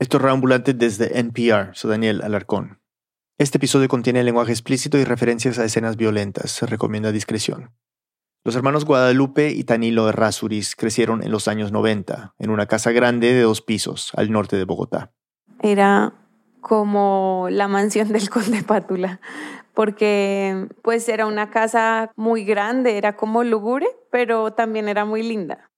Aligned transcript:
Esto 0.00 0.16
es 0.16 0.22
Reambulante 0.22 0.72
desde 0.72 1.18
NPR, 1.18 1.74
soy 1.74 1.90
Daniel 1.90 2.22
Alarcón. 2.22 2.80
Este 3.36 3.58
episodio 3.58 3.86
contiene 3.86 4.24
lenguaje 4.24 4.50
explícito 4.50 4.96
y 4.96 5.04
referencias 5.04 5.58
a 5.58 5.64
escenas 5.66 5.98
violentas. 5.98 6.52
Se 6.52 6.64
recomienda 6.64 7.12
discreción. 7.12 7.74
Los 8.42 8.56
hermanos 8.56 8.86
Guadalupe 8.86 9.50
y 9.50 9.64
Tanilo 9.64 10.08
Errázuriz 10.08 10.74
crecieron 10.74 11.22
en 11.22 11.30
los 11.30 11.48
años 11.48 11.70
90 11.70 12.34
en 12.38 12.48
una 12.48 12.64
casa 12.64 12.92
grande 12.92 13.34
de 13.34 13.42
dos 13.42 13.60
pisos 13.60 14.12
al 14.16 14.30
norte 14.30 14.56
de 14.56 14.64
Bogotá. 14.64 15.12
Era 15.60 16.14
como 16.62 17.48
la 17.50 17.68
mansión 17.68 18.08
del 18.08 18.30
conde 18.30 18.62
Pátula, 18.62 19.20
porque 19.74 20.66
pues 20.80 21.10
era 21.10 21.26
una 21.26 21.50
casa 21.50 22.10
muy 22.16 22.44
grande, 22.44 22.96
era 22.96 23.16
como 23.16 23.44
lúgubre, 23.44 23.86
pero 24.10 24.54
también 24.54 24.88
era 24.88 25.04
muy 25.04 25.22
linda. 25.22 25.69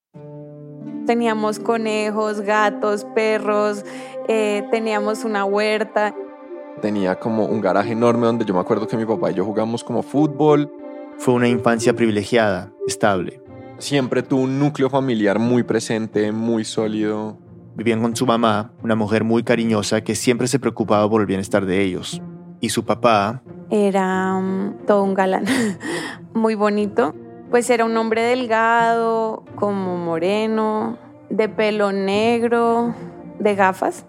Teníamos 1.05 1.59
conejos, 1.59 2.41
gatos, 2.41 3.05
perros, 3.13 3.83
eh, 4.27 4.63
teníamos 4.71 5.25
una 5.25 5.45
huerta. 5.45 6.15
Tenía 6.81 7.19
como 7.19 7.45
un 7.45 7.61
garaje 7.61 7.91
enorme 7.91 8.25
donde 8.25 8.45
yo 8.45 8.53
me 8.53 8.59
acuerdo 8.59 8.87
que 8.87 8.97
mi 8.97 9.05
papá 9.05 9.31
y 9.31 9.35
yo 9.35 9.45
jugamos 9.45 9.83
como 9.83 10.01
fútbol. 10.01 10.71
Fue 11.17 11.33
una 11.33 11.47
infancia 11.47 11.93
privilegiada, 11.93 12.71
estable. 12.87 13.41
Siempre 13.77 14.23
tuvo 14.23 14.43
un 14.43 14.59
núcleo 14.59 14.89
familiar 14.89 15.39
muy 15.39 15.63
presente, 15.63 16.31
muy 16.31 16.63
sólido. 16.63 17.37
Vivían 17.75 18.01
con 18.01 18.15
su 18.15 18.25
mamá, 18.25 18.71
una 18.83 18.95
mujer 18.95 19.23
muy 19.23 19.43
cariñosa 19.43 20.01
que 20.01 20.15
siempre 20.15 20.47
se 20.47 20.59
preocupaba 20.59 21.09
por 21.09 21.21
el 21.21 21.27
bienestar 21.27 21.65
de 21.65 21.81
ellos. 21.81 22.21
Y 22.61 22.69
su 22.69 22.85
papá... 22.85 23.41
Era 23.69 24.35
um, 24.35 24.77
todo 24.85 25.03
un 25.03 25.13
galán, 25.13 25.45
muy 26.33 26.55
bonito. 26.55 27.13
Pues 27.49 27.69
era 27.69 27.85
un 27.85 27.95
hombre 27.97 28.23
delgado, 28.23 29.43
como 29.55 29.97
moreno, 29.97 30.97
de 31.33 31.49
pelo 31.49 31.91
negro, 31.91 32.93
de 33.39 33.55
gafas. 33.55 34.05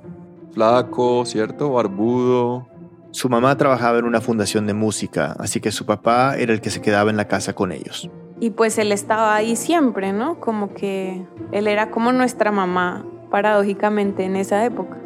Flaco, 0.53 1.25
¿cierto? 1.25 1.73
Barbudo. 1.73 2.69
Su 3.13 3.29
mamá 3.29 3.57
trabajaba 3.57 3.99
en 3.99 4.05
una 4.05 4.21
fundación 4.21 4.67
de 4.67 4.75
música, 4.75 5.35
así 5.39 5.61
que 5.61 5.73
su 5.73 5.87
papá 5.87 6.37
era 6.37 6.53
el 6.53 6.61
que 6.61 6.71
se 6.71 6.83
quedaba 6.83 7.11
en 7.11 7.17
la 7.17 7.27
casa 7.27 7.55
con 7.55 7.73
ellos. 7.73 8.11
Y 8.41 8.51
pues 8.51 8.77
él 8.79 8.93
estaba 8.93 9.35
ahí 9.35 9.57
siempre, 9.57 10.13
¿no? 10.13 10.39
Como 10.39 10.75
que 10.75 11.25
él 11.53 11.67
era 11.67 11.91
como 11.91 12.13
nuestra 12.13 12.51
mamá, 12.53 13.07
paradójicamente, 13.31 14.25
en 14.25 14.37
esa 14.37 14.65
época. 14.65 14.99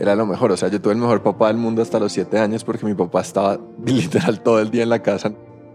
Era 0.00 0.16
lo 0.16 0.26
mejor, 0.26 0.50
o 0.50 0.56
sea, 0.56 0.70
yo 0.70 0.80
tuve 0.80 0.94
el 0.94 0.98
mejor 0.98 1.22
papá 1.22 1.48
del 1.48 1.58
mundo 1.58 1.82
hasta 1.82 2.00
los 2.00 2.10
siete 2.10 2.38
años 2.38 2.64
porque 2.64 2.84
mi 2.84 2.94
papá 2.94 3.20
estaba 3.20 3.60
literal 3.84 4.42
todo 4.42 4.58
el 4.60 4.70
día 4.70 4.82
en 4.82 4.88
la 4.88 5.02
casa 5.02 5.32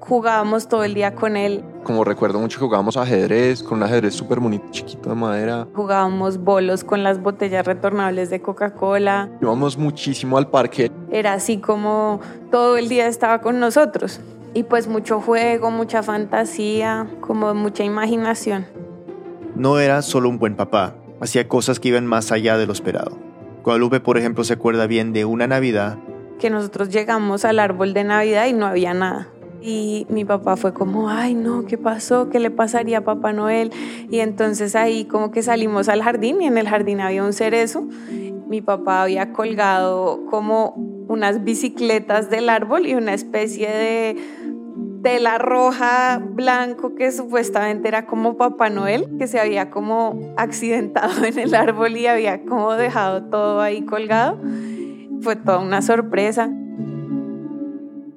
jugábamos 0.08 0.68
todo 0.68 0.84
el 0.84 0.94
día 0.94 1.16
con 1.16 1.36
él. 1.36 1.64
Como 1.86 2.04
recuerdo 2.04 2.40
mucho 2.40 2.58
que 2.58 2.66
jugábamos 2.66 2.98
ajedrez, 2.98 3.62
con 3.62 3.78
un 3.78 3.84
ajedrez 3.84 4.16
súper 4.16 4.40
bonito, 4.40 4.66
chiquito 4.72 5.10
de 5.10 5.16
madera. 5.16 5.68
Jugábamos 5.76 6.40
bolos 6.40 6.84
con 6.84 7.04
las 7.04 7.22
botellas 7.22 7.64
retornables 7.64 8.32
de 8.32 8.42
Coca-Cola. 8.42 9.30
Íbamos 9.40 9.78
muchísimo 9.78 10.40
al 10.40 10.50
parque. 10.50 10.92
Era 11.12 11.34
así 11.34 11.60
como 11.60 12.22
todo 12.50 12.78
el 12.78 12.90
día 12.90 13.06
estaba 13.06 13.40
con 13.40 13.60
nosotros. 13.60 14.20
Y 14.56 14.64
pues 14.64 14.88
mucho 14.88 15.22
juego, 15.22 15.70
mucha 15.70 16.02
fantasía, 16.02 17.06
como 17.22 17.54
mucha 17.54 17.84
imaginación. 17.84 18.66
No 19.56 19.78
era 19.78 20.02
solo 20.02 20.30
un 20.30 20.40
buen 20.40 20.56
papá, 20.56 20.96
hacía 21.22 21.48
cosas 21.48 21.80
que 21.80 21.90
iban 21.90 22.08
más 22.08 22.32
allá 22.32 22.58
de 22.58 22.66
lo 22.66 22.74
esperado. 22.74 23.16
Guadalupe, 23.64 24.00
por 24.00 24.18
ejemplo, 24.18 24.44
se 24.44 24.54
acuerda 24.54 24.88
bien 24.88 25.14
de 25.14 25.26
una 25.26 25.46
Navidad 25.46 26.00
que 26.40 26.50
nosotros 26.50 26.90
llegamos 26.90 27.46
al 27.46 27.60
árbol 27.60 27.94
de 27.94 28.04
Navidad 28.04 28.48
y 28.48 28.54
no 28.54 28.66
había 28.66 28.94
nada. 28.94 29.30
Y 29.68 30.06
mi 30.10 30.26
papá 30.26 30.58
fue 30.58 30.76
como, 30.76 31.10
ay 31.10 31.34
no, 31.34 31.66
¿qué 31.66 31.80
pasó? 31.80 32.30
¿Qué 32.30 32.40
le 32.40 32.52
pasaría 32.52 33.00
a 33.00 33.02
Papá 33.02 33.34
Noel? 33.34 33.72
Y 34.12 34.20
entonces 34.20 34.76
ahí 34.76 35.06
como 35.06 35.32
que 35.32 35.42
salimos 35.42 35.90
al 35.90 36.04
jardín 36.04 36.40
y 36.40 36.46
en 36.46 36.60
el 36.60 36.70
jardín 36.70 37.02
había 37.02 37.24
un 37.24 37.34
cerezo. 37.34 37.88
Mi 38.48 38.62
papá 38.62 39.02
había 39.02 39.34
colgado 39.34 40.28
como 40.30 40.76
unas 41.08 41.44
bicicletas 41.44 42.30
del 42.30 42.50
árbol 42.50 42.86
y 42.86 42.94
una 42.94 43.16
especie 43.16 43.68
de 43.68 44.18
tela 45.02 45.40
roja, 45.40 46.22
blanco, 46.24 46.94
que 46.94 47.12
supuestamente 47.12 47.88
era 47.88 48.06
como 48.06 48.38
Papá 48.38 48.70
Noel, 48.70 49.18
que 49.18 49.26
se 49.26 49.40
había 49.40 49.72
como 49.72 50.20
accidentado 50.38 51.26
en 51.26 51.40
el 51.40 51.56
árbol 51.56 51.98
y 51.98 52.06
había 52.06 52.44
como 52.46 52.74
dejado 52.74 53.24
todo 53.32 53.62
ahí 53.62 53.82
colgado. 53.82 54.40
Fue 55.22 55.36
toda 55.36 55.58
una 55.58 55.82
sorpresa. 55.82 56.52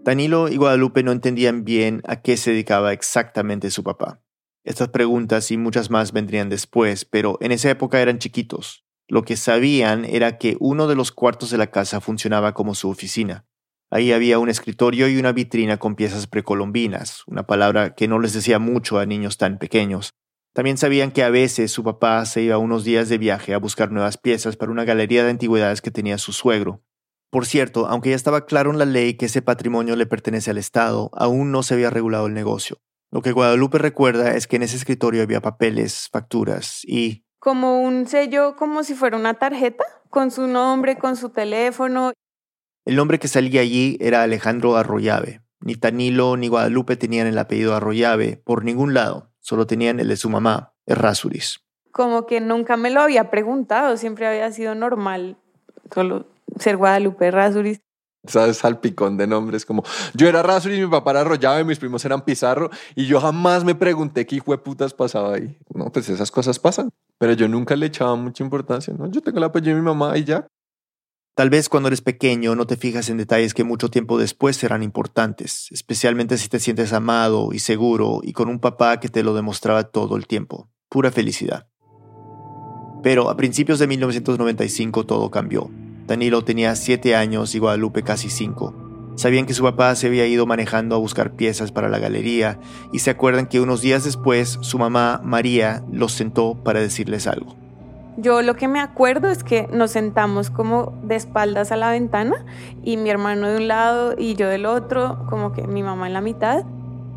Danilo 0.09 0.49
y 0.49 0.57
Guadalupe 0.57 1.03
no 1.03 1.13
entendían 1.13 1.67
bien 1.67 2.01
a 2.07 2.23
qué 2.23 2.39
se 2.39 2.53
dedicaba 2.53 2.95
exactamente 2.95 3.71
su 3.71 3.85
papá. 3.85 4.23
Estas 4.65 4.89
preguntas 4.89 5.51
y 5.51 5.59
muchas 5.59 5.91
más 5.91 6.13
vendrían 6.13 6.49
después, 6.49 7.05
pero 7.05 7.37
en 7.43 7.53
esa 7.53 7.69
época 7.69 8.01
eran 8.01 8.19
chiquitos. 8.19 8.87
Lo 9.07 9.23
que 9.23 9.37
sabían 9.37 10.07
era 10.07 10.39
que 10.39 10.57
uno 10.61 10.87
de 10.87 10.95
los 10.95 11.13
cuartos 11.13 11.51
de 11.51 11.59
la 11.59 11.67
casa 11.67 12.01
funcionaba 12.01 12.55
como 12.55 12.75
su 12.75 12.89
oficina. 12.89 13.45
Ahí 13.91 14.11
había 14.13 14.39
un 14.39 14.49
escritorio 14.49 15.09
y 15.09 15.19
una 15.19 15.33
vitrina 15.33 15.77
con 15.77 15.95
piezas 15.95 16.27
precolombinas, 16.27 17.23
una 17.27 17.47
palabra 17.47 17.95
que 17.95 18.09
no 18.09 18.19
les 18.19 18.33
decía 18.33 18.59
mucho 18.59 18.99
a 18.99 19.05
niños 19.05 19.37
tan 19.37 19.59
pequeños. 19.59 20.15
También 20.55 20.79
sabían 20.79 21.11
que 21.11 21.23
a 21.23 21.29
veces 21.29 21.71
su 21.71 21.85
papá 21.85 22.25
se 22.25 22.41
iba 22.41 22.57
unos 22.57 22.83
días 22.83 23.11
de 23.11 23.19
viaje 23.19 23.53
a 23.53 23.59
buscar 23.59 23.93
nuevas 23.93 24.17
piezas 24.17 24.57
para 24.57 24.73
una 24.73 24.85
galería 24.85 25.23
de 25.23 25.29
antigüedades 25.29 25.83
que 25.83 25.91
tenía 25.91 26.17
su 26.17 26.33
suegro, 26.33 26.83
por 27.31 27.45
cierto, 27.45 27.87
aunque 27.87 28.11
ya 28.11 28.17
estaba 28.17 28.47
claro 28.47 28.71
en 28.71 28.79
la 28.79 28.87
ley 28.87 29.15
que 29.15 29.27
ese 29.27 29.43
patrimonio 29.43 29.97
le 29.97 30.07
pertenece 30.07 30.51
al 30.51 30.59
Estado, 30.59 31.11
aún 31.13 31.53
no 31.53 31.63
se 31.63 31.75
había 31.75 31.91
regulado 31.91 32.27
el 32.27 32.35
negocio. 32.35 32.79
Lo 33.11 33.21
que 33.21 33.33
Guadalupe 33.33 33.79
recuerda 33.79 34.35
es 34.35 34.47
que 34.47 34.57
en 34.57 34.63
ese 34.63 34.77
escritorio 34.77 35.23
había 35.23 35.41
papeles, 35.41 36.09
facturas 36.11 36.83
y... 36.85 37.25
Como 37.39 37.83
un 37.83 38.07
sello, 38.07 38.57
como 38.57 38.83
si 38.83 38.95
fuera 38.95 39.17
una 39.17 39.35
tarjeta, 39.35 39.85
con 40.11 40.31
su 40.31 40.47
nombre, 40.47 40.97
con 40.97 41.17
su 41.17 41.31
teléfono. 41.31 42.13
El 42.85 42.97
nombre 42.97 43.19
que 43.19 43.29
salía 43.29 43.61
allí 43.61 43.97
era 44.01 44.23
Alejandro 44.23 44.77
Arroyave. 44.77 45.43
Ni 45.61 45.75
Tanilo 45.75 46.37
ni 46.37 46.49
Guadalupe 46.49 46.97
tenían 46.97 47.27
el 47.27 47.39
apellido 47.39 47.75
Arroyave 47.75 48.41
por 48.45 48.65
ningún 48.65 48.95
lado, 48.95 49.33
solo 49.41 49.67
tenían 49.67 50.01
el 50.01 50.09
de 50.09 50.17
su 50.17 50.31
mamá, 50.31 50.75
Errázuriz. 50.87 51.61
Como 51.93 52.27
que 52.27 52.41
nunca 52.41 52.77
me 52.77 52.91
lo 52.91 53.01
había 53.01 53.31
preguntado, 53.31 53.97
siempre 53.97 54.27
había 54.27 54.51
sido 54.53 54.75
normal. 54.75 55.37
Solo 55.93 56.27
ser 56.59 56.77
Guadalupe 56.77 57.31
Rasuris. 57.31 57.81
¿Sabes? 58.27 58.59
Salpicón 58.59 59.17
de 59.17 59.27
nombres 59.27 59.65
como 59.65 59.85
yo 60.13 60.29
era 60.29 60.43
Rasuris, 60.43 60.81
mi 60.81 60.87
papá 60.87 61.13
era 61.13 61.21
Arroyave, 61.21 61.65
mis 61.65 61.79
primos 61.79 62.05
eran 62.05 62.25
Pizarro 62.25 62.69
y 62.95 63.07
yo 63.07 63.21
jamás 63.21 63.65
me 63.65 63.75
pregunté 63.75 64.27
qué 64.27 64.37
hijo 64.37 64.51
de 64.51 64.59
putas 64.59 64.93
pasaba 64.93 65.35
ahí. 65.35 65.57
No, 65.73 65.91
pues 65.93 66.09
esas 66.09 66.31
cosas 66.31 66.59
pasan, 66.59 66.91
pero 67.19 67.33
yo 67.33 67.49
nunca 67.49 67.77
le 67.77 67.87
echaba 67.87 68.17
mucha 68.17 68.43
importancia, 68.43 68.93
¿no? 68.93 69.11
Yo 69.11 69.21
tengo 69.23 69.39
el 69.39 69.45
apellido 69.45 69.77
de 69.77 69.83
mi 69.83 69.87
mamá 69.87 70.19
y 70.19 70.25
ya. 70.25 70.47
Tal 71.37 71.51
vez 71.51 71.69
cuando 71.69 71.87
eres 71.87 72.01
pequeño 72.01 72.57
no 72.57 72.67
te 72.67 72.77
fijas 72.77 73.09
en 73.09 73.17
detalles 73.17 73.55
que 73.55 73.63
mucho 73.63 73.89
tiempo 73.89 74.19
después 74.19 74.57
serán 74.57 74.83
importantes, 74.83 75.69
especialmente 75.71 76.37
si 76.37 76.49
te 76.49 76.59
sientes 76.59 76.93
amado 76.93 77.51
y 77.53 77.61
seguro 77.61 78.19
y 78.25 78.33
con 78.33 78.49
un 78.49 78.59
papá 78.59 78.99
que 78.99 79.09
te 79.09 79.23
lo 79.23 79.35
demostraba 79.35 79.85
todo 79.85 80.17
el 80.17 80.27
tiempo. 80.27 80.69
Pura 80.89 81.13
felicidad. 81.13 81.69
Pero 83.05 83.31
a 83.31 83.37
principios 83.37 83.79
de 83.79 83.87
1995 83.87 85.07
todo 85.07 85.31
cambió. 85.31 85.71
Danilo 86.09 86.43
tenía 86.43 86.75
siete 86.75 87.15
años 87.15 87.55
y 87.55 87.59
Guadalupe 87.59 88.03
casi 88.03 88.31
cinco. 88.31 88.75
Sabían 89.15 89.45
que 89.45 89.53
su 89.53 89.63
papá 89.63 89.95
se 89.95 90.07
había 90.07 90.27
ido 90.27 90.47
manejando 90.47 90.95
a 90.95 90.99
buscar 90.99 91.33
piezas 91.33 91.71
para 91.71 91.91
la 91.91 91.99
galería 91.99 92.59
y 92.95 93.01
se 93.01 93.11
acuerdan 93.11 93.47
que 93.47 93.61
unos 93.61 93.83
días 93.83 94.05
después 94.05 94.59
su 94.63 94.79
mamá, 94.79 95.21
María, 95.23 95.83
los 95.93 96.13
sentó 96.13 96.55
para 96.55 96.81
decirles 96.81 97.27
algo. 97.27 97.57
Yo 98.17 98.41
lo 98.41 98.57
que 98.57 98.69
me 98.69 98.81
acuerdo 98.81 99.29
es 99.29 99.45
que 99.45 99.69
nos 99.71 99.91
sentamos 99.91 100.49
como 100.49 100.99
de 101.03 101.17
espaldas 101.17 101.73
a 101.73 101.77
la 101.77 101.91
ventana 101.91 102.43
y 102.83 102.97
mi 102.97 103.11
hermano 103.11 103.47
de 103.47 103.59
un 103.59 103.69
lado 103.69 104.15
y 104.17 104.35
yo 104.35 104.49
del 104.49 104.65
otro, 104.65 105.27
como 105.29 105.53
que 105.53 105.67
mi 105.67 105.83
mamá 105.83 106.07
en 106.07 106.15
la 106.15 106.23
mitad. 106.23 106.65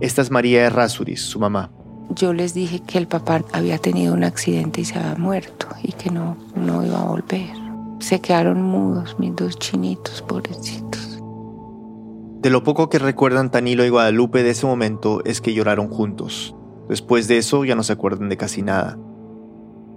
Esta 0.01 0.22
es 0.22 0.31
María 0.31 0.66
Errázuriz, 0.66 1.22
su 1.22 1.40
mamá. 1.40 1.72
Yo 2.09 2.34
les 2.34 2.53
dije 2.53 2.81
que 2.81 2.97
el 2.97 3.07
papá 3.07 3.41
había 3.53 3.78
tenido 3.78 4.13
un 4.13 4.25
accidente 4.25 4.81
y 4.81 4.85
se 4.85 5.00
había 5.00 5.16
muerto 5.16 5.68
y 5.81 5.94
que 5.94 6.12
no, 6.12 6.35
no 6.56 6.85
iba 6.85 7.00
a 7.00 7.06
volver. 7.06 7.70
Se 8.01 8.19
quedaron 8.19 8.63
mudos 8.63 9.18
mis 9.19 9.36
dos 9.36 9.57
chinitos, 9.59 10.24
pobrecitos. 10.24 11.19
De 12.42 12.50
lo 12.50 12.63
poco 12.63 12.89
que 12.89 12.98
recuerdan 12.98 13.51
Tanilo 13.51 13.86
y 13.86 13.89
Guadalupe 13.89 14.42
de 14.42 14.50
ese 14.50 14.65
momento 14.65 15.21
es 15.25 15.39
que 15.39 15.53
lloraron 15.53 15.88
juntos. 15.89 16.56
Después 16.89 17.27
de 17.27 17.38
eso 17.38 17.63
ya 17.63 17.75
no 17.75 17.83
se 17.83 17.94
acuerdan 17.94 18.27
de 18.30 18.38
casi 18.38 18.63
nada. 18.63 18.98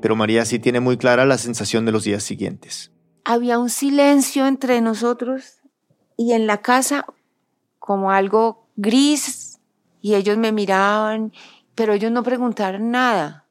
Pero 0.02 0.16
María 0.16 0.44
sí 0.44 0.58
tiene 0.58 0.80
muy 0.80 0.98
clara 0.98 1.24
la 1.24 1.38
sensación 1.38 1.86
de 1.86 1.92
los 1.92 2.04
días 2.04 2.22
siguientes. 2.22 2.92
Había 3.24 3.58
un 3.58 3.70
silencio 3.70 4.46
entre 4.46 4.82
nosotros 4.82 5.62
y 6.18 6.32
en 6.32 6.46
la 6.46 6.58
casa 6.58 7.06
como 7.78 8.10
algo 8.10 8.68
gris 8.76 9.58
y 10.02 10.14
ellos 10.14 10.36
me 10.36 10.52
miraban, 10.52 11.32
pero 11.74 11.94
ellos 11.94 12.12
no 12.12 12.22
preguntaron 12.22 12.90
nada. 12.90 13.48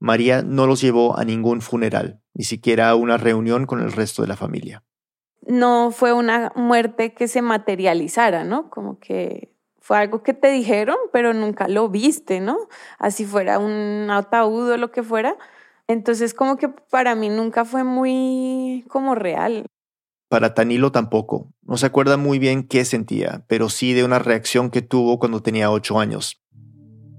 María 0.00 0.42
no 0.42 0.66
los 0.66 0.80
llevó 0.80 1.16
a 1.16 1.24
ningún 1.24 1.60
funeral, 1.60 2.21
ni 2.34 2.44
siquiera 2.44 2.94
una 2.94 3.16
reunión 3.16 3.66
con 3.66 3.80
el 3.80 3.92
resto 3.92 4.22
de 4.22 4.28
la 4.28 4.36
familia. 4.36 4.82
No 5.46 5.90
fue 5.90 6.12
una 6.12 6.52
muerte 6.54 7.14
que 7.14 7.28
se 7.28 7.42
materializara, 7.42 8.44
¿no? 8.44 8.70
Como 8.70 8.98
que 8.98 9.52
fue 9.80 9.98
algo 9.98 10.22
que 10.22 10.32
te 10.32 10.50
dijeron, 10.52 10.96
pero 11.12 11.34
nunca 11.34 11.66
lo 11.66 11.88
viste, 11.88 12.40
¿no? 12.40 12.56
Así 12.98 13.24
fuera 13.24 13.58
un 13.58 14.08
ataúd 14.10 14.70
o 14.70 14.76
lo 14.76 14.92
que 14.92 15.02
fuera, 15.02 15.36
Entonces 15.88 16.32
como 16.32 16.56
que 16.56 16.68
para 16.68 17.16
mí 17.16 17.28
nunca 17.28 17.64
fue 17.64 17.82
muy 17.82 18.84
como 18.88 19.16
real. 19.16 19.66
Para 20.28 20.54
Tanilo 20.54 20.92
tampoco. 20.92 21.52
No 21.62 21.76
se 21.76 21.86
acuerda 21.86 22.16
muy 22.16 22.38
bien 22.38 22.62
qué 22.66 22.84
sentía, 22.84 23.44
pero 23.48 23.68
sí 23.68 23.92
de 23.92 24.04
una 24.04 24.20
reacción 24.20 24.70
que 24.70 24.80
tuvo 24.80 25.18
cuando 25.18 25.42
tenía 25.42 25.70
ocho 25.70 25.98
años. 25.98 26.40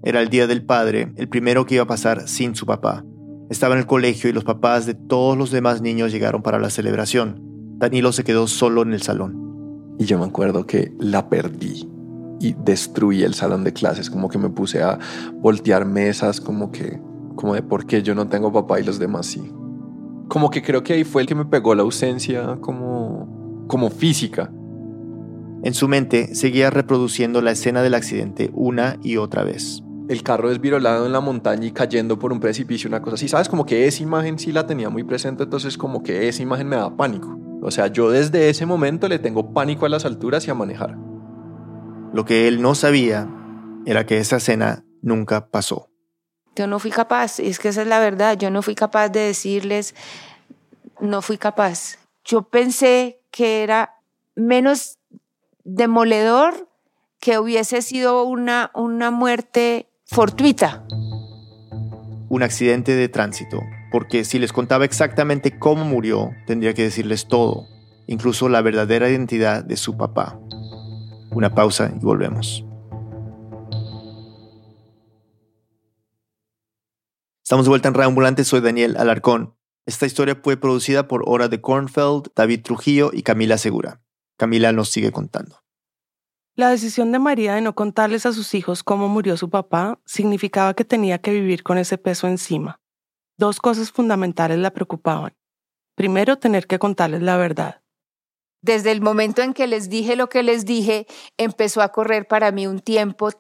Era 0.02 0.22
el 0.22 0.30
Día 0.30 0.48
del 0.48 0.66
Padre, 0.66 1.14
el 1.18 1.30
primero 1.30 1.66
que 1.66 1.76
iba 1.76 1.84
a 1.84 1.88
pasar 1.88 2.28
sin 2.28 2.56
su 2.56 2.66
papá. 2.66 3.04
Estaba 3.50 3.76
en 3.76 3.82
el 3.82 3.86
colegio 3.86 4.30
y 4.30 4.34
los 4.34 4.44
papás 4.44 4.86
de 4.86 4.94
todos 4.94 5.38
los 5.38 5.52
demás 5.52 5.82
niños 5.82 6.12
llegaron 6.12 6.42
para 6.42 6.60
la 6.60 6.70
celebración. 6.70 7.42
Danilo 7.78 8.12
se 8.12 8.24
quedó 8.24 8.48
solo 8.48 8.82
en 8.82 8.94
el 8.94 9.02
salón. 9.02 9.96
Y 10.00 10.06
yo 10.06 10.18
me 10.18 10.26
acuerdo 10.26 10.66
que 10.66 10.94
la 11.00 11.30
perdí 11.30 11.88
y 12.40 12.54
destruí 12.54 13.24
el 13.24 13.34
salón 13.34 13.64
de 13.64 13.74
clases, 13.74 14.10
como 14.10 14.30
que 14.30 14.38
me 14.38 14.50
puse 14.50 14.82
a 14.82 14.98
voltear 15.36 15.86
mesas, 15.86 16.42
como 16.42 16.72
que, 16.72 17.00
como 17.36 17.54
de 17.54 17.62
por 17.62 17.86
qué 17.86 18.02
yo 18.02 18.16
no 18.16 18.28
tengo 18.28 18.52
papá 18.52 18.80
y 18.80 18.84
los 18.84 18.98
demás 18.98 19.28
sí. 19.28 19.52
Como 20.30 20.50
que 20.50 20.62
creo 20.62 20.84
que 20.84 20.94
ahí 20.94 21.04
fue 21.04 21.22
el 21.22 21.28
que 21.28 21.36
me 21.36 21.46
pegó 21.46 21.76
la 21.76 21.84
ausencia 21.84 22.58
como, 22.62 23.66
como 23.68 23.90
física. 23.90 24.52
En 25.64 25.74
su 25.74 25.88
mente 25.88 26.34
seguía 26.34 26.70
reproduciendo 26.70 27.42
la 27.42 27.52
escena 27.52 27.82
del 27.82 27.94
accidente 27.94 28.50
una 28.54 28.98
y 29.04 29.18
otra 29.18 29.44
vez 29.44 29.83
el 30.10 30.24
carro 30.24 30.50
desvirolado 30.50 31.06
en 31.06 31.14
la 31.14 31.22
montaña 31.22 31.66
y 31.66 31.72
cayendo 31.72 32.20
por 32.20 32.34
un 32.34 32.40
precipicio, 32.40 32.88
una 32.88 33.02
cosa 33.02 33.16
así, 33.16 33.28
¿sabes? 33.28 33.50
Como 33.50 33.66
que 33.66 33.88
esa 33.88 34.04
imagen 34.04 34.38
sí 34.38 34.52
la 34.52 34.68
tenía 34.68 34.90
muy 34.90 35.04
presente, 35.04 35.44
entonces 35.44 35.78
como 35.78 36.04
que 36.04 36.28
esa 36.28 36.42
imagen 36.42 36.68
me 36.68 36.76
da 36.76 36.96
pánico. 36.96 37.38
O 37.62 37.72
sea, 37.72 37.88
yo 37.88 38.10
desde 38.10 38.50
ese 38.50 38.66
momento 38.66 39.08
le 39.08 39.20
tengo 39.20 39.54
pánico 39.54 39.86
a 39.86 39.90
las 39.90 40.06
alturas 40.06 40.46
y 40.48 40.52
a 40.52 40.54
manejar. 40.54 40.98
Lo 42.14 42.26
que 42.26 42.48
él 42.48 42.62
no 42.62 42.76
sabía 42.76 43.30
era 43.86 44.06
que 44.06 44.18
esa 44.18 44.38
escena 44.38 44.84
nunca 45.02 45.48
pasó. 45.48 45.90
Yo 46.56 46.68
no 46.68 46.80
fui 46.80 46.92
capaz, 46.92 47.40
es 47.40 47.58
que 47.58 47.70
esa 47.70 47.82
es 47.82 47.88
la 47.88 48.00
verdad, 48.00 48.38
yo 48.38 48.52
no 48.52 48.62
fui 48.62 48.76
capaz 48.76 49.10
de 49.10 49.22
decirles, 49.22 49.96
no 51.00 51.22
fui 51.22 51.38
capaz. 51.38 51.98
Yo 52.24 52.44
pensé 52.44 53.22
que 53.32 53.64
era 53.64 53.96
menos 54.36 55.00
demoledor 55.64 56.70
que 57.20 57.40
hubiese 57.40 57.82
sido 57.82 58.24
una, 58.24 58.70
una 58.76 59.10
muerte 59.10 59.90
fortuita. 60.14 60.86
Un 62.30 62.44
accidente 62.44 62.96
de 62.96 63.10
tránsito, 63.10 63.64
porque 63.92 64.24
si 64.26 64.38
les 64.38 64.54
contaba 64.54 64.86
exactamente 64.86 65.58
cómo 65.58 65.86
murió, 65.86 66.30
tendría 66.46 66.76
que 66.76 66.84
decirles 66.84 67.28
todo, 67.28 67.66
incluso 68.06 68.48
la 68.48 68.62
verdadera 68.62 69.10
identidad 69.10 69.64
de 69.64 69.76
su 69.76 69.98
papá. 69.98 70.40
Una 71.32 71.56
pausa 71.56 71.92
y 71.96 71.98
volvemos. 72.00 72.64
Estamos 77.44 77.66
de 77.66 77.70
vuelta 77.70 77.88
en 77.88 77.96
Reambulante, 77.96 78.44
soy 78.44 78.62
Daniel 78.62 78.98
Alarcón. 78.98 79.56
Esta 79.88 80.06
historia 80.06 80.40
fue 80.42 80.58
producida 80.58 81.08
por 81.08 81.24
Hora 81.26 81.48
de 81.48 81.60
Kornfeld, 81.60 82.28
David 82.36 82.62
Trujillo 82.62 83.10
y 83.12 83.24
Camila 83.24 83.58
Segura. 83.58 84.00
Camila 84.38 84.72
nos 84.74 84.90
sigue 84.90 85.12
contando. 85.12 85.63
La 86.56 86.70
decisión 86.70 87.12
de 87.12 87.18
María 87.18 87.56
de 87.56 87.62
no 87.62 87.74
contarles 87.74 88.28
a 88.28 88.32
sus 88.32 88.54
hijos 88.54 88.84
cómo 88.84 89.08
murió 89.08 89.38
su 89.38 89.50
papá 89.50 90.00
significaba 90.06 90.76
que 90.76 90.86
tenía 90.86 91.18
que 91.18 91.32
vivir 91.32 91.64
con 91.64 91.80
ese 91.80 91.98
peso 91.98 92.28
encima. 92.28 92.80
Dos 93.38 93.60
cosas 93.60 93.92
fundamentales 93.92 94.60
la 94.60 94.72
preocupaban. 94.72 95.36
Primero, 95.96 96.38
tener 96.38 96.68
que 96.68 96.78
contarles 96.78 97.24
la 97.24 97.38
verdad. 97.38 97.82
Desde 98.62 98.92
el 98.92 99.02
momento 99.02 99.42
en 99.42 99.56
que 99.56 99.66
les 99.66 99.90
dije 99.90 100.16
lo 100.16 100.30
que 100.30 100.44
les 100.44 100.64
dije, 100.64 101.08
empezó 101.38 101.82
a 101.82 101.90
correr 101.90 102.28
para 102.28 102.52
mí 102.52 102.68
un 102.68 102.80
tiempo 102.80 103.32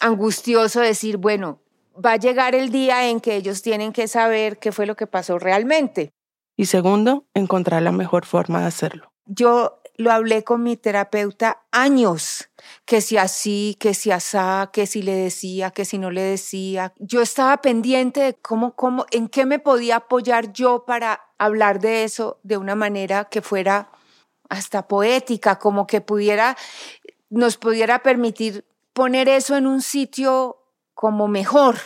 angustioso 0.00 0.80
decir, 0.80 1.18
bueno, 1.18 1.60
va 1.94 2.12
a 2.12 2.16
llegar 2.16 2.54
el 2.54 2.70
día 2.70 3.10
en 3.10 3.20
que 3.20 3.36
ellos 3.36 3.60
tienen 3.60 3.92
que 3.92 4.08
saber 4.08 4.58
qué 4.58 4.72
fue 4.72 4.86
lo 4.86 4.96
que 4.96 5.06
pasó 5.06 5.38
realmente. 5.38 6.14
Y 6.56 6.64
segundo, 6.64 7.26
encontrar 7.34 7.82
la 7.82 7.92
mejor 7.92 8.24
forma 8.24 8.62
de 8.62 8.66
hacerlo. 8.68 9.11
Yo 9.26 9.82
lo 9.96 10.12
hablé 10.12 10.42
con 10.42 10.62
mi 10.62 10.76
terapeuta 10.76 11.62
años, 11.70 12.50
que 12.84 13.00
si 13.00 13.16
así, 13.16 13.76
que 13.78 13.94
si 13.94 14.10
asá, 14.10 14.70
que 14.72 14.86
si 14.86 15.02
le 15.02 15.14
decía, 15.14 15.70
que 15.70 15.84
si 15.84 15.98
no 15.98 16.10
le 16.10 16.22
decía. 16.22 16.92
Yo 16.98 17.20
estaba 17.22 17.58
pendiente 17.58 18.20
de 18.20 18.34
cómo, 18.34 18.74
cómo, 18.74 19.06
en 19.10 19.28
qué 19.28 19.46
me 19.46 19.58
podía 19.58 19.96
apoyar 19.96 20.52
yo 20.52 20.84
para 20.84 21.28
hablar 21.38 21.80
de 21.80 22.04
eso 22.04 22.40
de 22.42 22.56
una 22.56 22.74
manera 22.74 23.26
que 23.26 23.42
fuera 23.42 23.90
hasta 24.48 24.88
poética, 24.88 25.58
como 25.58 25.86
que 25.86 26.00
pudiera, 26.00 26.56
nos 27.30 27.56
pudiera 27.56 28.02
permitir 28.02 28.64
poner 28.92 29.28
eso 29.28 29.56
en 29.56 29.66
un 29.66 29.80
sitio 29.80 30.58
como 30.94 31.26
mejor, 31.28 31.76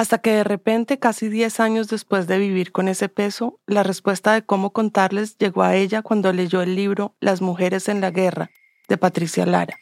hasta 0.00 0.16
que 0.16 0.32
de 0.32 0.44
repente, 0.44 0.98
casi 0.98 1.28
10 1.28 1.60
años 1.60 1.88
después 1.88 2.26
de 2.26 2.38
vivir 2.38 2.72
con 2.72 2.88
ese 2.88 3.10
peso, 3.10 3.60
la 3.66 3.82
respuesta 3.82 4.32
de 4.32 4.40
cómo 4.40 4.70
contarles 4.70 5.36
llegó 5.36 5.62
a 5.62 5.76
ella 5.76 6.00
cuando 6.00 6.32
leyó 6.32 6.62
el 6.62 6.74
libro 6.74 7.14
Las 7.20 7.42
mujeres 7.42 7.86
en 7.86 8.00
la 8.00 8.10
guerra, 8.10 8.48
de 8.88 8.96
Patricia 8.96 9.44
Lara. 9.44 9.76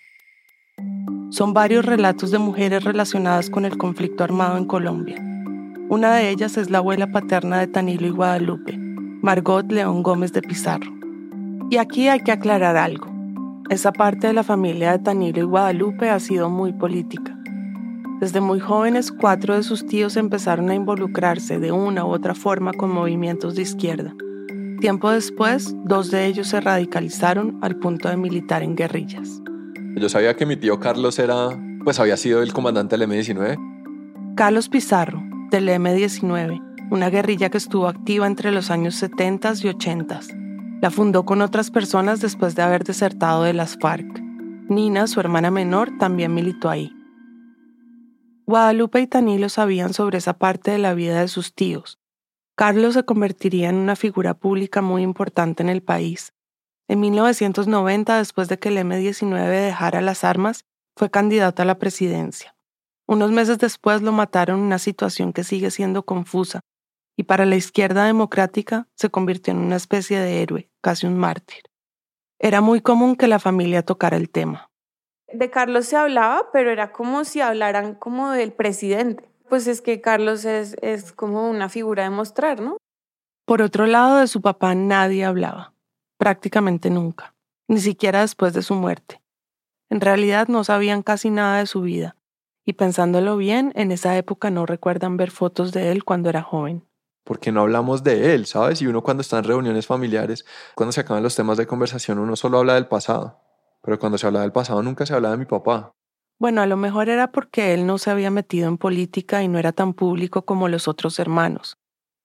Son 1.31 1.55
varios 1.55 1.85
relatos 1.85 2.33
de 2.33 2.41
mujeres 2.41 2.83
relacionadas 2.83 3.49
con 3.49 3.65
el 3.65 3.79
conflicto 3.79 4.25
armado 4.25 4.59
en 4.59 4.65
Colombia. 4.65 5.23
Una 5.89 6.13
de 6.17 6.31
ellas 6.31 6.57
es 6.57 6.69
la 6.69 6.79
abuela 6.79 7.13
paterna 7.13 7.61
de 7.61 7.69
Tanilo 7.69 8.09
y 8.09 8.11
Guadalupe, 8.11 8.77
Margot 8.77 9.71
León 9.71 10.03
Gómez 10.03 10.33
de 10.33 10.43
Pizarro. 10.43 10.91
Y 11.71 11.77
aquí 11.77 12.09
hay 12.09 12.25
que 12.25 12.33
aclarar 12.33 12.77
algo. 12.77 13.07
Esa 13.71 13.93
parte 13.93 14.27
de 14.27 14.33
la 14.33 14.43
familia 14.43 14.91
de 14.91 14.99
Tanilo 14.99 15.39
y 15.39 15.45
Guadalupe 15.45 16.11
ha 16.11 16.19
sido 16.19 16.51
muy 16.51 16.73
política. 16.73 17.38
Desde 18.21 18.41
muy 18.41 18.59
jóvenes, 18.59 19.13
cuatro 19.13 19.55
de 19.55 19.63
sus 19.63 19.87
tíos 19.87 20.17
empezaron 20.17 20.71
a 20.71 20.75
involucrarse 20.75 21.61
de 21.61 21.71
una 21.71 22.05
u 22.05 22.09
otra 22.09 22.35
forma 22.35 22.73
con 22.73 22.91
movimientos 22.91 23.55
de 23.55 23.63
izquierda. 23.63 24.13
Tiempo 24.81 25.11
después, 25.11 25.73
dos 25.85 26.11
de 26.11 26.27
ellos 26.27 26.49
se 26.49 26.61
radicalizaron 26.61 27.59
al 27.63 27.77
punto 27.77 28.09
de 28.09 28.17
militar 28.17 28.65
en 28.65 28.75
guerrillas. 28.75 29.41
Yo 29.97 30.09
sabía 30.09 30.35
que 30.35 30.47
mi 30.47 30.57
tío 30.57 30.81
Carlos 30.81 31.21
era, 31.21 31.51
pues 31.85 32.01
había 32.01 32.17
sido 32.17 32.43
el 32.43 32.53
comandante 32.53 32.97
del 32.97 33.03
M-19. 33.03 34.35
Carlos 34.35 34.69
Pizarro, 34.69 35.23
del 35.53 35.69
M-19, 35.69 36.61
una 36.91 37.11
guerrilla 37.11 37.51
que 37.51 37.59
estuvo 37.59 37.87
activa 37.87 38.27
entre 38.27 38.51
los 38.51 38.73
años 38.73 38.97
70 38.97 39.53
y 39.63 39.69
80. 39.69 40.21
La 40.83 40.91
fundó 40.91 41.25
con 41.25 41.41
otras 41.41 41.71
personas 41.71 42.21
después 42.21 42.57
de 42.57 42.63
haber 42.63 42.83
desertado 42.83 43.45
de 43.45 43.53
las 43.53 43.77
FARC. 43.81 44.23
Nina, 44.69 45.07
su 45.07 45.21
hermana 45.21 45.53
menor, 45.53 45.91
también 45.99 46.35
militó 46.35 46.69
ahí. 46.69 46.98
Guadalupe 48.49 48.99
y 49.01 49.07
Tanilo 49.07 49.51
sabían 49.51 49.93
sobre 49.93 50.17
esa 50.17 50.39
parte 50.39 50.71
de 50.71 50.79
la 50.79 50.95
vida 50.95 51.21
de 51.21 51.29
sus 51.29 51.55
tíos. 51.55 51.99
Carlos 52.57 52.95
se 52.95 53.05
convertiría 53.05 53.69
en 53.69 53.75
una 53.75 53.95
figura 53.95 54.33
pública 54.33 54.81
muy 54.81 55.03
importante 55.03 55.63
en 55.63 55.69
el 55.69 55.83
país. 55.83 56.33
En 56.89 56.99
1990, 57.01 58.17
después 58.17 58.49
de 58.49 58.59
que 58.59 58.71
el 58.71 58.79
M-19 58.79 59.51
dejara 59.51 60.01
las 60.01 60.25
armas, 60.25 60.65
fue 60.97 61.11
candidato 61.11 61.61
a 61.61 61.67
la 61.67 61.79
presidencia. 61.79 62.57
Unos 63.07 63.33
meses 63.33 63.59
después 63.59 64.01
lo 64.01 64.13
mataron 64.13 64.61
en 64.61 64.65
una 64.65 64.79
situación 64.79 65.35
que 65.35 65.45
sigue 65.45 65.71
siendo 65.71 66.07
confusa, 66.07 66.61
y 67.19 67.25
para 67.25 67.45
la 67.45 67.57
izquierda 67.57 68.07
democrática 68.07 68.89
se 68.95 69.11
convirtió 69.11 69.53
en 69.53 69.59
una 69.59 69.77
especie 69.77 70.21
de 70.21 70.41
héroe, 70.41 70.71
casi 70.81 71.07
un 71.07 71.19
mártir. 71.19 71.65
Era 72.39 72.63
muy 72.63 72.81
común 72.81 73.15
que 73.15 73.29
la 73.29 73.41
familia 73.41 73.83
tocara 73.83 74.17
el 74.17 74.31
tema. 74.31 74.68
De 75.33 75.51
Carlos 75.51 75.87
se 75.87 75.97
hablaba, 75.97 76.51
pero 76.53 76.71
era 76.71 76.93
como 76.93 77.25
si 77.25 77.41
hablaran 77.41 77.95
como 77.95 78.31
del 78.31 78.53
presidente. 78.53 79.29
Pues 79.49 79.67
es 79.67 79.81
que 79.83 80.01
Carlos 80.01 80.45
es, 80.45 80.77
es 80.81 81.13
como 81.13 81.49
una 81.49 81.69
figura 81.69 82.05
de 82.05 82.11
mostrar, 82.11 82.61
¿no? 82.61 82.79
Por 83.47 83.63
otro 83.63 83.87
lado, 83.87 84.19
de 84.19 84.27
su 84.27 84.43
papá 84.43 84.75
nadie 84.75 85.25
hablaba, 85.25 85.73
prácticamente 86.19 86.91
nunca, 86.91 87.35
ni 87.67 87.81
siquiera 87.81 88.21
después 88.21 88.53
de 88.53 88.63
su 88.63 88.75
muerte. 88.75 89.23
En 89.89 90.03
realidad 90.03 90.49
no 90.49 90.65
sabían 90.65 91.03
casi 91.03 91.31
nada 91.31 91.59
de 91.59 91.67
su 91.67 91.81
vida, 91.81 92.17
y 92.67 92.75
pensándolo 92.75 93.39
bien, 93.39 93.73
en 93.75 93.91
esa 93.91 94.19
época 94.19 94.51
no 94.51 94.67
recuerdan 94.67 95.17
ver 95.17 95.31
fotos 95.31 95.73
de 95.73 95.91
él 95.91 96.05
cuando 96.05 96.29
era 96.29 96.43
joven. 96.43 96.85
Porque 97.25 97.53
no 97.53 97.63
hablamos 97.63 98.05
de 98.05 98.35
él, 98.35 98.45
¿sabes? 98.45 98.83
Y 98.83 98.87
uno 98.87 99.03
cuando 99.03 99.23
está 99.23 99.39
en 99.39 99.45
reuniones 99.45 99.87
familiares, 99.87 100.45
cuando 100.75 100.93
se 100.93 101.01
acaban 101.01 101.23
los 101.23 101.35
temas 101.35 101.57
de 101.57 101.67
conversación, 101.67 102.19
uno 102.19 102.37
solo 102.37 102.59
habla 102.59 102.75
del 102.75 102.87
pasado. 102.87 103.41
Pero 103.89 103.99
cuando 103.99 104.19
se 104.19 104.27
hablaba 104.27 104.43
del 104.43 104.53
pasado 104.53 104.83
nunca 104.83 105.07
se 105.07 105.15
hablaba 105.15 105.35
de 105.35 105.39
mi 105.39 105.47
papá. 105.47 105.95
Bueno, 106.39 106.61
a 106.61 106.67
lo 106.67 106.77
mejor 106.77 107.09
era 107.09 107.33
porque 107.33 107.73
él 107.73 107.87
no 107.87 107.97
se 107.97 108.11
había 108.11 108.31
metido 108.31 108.69
en 108.69 108.77
política 108.77 109.43
y 109.43 109.49
no 109.49 109.59
era 109.59 109.73
tan 109.73 109.95
público 109.95 110.45
como 110.45 110.69
los 110.69 110.89
otros 110.89 111.19
hermanos. 111.19 111.79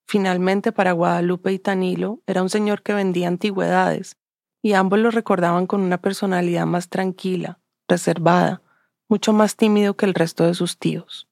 Finalmente, 0.06 0.72
para 0.72 0.92
Guadalupe 0.92 1.54
y 1.54 1.58
Tanilo, 1.58 2.20
era 2.26 2.42
un 2.42 2.50
señor 2.50 2.82
que 2.82 2.92
vendía 2.92 3.28
antigüedades, 3.28 4.18
y 4.62 4.74
ambos 4.74 4.98
lo 4.98 5.10
recordaban 5.10 5.66
con 5.66 5.80
una 5.80 5.96
personalidad 5.96 6.66
más 6.66 6.90
tranquila, 6.90 7.60
reservada, 7.88 8.60
mucho 9.08 9.32
más 9.32 9.56
tímido 9.56 9.96
que 9.96 10.04
el 10.04 10.12
resto 10.12 10.44
de 10.44 10.52
sus 10.52 10.78
tíos. 10.78 11.30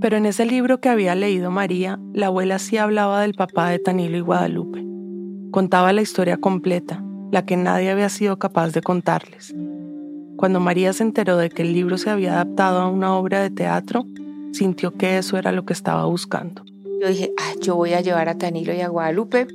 Pero 0.00 0.16
en 0.16 0.24
ese 0.24 0.46
libro 0.46 0.80
que 0.80 0.88
había 0.88 1.14
leído 1.14 1.50
María, 1.50 2.00
la 2.14 2.28
abuela 2.28 2.58
sí 2.58 2.78
hablaba 2.78 3.20
del 3.20 3.34
papá 3.34 3.68
de 3.68 3.80
Tanilo 3.80 4.16
y 4.16 4.20
Guadalupe. 4.22 4.82
Contaba 5.50 5.92
la 5.92 6.00
historia 6.00 6.38
completa, 6.38 7.04
la 7.30 7.44
que 7.44 7.56
nadie 7.56 7.90
había 7.90 8.08
sido 8.08 8.38
capaz 8.38 8.72
de 8.72 8.82
contarles. 8.82 9.54
Cuando 10.36 10.60
María 10.60 10.92
se 10.92 11.02
enteró 11.02 11.36
de 11.36 11.50
que 11.50 11.62
el 11.62 11.72
libro 11.72 11.98
se 11.98 12.10
había 12.10 12.34
adaptado 12.34 12.80
a 12.80 12.88
una 12.88 13.14
obra 13.14 13.40
de 13.40 13.50
teatro, 13.50 14.04
sintió 14.52 14.94
que 14.94 15.18
eso 15.18 15.36
era 15.36 15.52
lo 15.52 15.64
que 15.64 15.72
estaba 15.72 16.04
buscando. 16.04 16.64
Yo 17.00 17.08
dije, 17.08 17.32
ah, 17.38 17.52
yo 17.60 17.76
voy 17.76 17.92
a 17.92 18.00
llevar 18.00 18.28
a 18.28 18.38
Tanilo 18.38 18.72
y 18.72 18.80
a 18.80 18.88
Guadalupe 18.88 19.46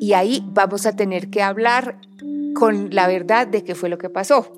y 0.00 0.14
ahí 0.14 0.44
vamos 0.52 0.84
a 0.86 0.96
tener 0.96 1.30
que 1.30 1.42
hablar 1.42 1.98
con 2.54 2.88
la 2.90 3.06
verdad 3.06 3.46
de 3.46 3.62
qué 3.64 3.74
fue 3.74 3.88
lo 3.88 3.98
que 3.98 4.10
pasó. 4.10 4.52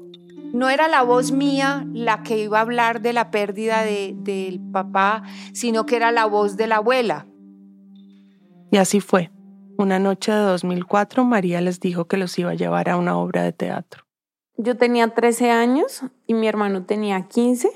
No 0.55 0.71
era 0.71 0.89
la 0.89 1.03
voz 1.03 1.33
mía 1.33 1.87
la 1.93 2.23
que 2.23 2.39
iba 2.39 2.59
a 2.59 2.63
hablar 2.63 3.03
de 3.03 3.13
la 3.13 3.31
pérdida 3.31 3.83
de, 3.83 4.15
del 4.17 4.61
papá, 4.73 5.23
sino 5.53 5.85
que 5.85 5.97
era 5.97 6.13
la 6.13 6.27
voz 6.27 6.57
de 6.57 6.67
la 6.67 6.77
abuela. 6.77 7.27
Y 8.71 8.77
así 8.77 9.01
fue. 9.01 9.31
Una 9.77 9.99
noche 9.99 10.31
de 10.31 10.39
2004, 10.39 11.25
María 11.25 11.61
les 11.61 11.81
dijo 11.81 12.07
que 12.07 12.17
los 12.17 12.39
iba 12.39 12.51
a 12.51 12.55
llevar 12.55 12.89
a 12.89 12.97
una 12.97 13.17
obra 13.17 13.43
de 13.43 13.53
teatro. 13.53 14.05
Yo 14.57 14.77
tenía 14.77 15.09
13 15.09 15.51
años 15.51 16.03
y 16.27 16.35
mi 16.35 16.47
hermano 16.47 16.85
tenía 16.85 17.23
15. 17.23 17.69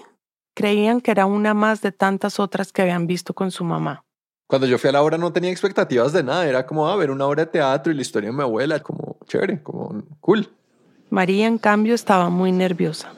Creían 0.55 1.01
que 1.01 1.11
era 1.11 1.27
una 1.27 1.55
más 1.55 1.81
de 1.81 1.91
tantas 1.91 2.39
otras 2.39 2.73
que 2.73 2.83
habían 2.83 3.07
visto 3.09 3.35
con 3.35 3.51
su 3.51 3.65
mamá. 3.65 4.05
Cuando 4.47 4.67
yo 4.67 4.79
fui 4.79 4.89
a 4.89 4.93
la 4.93 5.03
obra 5.03 5.19
no 5.19 5.33
tenía 5.33 5.51
expectativas 5.51 6.13
de 6.13 6.23
nada, 6.23 6.47
era 6.47 6.67
como 6.67 6.89
a 6.89 6.97
ver 6.97 7.11
una 7.11 7.27
obra 7.27 7.45
de 7.45 7.51
teatro 7.51 7.93
y 7.93 7.97
la 7.97 8.03
historia 8.03 8.31
de 8.31 8.37
mi 8.37 8.43
abuela, 8.43 8.81
como 8.81 9.19
chévere, 9.27 9.63
como 9.63 10.03
cool. 10.21 10.49
María, 11.11 11.47
en 11.47 11.59
cambio, 11.59 11.95
estaba 11.95 12.31
muy 12.31 12.53
nerviosa. 12.53 13.13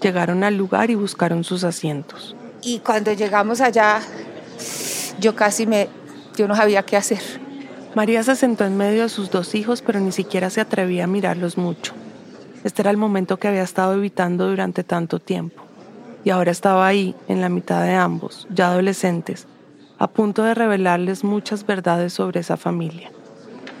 Llegaron 0.00 0.44
al 0.44 0.56
lugar 0.56 0.90
y 0.90 0.94
buscaron 0.94 1.42
sus 1.42 1.64
asientos. 1.64 2.36
Y 2.60 2.80
cuando 2.80 3.12
llegamos 3.12 3.60
allá, 3.60 4.00
yo 5.18 5.34
casi 5.34 5.66
me, 5.66 5.88
yo 6.36 6.46
no 6.46 6.54
sabía 6.54 6.82
qué 6.82 6.96
hacer. 6.96 7.20
María 7.94 8.22
se 8.22 8.36
sentó 8.36 8.64
en 8.64 8.78
medio 8.78 9.02
de 9.02 9.08
sus 9.10 9.30
dos 9.30 9.54
hijos, 9.54 9.82
pero 9.82 10.00
ni 10.00 10.12
siquiera 10.12 10.48
se 10.48 10.62
atrevía 10.62 11.04
a 11.04 11.06
mirarlos 11.06 11.58
mucho. 11.58 11.92
Este 12.64 12.80
era 12.80 12.90
el 12.90 12.96
momento 12.96 13.36
que 13.36 13.48
había 13.48 13.62
estado 13.62 13.94
evitando 13.94 14.48
durante 14.48 14.82
tanto 14.82 15.18
tiempo. 15.18 15.62
Y 16.24 16.30
ahora 16.30 16.52
estaba 16.52 16.86
ahí, 16.86 17.14
en 17.28 17.42
la 17.42 17.50
mitad 17.50 17.82
de 17.84 17.94
ambos, 17.94 18.46
ya 18.48 18.68
adolescentes, 18.68 19.46
a 19.98 20.08
punto 20.08 20.42
de 20.42 20.54
revelarles 20.54 21.22
muchas 21.22 21.66
verdades 21.66 22.14
sobre 22.14 22.40
esa 22.40 22.56
familia. 22.56 23.10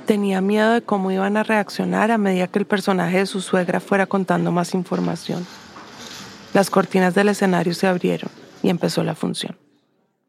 Tenía 0.04 0.42
miedo 0.42 0.72
de 0.72 0.82
cómo 0.82 1.10
iban 1.10 1.38
a 1.38 1.42
reaccionar 1.42 2.10
a 2.10 2.18
medida 2.18 2.48
que 2.48 2.58
el 2.58 2.66
personaje 2.66 3.18
de 3.18 3.26
su 3.26 3.40
suegra 3.40 3.80
fuera 3.80 4.06
contando 4.06 4.52
más 4.52 4.74
información. 4.74 5.46
Las 6.52 6.68
cortinas 6.68 7.14
del 7.14 7.30
escenario 7.30 7.72
se 7.72 7.86
abrieron 7.86 8.30
y 8.62 8.68
empezó 8.68 9.02
la 9.04 9.14
función. 9.14 9.56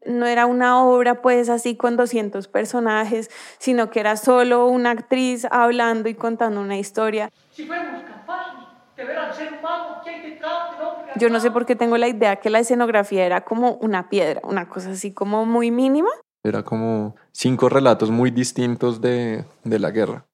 No 0.06 0.26
era 0.26 0.46
una 0.46 0.82
obra 0.84 1.22
pues 1.22 1.48
así 1.48 1.76
con 1.76 1.96
200 1.96 2.48
personajes, 2.48 3.30
sino 3.58 3.90
que 3.90 4.00
era 4.00 4.16
solo 4.16 4.66
una 4.66 4.90
actriz 4.90 5.46
hablando 5.50 6.08
y 6.08 6.14
contando 6.14 6.60
una 6.60 6.78
historia. 6.78 7.30
Si 7.50 7.66
fuéramos 7.66 8.02
capaces 8.02 8.64
de 8.96 9.04
ver 9.04 9.18
al 9.18 9.34
ser 9.34 9.54
humano 9.54 10.00
que 10.04 10.10
hay 10.10 10.30
detrás 10.30 10.72
del 10.72 10.86
hombre. 10.86 11.12
Yo 11.16 11.28
no 11.30 11.40
sé 11.40 11.50
por 11.50 11.66
qué 11.66 11.76
tengo 11.76 11.98
la 11.98 12.08
idea 12.08 12.36
que 12.36 12.50
la 12.50 12.60
escenografía 12.60 13.24
era 13.24 13.44
como 13.44 13.74
una 13.74 14.08
piedra, 14.08 14.40
una 14.44 14.68
cosa 14.68 14.90
así 14.90 15.12
como 15.12 15.46
muy 15.46 15.70
mínima. 15.70 16.10
Era 16.42 16.62
como 16.62 17.16
cinco 17.32 17.68
relatos 17.68 18.10
muy 18.10 18.30
distintos 18.30 19.00
de, 19.00 19.44
de 19.64 19.78
la 19.78 19.90
guerra. 19.90 20.26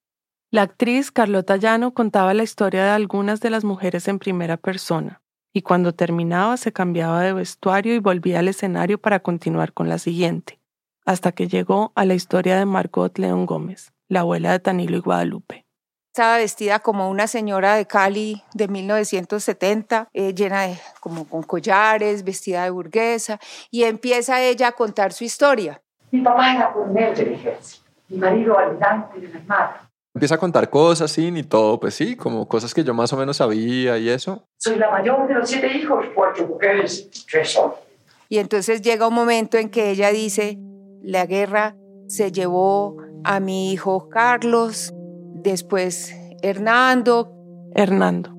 La 0.50 0.62
actriz 0.62 1.12
Carlota 1.12 1.56
Llano 1.56 1.94
contaba 1.94 2.34
la 2.34 2.42
historia 2.42 2.82
de 2.82 2.90
algunas 2.90 3.40
de 3.40 3.50
las 3.50 3.62
mujeres 3.62 4.08
en 4.08 4.18
primera 4.18 4.56
persona, 4.56 5.22
y 5.52 5.62
cuando 5.62 5.94
terminaba 5.94 6.56
se 6.56 6.72
cambiaba 6.72 7.22
de 7.22 7.32
vestuario 7.32 7.94
y 7.94 7.98
volvía 7.98 8.38
al 8.38 8.48
escenario 8.48 8.98
para 8.98 9.20
continuar 9.20 9.72
con 9.72 9.88
la 9.88 9.98
siguiente, 9.98 10.60
hasta 11.04 11.32
que 11.32 11.48
llegó 11.48 11.92
a 11.94 12.04
la 12.04 12.14
historia 12.14 12.56
de 12.58 12.66
Margot 12.66 13.18
León 13.18 13.46
Gómez, 13.46 13.92
la 14.08 14.20
abuela 14.20 14.52
de 14.52 14.60
Tanilo 14.60 14.96
y 14.96 15.00
Guadalupe. 15.00 15.66
Estaba 16.12 16.38
vestida 16.38 16.80
como 16.80 17.08
una 17.08 17.28
señora 17.28 17.76
de 17.76 17.86
Cali 17.86 18.42
de 18.52 18.66
1970, 18.66 20.08
eh, 20.12 20.34
llena 20.34 20.62
de 20.62 20.76
como 20.98 21.28
con 21.28 21.44
collares, 21.44 22.24
vestida 22.24 22.64
de 22.64 22.70
burguesa, 22.70 23.38
y 23.70 23.84
empieza 23.84 24.42
ella 24.42 24.68
a 24.68 24.72
contar 24.72 25.12
su 25.12 25.22
historia. 25.22 25.80
Mi 26.10 26.20
papá 26.20 26.52
era 26.52 26.72
coronel 26.72 27.14
del 27.14 27.34
ejército, 27.34 27.88
mi 28.08 28.18
marido 28.18 28.58
almirante 28.58 29.20
de 29.20 29.28
la 29.28 29.38
armada. 29.38 29.89
Empieza 30.12 30.34
a 30.34 30.38
contar 30.38 30.70
cosas, 30.70 31.10
sí, 31.12 31.32
y 31.32 31.42
todo, 31.44 31.78
pues 31.78 31.94
sí, 31.94 32.16
como 32.16 32.48
cosas 32.48 32.74
que 32.74 32.82
yo 32.82 32.92
más 32.94 33.12
o 33.12 33.16
menos 33.16 33.36
sabía 33.36 33.96
y 33.96 34.08
eso. 34.08 34.44
Soy 34.56 34.76
la 34.76 34.90
mayor 34.90 35.28
de 35.28 35.34
los 35.34 35.48
siete 35.48 35.76
hijos, 35.76 36.04
cuatro 36.14 36.48
mujeres, 36.48 37.08
tres 37.30 37.56
hombres. 37.56 37.80
Y 38.28 38.38
entonces 38.38 38.82
llega 38.82 39.06
un 39.06 39.14
momento 39.14 39.56
en 39.56 39.70
que 39.70 39.90
ella 39.90 40.10
dice, 40.10 40.58
la 41.02 41.26
guerra 41.26 41.76
se 42.08 42.32
llevó 42.32 42.96
a 43.22 43.38
mi 43.38 43.72
hijo 43.72 44.08
Carlos, 44.08 44.92
después 45.34 46.12
Hernando. 46.42 47.32
Hernando. 47.74 48.34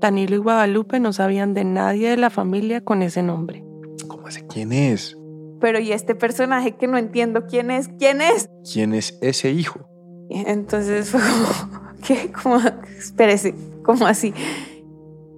Danilo 0.00 0.36
y 0.36 0.38
Guadalupe 0.38 1.00
no 1.00 1.14
sabían 1.14 1.54
de 1.54 1.64
nadie 1.64 2.10
de 2.10 2.16
la 2.18 2.28
familia 2.28 2.82
con 2.82 3.02
ese 3.02 3.22
nombre. 3.22 3.64
¿Cómo 4.06 4.28
ese 4.28 4.46
quién 4.46 4.72
es? 4.72 5.16
Pero 5.60 5.80
¿y 5.80 5.92
este 5.92 6.14
personaje 6.14 6.76
que 6.76 6.86
no 6.86 6.98
entiendo 6.98 7.46
quién 7.46 7.70
es? 7.70 7.88
¿Quién 7.98 8.20
es? 8.20 8.50
¿Quién 8.70 8.94
es 8.94 9.18
ese 9.22 9.50
hijo? 9.50 9.88
Entonces 10.30 11.10
fue 11.10 11.20
como, 11.20 11.92
¿qué? 12.06 12.32
Como, 12.32 12.58
espérese, 12.98 13.54
¿cómo 13.82 14.06
así? 14.06 14.34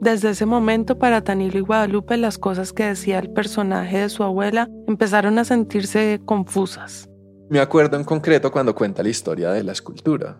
Desde 0.00 0.30
ese 0.30 0.46
momento 0.46 0.98
para 0.98 1.20
Danilo 1.20 1.58
y 1.58 1.60
Guadalupe 1.60 2.16
las 2.16 2.38
cosas 2.38 2.72
que 2.72 2.86
decía 2.86 3.18
el 3.18 3.30
personaje 3.32 3.98
de 3.98 4.08
su 4.08 4.22
abuela 4.22 4.66
empezaron 4.86 5.38
a 5.38 5.44
sentirse 5.44 6.20
confusas. 6.24 7.08
Me 7.50 7.60
acuerdo 7.60 7.96
en 7.96 8.04
concreto 8.04 8.50
cuando 8.50 8.74
cuenta 8.74 9.02
la 9.02 9.10
historia 9.10 9.50
de 9.50 9.62
la 9.62 9.72
escultura. 9.72 10.38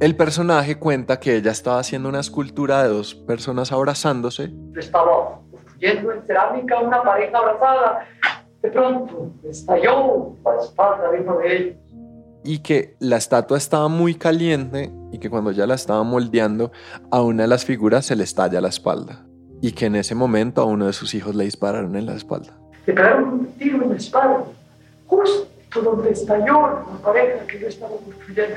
El 0.00 0.16
personaje 0.16 0.78
cuenta 0.78 1.18
que 1.18 1.36
ella 1.36 1.50
estaba 1.50 1.78
haciendo 1.78 2.08
una 2.08 2.20
escultura 2.20 2.82
de 2.82 2.90
dos 2.90 3.14
personas 3.14 3.72
abrazándose. 3.72 4.52
Estaba 4.76 5.40
construyendo 5.50 6.12
en 6.12 6.22
cerámica 6.26 6.78
una 6.80 7.02
pareja 7.02 7.38
abrazada. 7.38 8.06
De 8.62 8.70
pronto 8.70 9.30
estalló 9.48 10.34
la 10.44 10.56
espalda 10.62 11.10
de 11.10 11.20
uno 11.20 11.38
de 11.38 11.56
ellos. 11.56 11.76
Y 12.44 12.58
que 12.58 12.96
la 13.00 13.16
estatua 13.16 13.56
estaba 13.56 13.88
muy 13.88 14.14
caliente 14.14 14.92
y 15.10 15.18
que 15.18 15.30
cuando 15.30 15.50
ella 15.50 15.66
la 15.66 15.74
estaba 15.74 16.02
moldeando, 16.02 16.70
a 17.10 17.22
una 17.22 17.44
de 17.44 17.48
las 17.48 17.64
figuras 17.64 18.06
se 18.06 18.16
le 18.16 18.24
estalla 18.24 18.60
la 18.60 18.68
espalda. 18.68 19.26
Y 19.62 19.72
que 19.72 19.86
en 19.86 19.96
ese 19.96 20.14
momento 20.14 20.60
a 20.60 20.64
uno 20.66 20.86
de 20.86 20.92
sus 20.92 21.14
hijos 21.14 21.34
le 21.34 21.44
dispararon 21.44 21.96
en 21.96 22.06
la 22.06 22.14
espalda. 22.14 22.56
Le 22.86 22.92
pegaron 22.92 23.24
un 23.24 23.46
tiro 23.54 23.82
en 23.82 23.90
la 23.90 23.96
espalda, 23.96 24.44
justo 25.06 25.48
donde 25.82 26.10
estalló 26.10 26.84
la 26.92 26.98
pareja 27.02 27.46
que 27.46 27.60
yo 27.60 27.68
estaba 27.68 27.92
construyendo. 27.96 28.56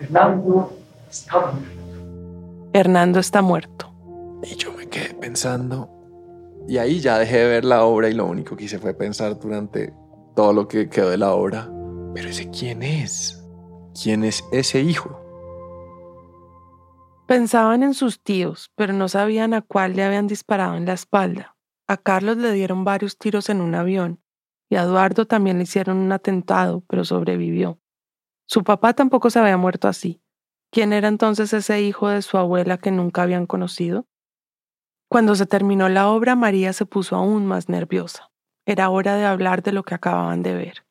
Hernando 0.00 0.72
estaba 1.10 1.52
muerto. 1.52 2.70
Hernando 2.72 3.18
está 3.18 3.42
muerto. 3.42 3.92
Y 4.42 4.54
yo 4.54 4.72
me 4.72 4.88
quedé 4.88 5.12
pensando. 5.14 5.90
Y 6.68 6.78
ahí 6.78 7.00
ya 7.00 7.18
dejé 7.18 7.38
de 7.38 7.46
ver 7.46 7.64
la 7.64 7.84
obra 7.84 8.08
y 8.08 8.14
lo 8.14 8.26
único 8.26 8.56
que 8.56 8.64
hice 8.64 8.78
fue 8.78 8.94
pensar 8.94 9.38
durante 9.38 9.92
todo 10.36 10.52
lo 10.52 10.68
que 10.68 10.88
quedó 10.88 11.10
de 11.10 11.18
la 11.18 11.32
obra. 11.32 11.68
Pero 12.14 12.28
ese 12.28 12.50
quién 12.50 12.82
es? 12.82 13.42
¿Quién 14.00 14.24
es 14.24 14.44
ese 14.52 14.80
hijo? 14.82 15.20
Pensaban 17.26 17.82
en 17.82 17.94
sus 17.94 18.20
tíos, 18.22 18.72
pero 18.74 18.92
no 18.92 19.08
sabían 19.08 19.54
a 19.54 19.62
cuál 19.62 19.94
le 19.94 20.02
habían 20.02 20.26
disparado 20.26 20.76
en 20.76 20.86
la 20.86 20.94
espalda. 20.94 21.56
A 21.86 21.96
Carlos 21.96 22.36
le 22.36 22.52
dieron 22.52 22.84
varios 22.84 23.18
tiros 23.18 23.48
en 23.48 23.60
un 23.60 23.74
avión 23.74 24.20
y 24.68 24.76
a 24.76 24.82
Eduardo 24.82 25.26
también 25.26 25.58
le 25.58 25.64
hicieron 25.64 25.98
un 25.98 26.12
atentado, 26.12 26.84
pero 26.88 27.04
sobrevivió. 27.04 27.80
Su 28.46 28.64
papá 28.64 28.94
tampoco 28.94 29.30
se 29.30 29.38
había 29.38 29.56
muerto 29.56 29.88
así. 29.88 30.22
¿Quién 30.72 30.92
era 30.92 31.08
entonces 31.08 31.52
ese 31.52 31.82
hijo 31.82 32.08
de 32.08 32.22
su 32.22 32.38
abuela 32.38 32.78
que 32.78 32.92
nunca 32.92 33.22
habían 33.22 33.46
conocido? 33.46 34.06
Cuando 35.08 35.34
se 35.34 35.46
terminó 35.46 35.88
la 35.88 36.08
obra, 36.08 36.36
María 36.36 36.72
se 36.72 36.86
puso 36.86 37.16
aún 37.16 37.46
más 37.46 37.68
nerviosa. 37.68 38.30
Era 38.64 38.90
hora 38.90 39.16
de 39.16 39.24
hablar 39.24 39.64
de 39.64 39.72
lo 39.72 39.82
que 39.82 39.96
acababan 39.96 40.42
de 40.44 40.54
ver. 40.54 40.84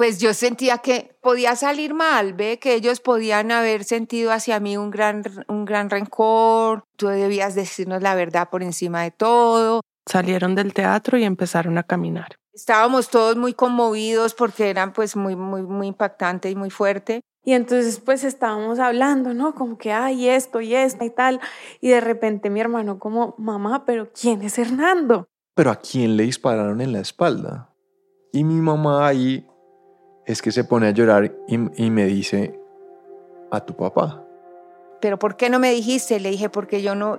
Pues 0.00 0.18
yo 0.18 0.32
sentía 0.32 0.78
que 0.78 1.14
podía 1.20 1.56
salir 1.56 1.92
mal, 1.92 2.32
ve 2.32 2.58
que 2.58 2.72
ellos 2.72 3.00
podían 3.00 3.50
haber 3.50 3.84
sentido 3.84 4.32
hacia 4.32 4.58
mí 4.58 4.78
un 4.78 4.90
gran, 4.90 5.22
un 5.46 5.66
gran 5.66 5.90
rencor, 5.90 6.84
tú 6.96 7.08
debías 7.08 7.54
decirnos 7.54 8.00
la 8.00 8.14
verdad 8.14 8.48
por 8.48 8.62
encima 8.62 9.02
de 9.02 9.10
todo. 9.10 9.82
Salieron 10.06 10.54
del 10.54 10.72
teatro 10.72 11.18
y 11.18 11.24
empezaron 11.24 11.76
a 11.76 11.82
caminar. 11.82 12.36
Estábamos 12.54 13.10
todos 13.10 13.36
muy 13.36 13.52
conmovidos 13.52 14.32
porque 14.32 14.70
eran 14.70 14.94
pues 14.94 15.16
muy, 15.16 15.36
muy, 15.36 15.60
muy 15.64 15.88
impactante 15.88 16.48
y 16.48 16.56
muy 16.56 16.70
fuerte. 16.70 17.20
Y 17.44 17.52
entonces 17.52 18.00
pues 18.00 18.24
estábamos 18.24 18.78
hablando, 18.78 19.34
¿no? 19.34 19.54
Como 19.54 19.76
que 19.76 19.92
hay 19.92 20.30
esto 20.30 20.62
y 20.62 20.74
esto 20.74 21.04
y 21.04 21.10
tal. 21.10 21.40
Y 21.82 21.90
de 21.90 22.00
repente 22.00 22.48
mi 22.48 22.60
hermano 22.60 22.98
como, 22.98 23.34
mamá, 23.36 23.84
pero 23.84 24.10
¿quién 24.18 24.40
es 24.40 24.58
Hernando? 24.58 25.28
Pero 25.54 25.70
¿a 25.70 25.76
quién 25.76 26.16
le 26.16 26.22
dispararon 26.22 26.80
en 26.80 26.92
la 26.92 27.00
espalda? 27.00 27.74
Y 28.32 28.44
mi 28.44 28.62
mamá 28.62 29.06
ahí 29.06 29.46
es 30.30 30.42
que 30.42 30.52
se 30.52 30.64
pone 30.64 30.88
a 30.88 30.90
llorar 30.90 31.32
y, 31.48 31.84
y 31.84 31.90
me 31.90 32.06
dice, 32.06 32.60
a 33.50 33.60
tu 33.60 33.74
papá. 33.74 34.24
Pero 35.00 35.18
¿por 35.18 35.36
qué 35.36 35.50
no 35.50 35.58
me 35.58 35.72
dijiste? 35.72 36.20
Le 36.20 36.30
dije, 36.30 36.48
porque 36.48 36.82
yo 36.82 36.94
no, 36.94 37.18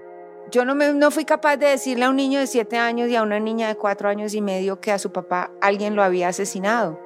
yo 0.51 0.65
no, 0.65 0.75
me, 0.75 0.93
no 0.93 1.11
fui 1.11 1.25
capaz 1.25 1.57
de 1.57 1.67
decirle 1.67 2.05
a 2.05 2.09
un 2.09 2.15
niño 2.15 2.39
de 2.39 2.47
siete 2.47 2.77
años 2.77 3.09
y 3.09 3.15
a 3.15 3.23
una 3.23 3.39
niña 3.39 3.67
de 3.67 3.75
cuatro 3.75 4.09
años 4.09 4.33
y 4.33 4.41
medio 4.41 4.79
que 4.79 4.91
a 4.91 4.99
su 4.99 5.11
papá 5.11 5.51
alguien 5.61 5.95
lo 5.95 6.03
había 6.03 6.29
asesinado. 6.29 6.99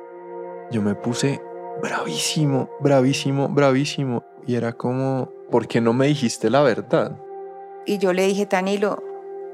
Yo 0.71 0.81
me 0.81 0.95
puse 0.95 1.41
bravísimo, 1.81 2.69
bravísimo, 2.79 3.49
bravísimo. 3.49 4.23
Y 4.47 4.55
era 4.55 4.73
como, 4.73 5.31
¿por 5.49 5.67
qué 5.67 5.81
no 5.81 5.93
me 5.93 6.07
dijiste 6.07 6.49
la 6.49 6.61
verdad? 6.61 7.17
Y 7.85 7.97
yo 7.97 8.13
le 8.13 8.27
dije, 8.27 8.45
Tanilo, 8.45 9.03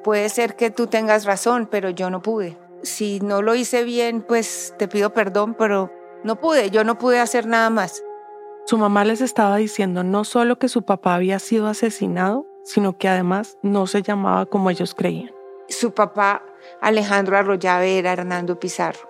puede 0.03 0.29
ser 0.29 0.55
que 0.55 0.72
tú 0.72 0.88
tengas 0.88 1.25
razón, 1.25 1.67
pero 1.70 1.89
yo 1.89 2.10
no 2.10 2.22
pude. 2.22 2.58
Si 2.81 3.20
no 3.20 3.41
lo 3.41 3.55
hice 3.55 3.84
bien, 3.84 4.22
pues 4.22 4.74
te 4.77 4.88
pido 4.88 5.13
perdón, 5.13 5.53
pero 5.53 5.91
no 6.24 6.36
pude, 6.36 6.70
yo 6.70 6.84
no 6.84 6.98
pude 6.98 7.20
hacer 7.20 7.48
nada 7.48 7.70
más. 7.70 8.04
Su 8.66 8.78
mamá 8.78 9.04
les 9.06 9.22
estaba 9.22 9.58
diciendo 9.58 10.04
no 10.04 10.24
solo 10.24 10.58
que 10.60 10.70
su 10.70 10.84
papá 10.84 11.16
había 11.16 11.40
sido 11.40 11.68
asesinado, 11.68 12.46
sino 12.63 12.98
que 12.98 13.10
además 13.10 13.58
no 13.63 13.88
se 13.88 14.01
llamaba 14.01 14.46
como 14.46 14.70
ellos 14.70 14.94
creían. 14.94 15.32
Su 15.68 15.94
papá, 15.94 16.44
Alejandro 16.80 17.38
Arroyave, 17.38 17.98
era 17.98 18.13
Hernando 18.13 18.60
Pizarro. 18.60 19.10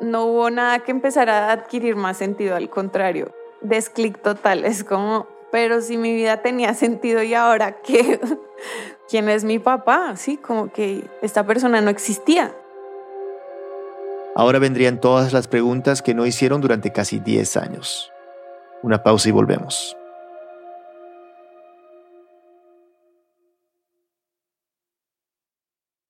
No 0.00 0.26
hubo 0.26 0.50
nada 0.50 0.80
que 0.80 0.90
empezara 0.90 1.48
a 1.48 1.52
adquirir 1.52 1.96
más 1.96 2.16
sentido, 2.16 2.56
al 2.56 2.70
contrario, 2.70 3.32
desclic 3.60 4.20
total, 4.22 4.64
es 4.64 4.84
como, 4.84 5.26
pero 5.50 5.80
si 5.80 5.96
mi 5.96 6.14
vida 6.14 6.42
tenía 6.42 6.74
sentido 6.74 7.22
y 7.22 7.34
ahora 7.34 7.80
qué, 7.82 8.20
¿quién 9.08 9.28
es 9.28 9.44
mi 9.44 9.58
papá? 9.58 10.16
Sí, 10.16 10.36
como 10.36 10.72
que 10.72 11.04
esta 11.22 11.44
persona 11.44 11.80
no 11.80 11.90
existía. 11.90 12.54
Ahora 14.40 14.58
vendrían 14.58 15.02
todas 15.02 15.34
las 15.34 15.48
preguntas 15.48 16.00
que 16.00 16.14
no 16.14 16.24
hicieron 16.24 16.62
durante 16.62 16.92
casi 16.92 17.18
10 17.18 17.58
años. 17.58 18.10
Una 18.82 19.02
pausa 19.02 19.28
y 19.28 19.32
volvemos. 19.32 19.94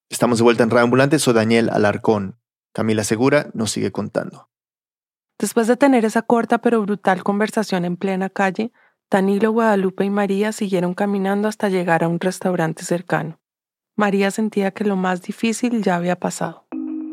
Estamos 0.08 0.38
de 0.38 0.44
vuelta 0.44 0.62
en 0.62 0.70
Reambulante, 0.70 1.18
soy 1.18 1.34
Daniel 1.34 1.70
Alarcón. 1.70 2.38
Camila 2.72 3.02
Segura 3.02 3.50
nos 3.52 3.72
sigue 3.72 3.90
contando. 3.90 4.48
Después 5.36 5.66
de 5.66 5.76
tener 5.76 6.04
esa 6.04 6.22
corta 6.22 6.58
pero 6.58 6.82
brutal 6.82 7.24
conversación 7.24 7.84
en 7.84 7.96
plena 7.96 8.30
calle, 8.30 8.70
Danilo, 9.10 9.50
Guadalupe 9.50 10.04
y 10.04 10.10
María 10.10 10.52
siguieron 10.52 10.94
caminando 10.94 11.48
hasta 11.48 11.68
llegar 11.68 12.04
a 12.04 12.08
un 12.08 12.20
restaurante 12.20 12.84
cercano. 12.84 13.40
María 13.96 14.30
sentía 14.30 14.70
que 14.70 14.84
lo 14.84 14.94
más 14.94 15.20
difícil 15.20 15.82
ya 15.82 15.96
había 15.96 16.14
pasado. 16.14 16.68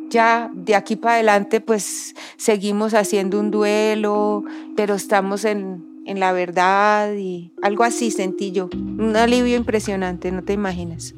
Ya 0.10 0.50
de 0.54 0.76
aquí 0.76 0.96
para 0.96 1.16
adelante 1.16 1.62
pues 1.62 2.16
seguimos 2.38 2.94
haciendo 2.94 3.40
un 3.40 3.52
duelo, 3.52 4.44
pero 4.76 4.96
estamos 4.96 5.44
en, 5.46 6.04
en 6.06 6.20
la 6.20 6.32
verdad 6.32 7.14
y 7.14 7.52
algo 7.62 7.84
así 7.84 8.12
sentí 8.12 8.52
yo. 8.52 8.70
Un 8.74 9.16
alivio 9.16 9.56
impresionante, 9.56 10.32
no 10.32 10.44
te 10.44 10.54
imaginas. 10.54 11.14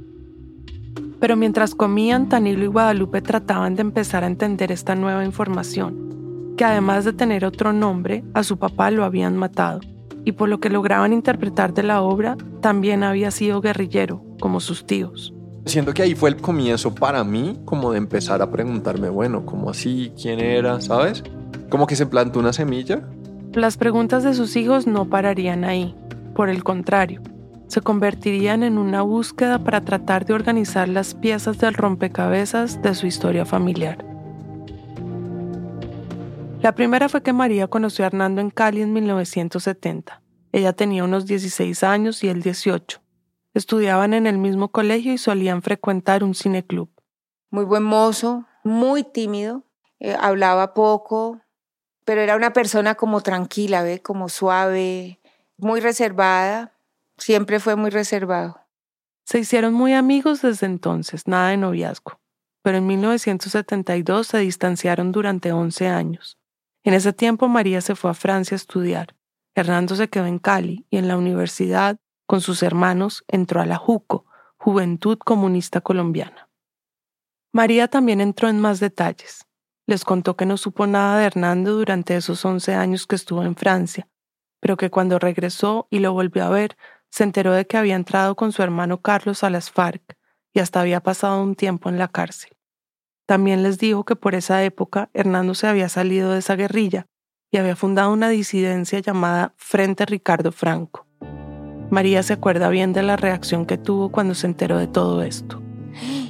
Pero 1.20 1.36
mientras 1.36 1.76
comían, 1.76 2.30
Tanilo 2.30 2.64
y 2.64 2.68
Guadalupe 2.68 3.22
trataban 3.22 3.76
de 3.76 3.82
empezar 3.82 4.24
a 4.24 4.28
entender 4.28 4.72
esta 4.72 4.96
nueva 4.96 5.26
información, 5.26 6.56
que 6.58 6.64
además 6.64 7.06
de 7.06 7.14
tener 7.14 7.46
otro 7.46 7.74
nombre, 7.74 8.24
a 8.34 8.44
su 8.44 8.58
papá 8.58 8.90
lo 8.90 9.04
habían 9.04 9.36
matado, 9.36 9.82
y 10.24 10.32
por 10.32 10.50
lo 10.50 10.60
que 10.60 10.70
lograban 10.70 11.14
interpretar 11.14 11.74
de 11.74 11.84
la 11.84 12.02
obra, 12.02 12.38
también 12.62 13.04
había 13.04 13.32
sido 13.32 13.62
guerrillero, 13.62 14.24
como 14.40 14.60
sus 14.60 14.86
tíos. 14.86 15.34
Siento 15.70 15.94
que 15.94 16.02
ahí 16.02 16.16
fue 16.16 16.32
el 16.32 16.38
comienzo 16.38 16.96
para 16.96 17.24
mí, 17.24 17.60
como 17.64 17.92
de 17.92 18.00
empezar 18.00 18.42
a 18.42 18.50
preguntarme, 18.50 19.08
bueno, 19.10 19.46
¿cómo 19.46 19.70
así? 19.70 20.12
¿Quién 20.20 20.40
era? 20.40 20.82
¿Sabes? 20.82 21.24
Como 21.70 21.86
que 21.86 21.96
se 21.96 22.08
plantó 22.08 22.40
una 22.40 22.54
semilla. 22.54 23.08
Las 23.54 23.78
preguntas 23.78 24.24
de 24.24 24.34
sus 24.34 24.56
hijos 24.56 24.88
no 24.88 25.06
pararían 25.06 25.64
ahí, 25.66 25.96
por 26.34 26.50
el 26.50 26.64
contrario, 26.64 27.22
se 27.68 27.82
convertirían 27.82 28.64
en 28.64 28.80
una 28.80 29.04
búsqueda 29.04 29.60
para 29.64 29.82
tratar 29.82 30.26
de 30.26 30.34
organizar 30.34 30.90
las 30.90 31.14
piezas 31.14 31.60
del 31.60 31.76
rompecabezas 31.76 32.82
de 32.82 32.96
su 32.96 33.06
historia 33.06 33.46
familiar. 33.46 34.04
La 36.64 36.74
primera 36.74 37.10
fue 37.10 37.22
que 37.22 37.32
María 37.32 37.68
conoció 37.68 38.06
a 38.06 38.08
Hernando 38.08 38.42
en 38.42 38.50
Cali 38.50 38.82
en 38.82 38.92
1970. 38.92 40.20
Ella 40.52 40.74
tenía 40.74 41.04
unos 41.04 41.28
16 41.28 41.84
años 41.84 42.24
y 42.24 42.30
él 42.30 42.42
18. 42.42 43.02
Estudiaban 43.54 44.14
en 44.14 44.28
el 44.28 44.38
mismo 44.38 44.70
colegio 44.70 45.14
y 45.14 45.18
solían 45.18 45.62
frecuentar 45.62 46.24
un 46.24 46.36
cineclub. 46.36 46.90
Muy 47.50 47.66
buen 47.66 47.84
mozo, 47.84 48.46
muy 48.64 49.04
tímido, 49.04 49.64
eh, 50.00 50.16
hablaba 50.20 50.74
poco, 50.74 51.42
pero 52.06 52.22
era 52.22 52.36
una 52.36 52.54
persona 52.54 52.96
como 52.96 53.22
tranquila, 53.22 53.82
¿ve? 53.82 54.02
como 54.02 54.30
suave, 54.30 55.20
muy 55.58 55.80
reservada, 55.80 56.74
Siempre 57.20 57.60
fue 57.60 57.76
muy 57.76 57.90
reservado. 57.90 58.62
Se 59.26 59.40
hicieron 59.40 59.74
muy 59.74 59.94
amigos 59.94 60.42
desde 60.42 60.66
entonces, 60.66 61.28
nada 61.28 61.50
de 61.50 61.58
noviazgo. 61.58 62.20
Pero 62.64 62.78
en 62.78 62.88
1972 62.88 64.28
se 64.28 64.40
distanciaron 64.40 65.12
durante 65.12 65.52
11 65.52 65.88
años. 65.88 66.38
En 66.84 66.94
ese 66.94 67.14
tiempo 67.14 67.48
María 67.48 67.82
se 67.82 67.96
fue 67.96 68.10
a 68.10 68.14
Francia 68.14 68.56
a 68.56 68.58
estudiar. 68.58 69.16
Hernando 69.54 69.96
se 69.96 70.08
quedó 70.08 70.26
en 70.26 70.40
Cali 70.40 70.86
y 70.90 70.98
en 70.98 71.08
la 71.08 71.18
universidad, 71.18 72.00
con 72.30 72.42
sus 72.42 72.62
hermanos, 72.62 73.24
entró 73.28 73.60
a 73.60 73.66
la 73.66 73.78
JUCO, 73.78 74.28
Juventud 74.56 75.18
Comunista 75.18 75.82
Colombiana. 75.82 76.48
María 77.52 77.88
también 77.88 78.22
entró 78.22 78.50
en 78.50 78.62
más 78.62 78.80
detalles. 78.80 79.48
Les 79.88 80.06
contó 80.06 80.38
que 80.38 80.46
no 80.46 80.56
supo 80.58 80.86
nada 80.86 81.18
de 81.18 81.26
Hernando 81.26 81.74
durante 81.74 82.16
esos 82.16 82.46
11 82.46 82.76
años 82.76 83.08
que 83.08 83.16
estuvo 83.16 83.42
en 83.42 83.56
Francia, 83.56 84.08
pero 84.60 84.78
que 84.78 84.92
cuando 84.92 85.18
regresó 85.18 85.88
y 85.90 85.98
lo 85.98 86.14
volvió 86.14 86.44
a 86.44 86.50
ver, 86.50 86.78
se 87.10 87.24
enteró 87.24 87.52
de 87.52 87.66
que 87.66 87.78
había 87.78 87.96
entrado 87.96 88.36
con 88.36 88.52
su 88.52 88.62
hermano 88.62 89.02
Carlos 89.02 89.44
a 89.44 89.50
las 89.50 89.72
FARC 89.72 90.16
y 90.54 90.60
hasta 90.60 90.82
había 90.82 91.02
pasado 91.02 91.42
un 91.42 91.56
tiempo 91.56 91.90
en 91.90 91.98
la 91.98 92.10
cárcel. 92.10 92.56
También 93.26 93.64
les 93.64 93.80
dijo 93.80 94.06
que 94.06 94.16
por 94.16 94.36
esa 94.36 94.64
época 94.64 95.10
Hernando 95.16 95.56
se 95.56 95.66
había 95.66 95.90
salido 95.90 96.34
de 96.34 96.40
esa 96.40 96.56
guerrilla 96.56 97.08
y 97.50 97.58
había 97.58 97.76
fundado 97.76 98.14
una 98.14 98.30
disidencia 98.30 99.00
llamada 99.00 99.56
Frente 99.58 100.06
Ricardo 100.06 100.52
Franco. 100.52 101.09
María 101.90 102.24
se 102.24 102.34
acuerda 102.34 102.70
bien 102.70 102.94
de 102.94 103.04
la 103.04 103.16
reacción 103.16 103.66
que 103.66 103.78
tuvo 103.78 104.10
cuando 104.10 104.36
se 104.36 104.48
enteró 104.48 104.78
de 104.78 104.88
todo 104.88 105.24
esto. 105.24 105.62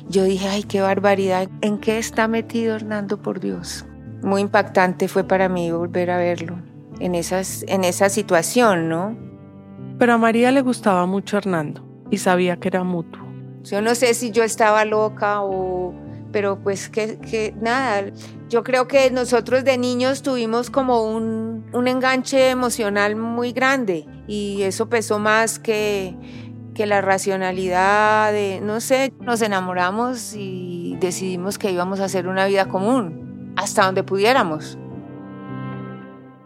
Yo 0.08 0.24
dije, 0.24 0.48
ay, 0.48 0.64
qué 0.64 0.82
barbaridad, 0.82 1.50
¿en 1.62 1.78
qué 1.78 1.98
está 1.98 2.28
metido 2.28 2.76
Hernando 2.76 3.22
por 3.22 3.40
Dios? 3.40 3.86
Muy 4.24 4.42
impactante 4.42 5.08
fue 5.08 5.24
para 5.24 5.50
mí 5.50 5.72
volver 5.72 6.12
a 6.12 6.18
verlo 6.18 6.58
en, 7.00 7.16
esas, 7.16 7.64
en 7.68 7.84
esa 7.84 8.10
situación, 8.10 8.90
¿no? 8.90 9.18
Pero 9.98 10.14
a 10.14 10.18
María 10.18 10.52
le 10.52 10.62
gustaba 10.62 11.06
mucho 11.06 11.38
Hernando 11.38 11.86
y 12.10 12.18
sabía 12.18 12.58
que 12.58 12.70
era 12.70 12.84
mutuo. 12.84 13.22
Yo 13.64 13.82
no 13.82 13.94
sé 13.96 14.14
si 14.14 14.32
yo 14.32 14.44
estaba 14.44 14.86
loca 14.86 15.42
o... 15.42 15.94
Pero 16.32 16.60
pues 16.60 16.90
que, 16.90 17.18
que 17.20 17.54
nada, 17.60 18.12
yo 18.50 18.64
creo 18.64 18.88
que 18.88 19.10
nosotros 19.12 19.64
de 19.64 19.78
niños 19.78 20.22
tuvimos 20.22 20.70
como 20.70 21.04
un, 21.04 21.66
un 21.74 21.88
enganche 21.88 22.50
emocional 22.50 23.16
muy 23.16 23.52
grande 23.52 24.06
y 24.28 24.62
eso 24.62 24.90
pesó 24.90 25.18
más 25.20 25.60
que, 25.60 26.16
que 26.76 26.86
la 26.86 27.02
racionalidad 27.02 28.32
de, 28.32 28.62
no 28.62 28.80
sé, 28.80 29.14
nos 29.20 29.42
enamoramos 29.42 30.34
y 30.36 30.96
decidimos 31.00 31.58
que 31.58 31.72
íbamos 31.72 32.00
a 32.00 32.06
hacer 32.06 32.28
una 32.28 32.46
vida 32.46 32.68
común, 32.70 33.54
hasta 33.58 33.86
donde 33.86 34.04
pudiéramos. 34.04 34.78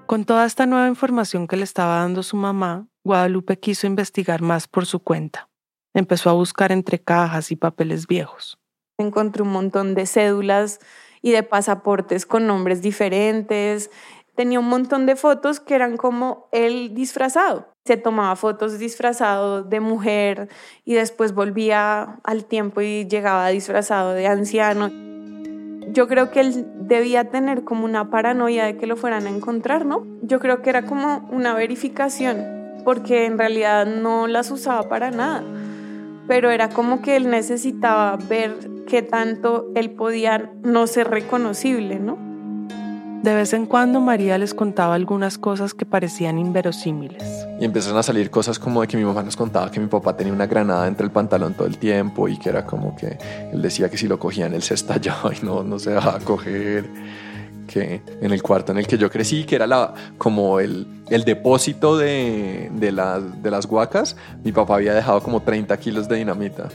Con 0.06 0.26
toda 0.26 0.46
esta 0.46 0.66
nueva 0.66 0.88
información 0.88 1.48
que 1.48 1.58
le 1.58 1.64
estaba 1.64 2.00
dando 2.00 2.24
su 2.24 2.38
mamá, 2.38 2.88
Guadalupe 3.04 3.60
quiso 3.60 3.88
investigar 3.88 4.42
más 4.42 4.68
por 4.68 4.86
su 4.86 5.00
cuenta. 5.00 5.50
Empezó 5.94 6.30
a 6.30 6.34
buscar 6.34 6.72
entre 6.72 7.00
cajas 7.00 7.52
y 7.52 7.56
papeles 7.56 8.08
viejos. 8.08 8.58
Encontré 8.98 9.44
un 9.44 9.52
montón 9.52 9.96
de 9.96 10.06
cédulas 10.06 10.80
y 11.22 11.32
de 11.32 11.44
pasaportes 11.44 12.26
con 12.26 12.48
nombres 12.48 12.82
diferentes. 12.82 13.90
Tenía 14.36 14.60
un 14.60 14.68
montón 14.68 15.06
de 15.06 15.16
fotos 15.16 15.60
que 15.60 15.76
eran 15.76 15.98
como 15.98 16.48
él 16.52 16.94
disfrazado. 16.94 17.74
Se 17.86 17.98
tomaba 17.98 18.36
fotos 18.36 18.80
disfrazado 18.80 19.64
de 19.64 19.80
mujer 19.80 20.50
y 20.86 20.94
después 20.94 21.34
volvía 21.34 22.20
al 22.24 22.46
tiempo 22.46 22.82
y 22.82 23.08
llegaba 23.08 23.50
disfrazado 23.50 24.14
de 24.14 24.28
anciano. 24.28 24.90
Yo 25.92 26.08
creo 26.08 26.32
que 26.32 26.40
él 26.40 26.66
debía 26.88 27.30
tener 27.30 27.64
como 27.64 27.86
una 27.86 28.10
paranoia 28.10 28.66
de 28.66 28.78
que 28.78 28.88
lo 28.88 28.96
fueran 28.96 29.28
a 29.28 29.30
encontrar, 29.30 29.86
¿no? 29.86 30.08
Yo 30.22 30.40
creo 30.40 30.62
que 30.62 30.70
era 30.70 30.86
como 30.86 31.28
una 31.32 31.54
verificación 31.54 32.64
porque 32.84 33.26
en 33.26 33.38
realidad 33.38 33.86
no 33.86 34.28
las 34.28 34.52
usaba 34.52 34.90
para 34.90 35.12
nada, 35.12 35.44
pero 36.28 36.52
era 36.52 36.70
como 36.70 37.02
que 37.02 37.16
él 37.16 37.30
necesitaba 37.30 38.18
ver 38.18 38.56
qué 38.88 39.02
tanto 39.02 39.72
él 39.76 39.92
podía 39.92 40.52
no 40.64 40.88
ser 40.88 41.10
reconocible, 41.10 42.00
¿no? 42.00 42.18
De 43.24 43.34
vez 43.34 43.54
en 43.54 43.68
cuando 43.68 44.02
María 44.02 44.38
les 44.38 44.54
contaba 44.54 44.96
algunas 44.96 45.38
cosas 45.38 45.74
que 45.74 45.86
parecían 45.86 46.38
inverosímiles. 46.38 47.48
Y 47.58 47.64
empezaron 47.64 47.98
a 47.98 48.04
salir 48.04 48.30
cosas 48.30 48.60
como 48.60 48.82
de 48.82 48.88
que 48.88 48.98
mi 48.98 49.06
mamá 49.06 49.24
nos 49.24 49.38
contaba 49.38 49.72
que 49.72 49.80
mi 49.80 49.88
papá 49.88 50.18
tenía 50.18 50.34
una 50.34 50.46
granada 50.46 50.86
entre 50.90 51.06
el 51.06 51.12
pantalón 51.12 51.54
todo 51.54 51.66
el 51.66 51.78
tiempo 51.78 52.28
y 52.28 52.38
que 52.38 52.50
era 52.50 52.66
como 52.66 52.98
que 52.98 53.18
él 53.54 53.62
decía 53.62 53.90
que 53.90 53.98
si 53.98 54.10
lo 54.10 54.20
cogían 54.20 54.54
él 54.54 54.62
se 54.62 54.74
estallaba 54.74 55.32
y 55.42 55.46
no, 55.46 55.64
no 55.64 55.80
se 55.80 55.92
dejaba 55.92 56.20
coger 56.20 56.90
que 57.68 58.02
en 58.22 58.32
el 58.32 58.42
cuarto 58.42 58.72
en 58.72 58.78
el 58.78 58.88
que 58.88 58.98
yo 58.98 59.10
crecí, 59.10 59.46
que 59.46 59.56
era 59.56 59.68
la, 59.68 59.94
como 60.18 60.60
el, 60.60 60.88
el 61.10 61.24
depósito 61.24 61.98
de, 61.98 62.70
de, 62.74 62.92
de 63.42 63.52
las 63.52 63.68
guacas, 63.68 64.16
mi 64.44 64.52
papá 64.52 64.76
había 64.76 64.94
dejado 64.94 65.22
como 65.22 65.42
30 65.42 65.76
kilos 65.78 66.08
de 66.08 66.18
dinamita. 66.18 66.70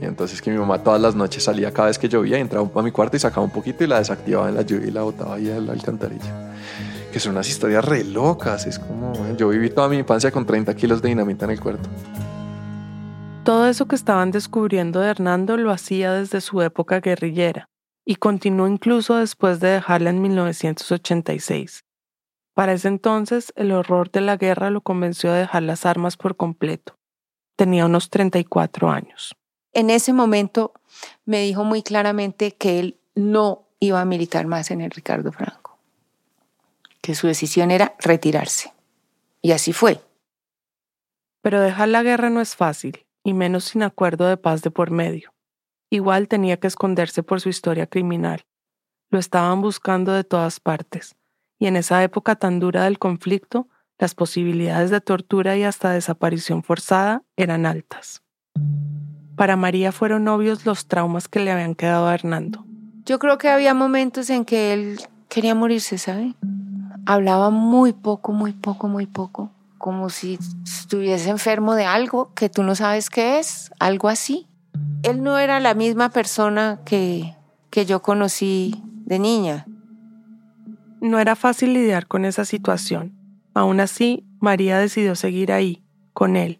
Y 0.00 0.04
entonces 0.04 0.40
que 0.40 0.50
mi 0.50 0.58
mamá 0.58 0.82
todas 0.82 1.00
las 1.00 1.14
noches 1.14 1.42
salía 1.42 1.72
cada 1.72 1.88
vez 1.88 1.98
que 1.98 2.08
llovía, 2.08 2.38
entraba 2.38 2.68
a 2.72 2.82
mi 2.82 2.92
cuarto 2.92 3.16
y 3.16 3.20
sacaba 3.20 3.44
un 3.44 3.50
poquito 3.50 3.82
y 3.82 3.88
la 3.88 3.98
desactivaba 3.98 4.48
en 4.48 4.54
la 4.54 4.62
lluvia 4.62 4.86
y 4.86 4.90
la 4.92 5.02
botaba 5.02 5.34
ahí 5.34 5.50
al 5.50 5.68
alcantarillo. 5.68 6.24
Que 7.12 7.18
son 7.18 7.32
unas 7.32 7.48
historias 7.48 7.84
re 7.84 8.04
locas, 8.04 8.66
es 8.66 8.78
como, 8.78 9.12
yo 9.36 9.48
viví 9.48 9.70
toda 9.70 9.88
mi 9.88 9.96
infancia 9.96 10.30
con 10.30 10.46
30 10.46 10.74
kilos 10.76 11.02
de 11.02 11.08
dinamita 11.08 11.46
en 11.46 11.50
el 11.52 11.60
cuarto. 11.60 11.88
Todo 13.44 13.66
eso 13.66 13.88
que 13.88 13.96
estaban 13.96 14.30
descubriendo 14.30 15.00
de 15.00 15.08
Hernando 15.08 15.56
lo 15.56 15.72
hacía 15.72 16.12
desde 16.12 16.42
su 16.42 16.60
época 16.62 17.00
guerrillera 17.00 17.68
y 18.10 18.16
continuó 18.16 18.66
incluso 18.66 19.16
después 19.16 19.60
de 19.60 19.68
dejarla 19.68 20.08
en 20.08 20.22
1986. 20.22 21.84
Para 22.54 22.72
ese 22.72 22.88
entonces, 22.88 23.52
el 23.54 23.70
horror 23.70 24.10
de 24.10 24.22
la 24.22 24.38
guerra 24.38 24.70
lo 24.70 24.80
convenció 24.80 25.30
a 25.30 25.34
dejar 25.34 25.64
las 25.64 25.84
armas 25.84 26.16
por 26.16 26.34
completo. 26.34 26.96
Tenía 27.54 27.84
unos 27.84 28.08
34 28.08 28.90
años. 28.90 29.36
En 29.74 29.90
ese 29.90 30.14
momento 30.14 30.72
me 31.26 31.42
dijo 31.42 31.64
muy 31.64 31.82
claramente 31.82 32.52
que 32.52 32.78
él 32.78 32.98
no 33.14 33.66
iba 33.78 34.00
a 34.00 34.06
militar 34.06 34.46
más 34.46 34.70
en 34.70 34.80
el 34.80 34.90
Ricardo 34.90 35.30
Franco, 35.30 35.78
que 37.02 37.14
su 37.14 37.26
decisión 37.26 37.70
era 37.70 37.94
retirarse. 37.98 38.72
Y 39.42 39.52
así 39.52 39.74
fue. 39.74 40.00
Pero 41.42 41.60
dejar 41.60 41.88
la 41.88 42.02
guerra 42.02 42.30
no 42.30 42.40
es 42.40 42.56
fácil, 42.56 43.04
y 43.22 43.34
menos 43.34 43.64
sin 43.64 43.82
acuerdo 43.82 44.26
de 44.28 44.38
paz 44.38 44.62
de 44.62 44.70
por 44.70 44.90
medio. 44.90 45.34
Igual 45.90 46.28
tenía 46.28 46.58
que 46.58 46.66
esconderse 46.66 47.22
por 47.22 47.40
su 47.40 47.48
historia 47.48 47.86
criminal. 47.86 48.44
Lo 49.10 49.18
estaban 49.18 49.62
buscando 49.62 50.12
de 50.12 50.24
todas 50.24 50.60
partes 50.60 51.16
y 51.58 51.66
en 51.66 51.76
esa 51.76 52.02
época 52.02 52.36
tan 52.36 52.60
dura 52.60 52.84
del 52.84 52.98
conflicto, 52.98 53.68
las 53.98 54.14
posibilidades 54.14 54.90
de 54.90 55.00
tortura 55.00 55.56
y 55.56 55.64
hasta 55.64 55.90
desaparición 55.90 56.62
forzada 56.62 57.24
eran 57.36 57.66
altas. 57.66 58.22
Para 59.36 59.56
María 59.56 59.92
fueron 59.92 60.28
obvios 60.28 60.64
los 60.66 60.86
traumas 60.86 61.28
que 61.28 61.40
le 61.40 61.50
habían 61.50 61.74
quedado 61.74 62.06
a 62.06 62.14
Hernando. 62.14 62.64
Yo 63.04 63.18
creo 63.18 63.38
que 63.38 63.48
había 63.48 63.74
momentos 63.74 64.30
en 64.30 64.44
que 64.44 64.72
él 64.72 65.00
quería 65.28 65.54
morirse, 65.54 65.98
¿sabe? 65.98 66.34
Hablaba 67.06 67.50
muy 67.50 67.92
poco, 67.92 68.32
muy 68.32 68.52
poco, 68.52 68.88
muy 68.88 69.06
poco, 69.06 69.50
como 69.78 70.10
si 70.10 70.38
estuviese 70.64 71.30
enfermo 71.30 71.74
de 71.74 71.86
algo 71.86 72.32
que 72.34 72.48
tú 72.48 72.62
no 72.62 72.74
sabes 72.74 73.10
qué 73.10 73.38
es, 73.38 73.70
algo 73.80 74.08
así. 74.08 74.46
Él 75.02 75.22
no 75.22 75.38
era 75.38 75.60
la 75.60 75.74
misma 75.74 76.10
persona 76.10 76.80
que, 76.84 77.34
que 77.70 77.86
yo 77.86 78.02
conocí 78.02 78.82
de 79.04 79.18
niña. 79.18 79.66
No 81.00 81.18
era 81.18 81.36
fácil 81.36 81.72
lidiar 81.72 82.06
con 82.06 82.24
esa 82.24 82.44
situación. 82.44 83.14
Aún 83.54 83.80
así, 83.80 84.24
María 84.40 84.78
decidió 84.78 85.14
seguir 85.14 85.52
ahí, 85.52 85.82
con 86.12 86.36
él. 86.36 86.58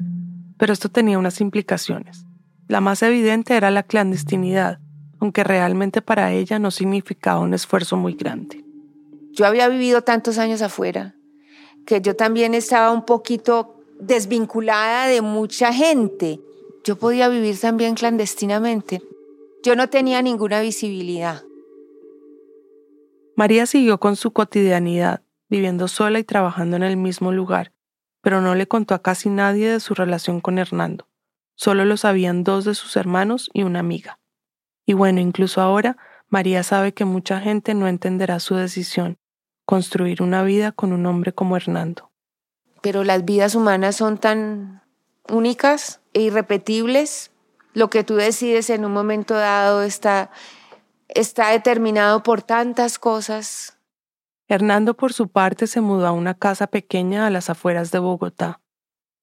Pero 0.57 0.73
esto 0.73 0.89
tenía 0.89 1.19
unas 1.19 1.41
implicaciones. 1.41 2.25
La 2.69 2.81
más 2.81 3.03
evidente 3.03 3.57
era 3.57 3.71
la 3.71 3.83
clandestinidad, 3.83 4.79
aunque 5.21 5.43
realmente 5.43 6.03
para 6.03 6.33
ella 6.33 6.59
no 6.59 6.71
significaba 6.71 7.41
un 7.41 7.55
esfuerzo 7.55 7.97
muy 7.97 8.15
grande. 8.15 8.65
Yo 9.33 9.47
había 9.47 9.69
vivido 9.69 10.03
tantos 10.03 10.39
años 10.39 10.63
afuera 10.63 11.15
que 11.87 12.01
yo 12.01 12.15
también 12.15 12.55
estaba 12.55 12.93
un 12.93 13.05
poquito 13.05 13.81
desvinculada 13.99 15.07
de 15.07 15.23
mucha 15.23 15.73
gente. 15.73 16.41
Yo 16.89 16.97
podía 16.97 17.29
vivir 17.29 17.61
también 17.61 17.95
clandestinamente. 17.95 19.03
Yo 19.63 19.77
no 19.77 19.91
tenía 19.91 20.23
ninguna 20.23 20.63
visibilidad. 20.63 21.43
María 23.37 23.67
siguió 23.67 24.01
con 24.01 24.17
su 24.17 24.31
cotidianidad, 24.31 25.21
viviendo 25.51 25.87
sola 25.87 26.19
y 26.19 26.25
trabajando 26.25 26.79
en 26.79 26.85
el 26.85 26.97
mismo 26.97 27.31
lugar, 27.31 27.75
pero 28.23 28.41
no 28.41 28.55
le 28.55 28.67
contó 28.69 28.95
a 28.95 29.03
casi 29.03 29.29
nadie 29.29 29.69
de 29.71 29.81
su 29.81 29.93
relación 29.93 30.41
con 30.41 30.59
Hernando. 30.59 31.07
Solo 31.57 31.85
lo 31.85 31.99
sabían 31.99 32.43
dos 32.43 32.65
de 32.65 32.75
sus 32.75 32.97
hermanos 32.97 33.51
y 33.53 33.65
una 33.65 33.81
amiga. 33.81 34.19
Y 34.87 34.95
bueno, 34.95 35.21
incluso 35.21 35.61
ahora, 35.61 35.99
María 36.31 36.63
sabe 36.63 36.95
que 36.95 37.05
mucha 37.05 37.39
gente 37.39 37.75
no 37.75 37.87
entenderá 37.87 38.41
su 38.41 38.55
decisión, 38.55 39.19
construir 39.67 40.23
una 40.23 40.43
vida 40.43 40.73
con 40.73 40.95
un 40.95 41.05
hombre 41.05 41.35
como 41.35 41.55
Hernando. 41.55 42.11
Pero 42.81 43.05
las 43.05 43.27
vidas 43.27 43.55
humanas 43.55 43.97
son 43.97 44.17
tan 44.17 44.88
únicas 45.31 46.01
e 46.13 46.23
irrepetibles. 46.23 47.31
Lo 47.75 47.91
que 47.91 48.05
tú 48.05 48.17
decides 48.17 48.71
en 48.71 48.85
un 48.85 48.93
momento 48.93 49.35
dado 49.35 49.83
está 49.83 50.31
está 51.09 51.51
determinado 51.51 52.23
por 52.23 52.43
tantas 52.43 52.99
cosas. 52.99 53.79
Hernando 54.47 54.95
por 54.95 55.13
su 55.13 55.29
parte 55.29 55.67
se 55.67 55.81
mudó 55.81 56.07
a 56.07 56.13
una 56.13 56.35
casa 56.35 56.67
pequeña 56.67 57.27
a 57.27 57.31
las 57.31 57.51
afueras 57.51 57.91
de 57.91 57.99
Bogotá. 57.99 58.61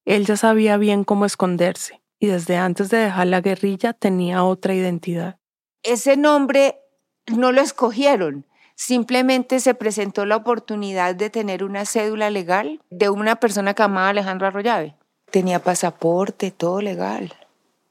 Él 0.05 0.25
ya 0.25 0.37
sabía 0.37 0.77
bien 0.77 1.03
cómo 1.03 1.25
esconderse 1.25 2.03
y 2.19 2.27
desde 2.27 2.57
antes 2.57 2.89
de 2.89 2.97
dejar 2.97 3.27
la 3.27 3.41
guerrilla 3.41 3.93
tenía 3.93 4.43
otra 4.43 4.75
identidad. 4.75 5.39
Ese 5.81 6.15
nombre 6.15 6.79
no 7.27 7.51
lo 7.51 7.61
escogieron, 7.61 8.45
simplemente 8.75 9.59
se 9.59 9.73
presentó 9.73 10.25
la 10.25 10.35
oportunidad 10.35 11.15
de 11.15 11.29
tener 11.29 11.63
una 11.63 11.85
cédula 11.85 12.29
legal 12.29 12.81
de 12.91 13.09
una 13.09 13.37
persona 13.37 13.73
que 13.73 13.83
amaba 13.83 14.09
Alejandro 14.09 14.47
Arroyave. 14.47 14.95
Tenía 15.35 15.59
pasaporte, 15.59 16.49
todo 16.49 16.79
legal. 16.79 17.33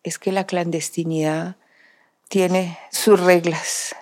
Es 0.02 0.18
que 0.18 0.32
la 0.32 0.46
clandestinidad 0.46 1.56
tiene 2.30 2.78
sus 2.90 3.20
reglas. 3.20 3.94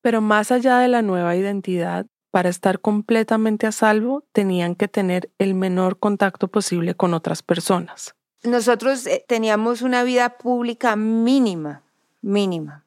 Pero 0.00 0.22
más 0.22 0.50
allá 0.50 0.78
de 0.78 0.88
la 0.88 1.02
nueva 1.02 1.36
identidad, 1.36 2.06
para 2.30 2.48
estar 2.48 2.80
completamente 2.80 3.66
a 3.66 3.72
salvo, 3.72 4.24
tenían 4.32 4.76
que 4.76 4.88
tener 4.88 5.30
el 5.36 5.54
menor 5.54 5.98
contacto 5.98 6.48
posible 6.48 6.94
con 6.94 7.12
otras 7.12 7.42
personas. 7.42 8.14
Nosotros 8.42 9.06
eh, 9.06 9.22
teníamos 9.28 9.82
una 9.82 10.02
vida 10.02 10.38
pública 10.38 10.96
mínima, 10.96 11.82
mínima. 12.22 12.86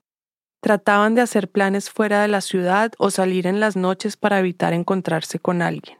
Trataban 0.59 1.13
de 1.13 1.21
hacer 1.21 1.51
planes 1.51 1.91
fuera 1.91 2.23
de 2.23 2.29
la 2.29 2.41
ciudad 2.41 2.93
o 2.97 3.11
salir 3.11 3.45
en 3.45 3.59
las 3.59 3.75
noches 3.75 4.17
para 4.17 4.39
evitar 4.39 4.73
encontrarse 4.73 5.37
con 5.37 5.61
alguien. 5.61 5.99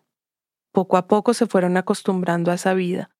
Poco 0.72 0.98
a 0.98 1.08
poco 1.08 1.36
se 1.36 1.46
fueron 1.46 1.78
acostumbrando 1.78 2.50
a 2.50 2.56
esa 2.56 2.74
vida, 2.74 3.12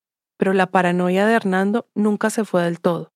pero 0.42 0.54
la 0.54 0.66
paranoia 0.66 1.24
de 1.24 1.34
Hernando 1.34 1.86
nunca 1.94 2.28
se 2.28 2.44
fue 2.44 2.64
del 2.64 2.80
todo. 2.80 3.12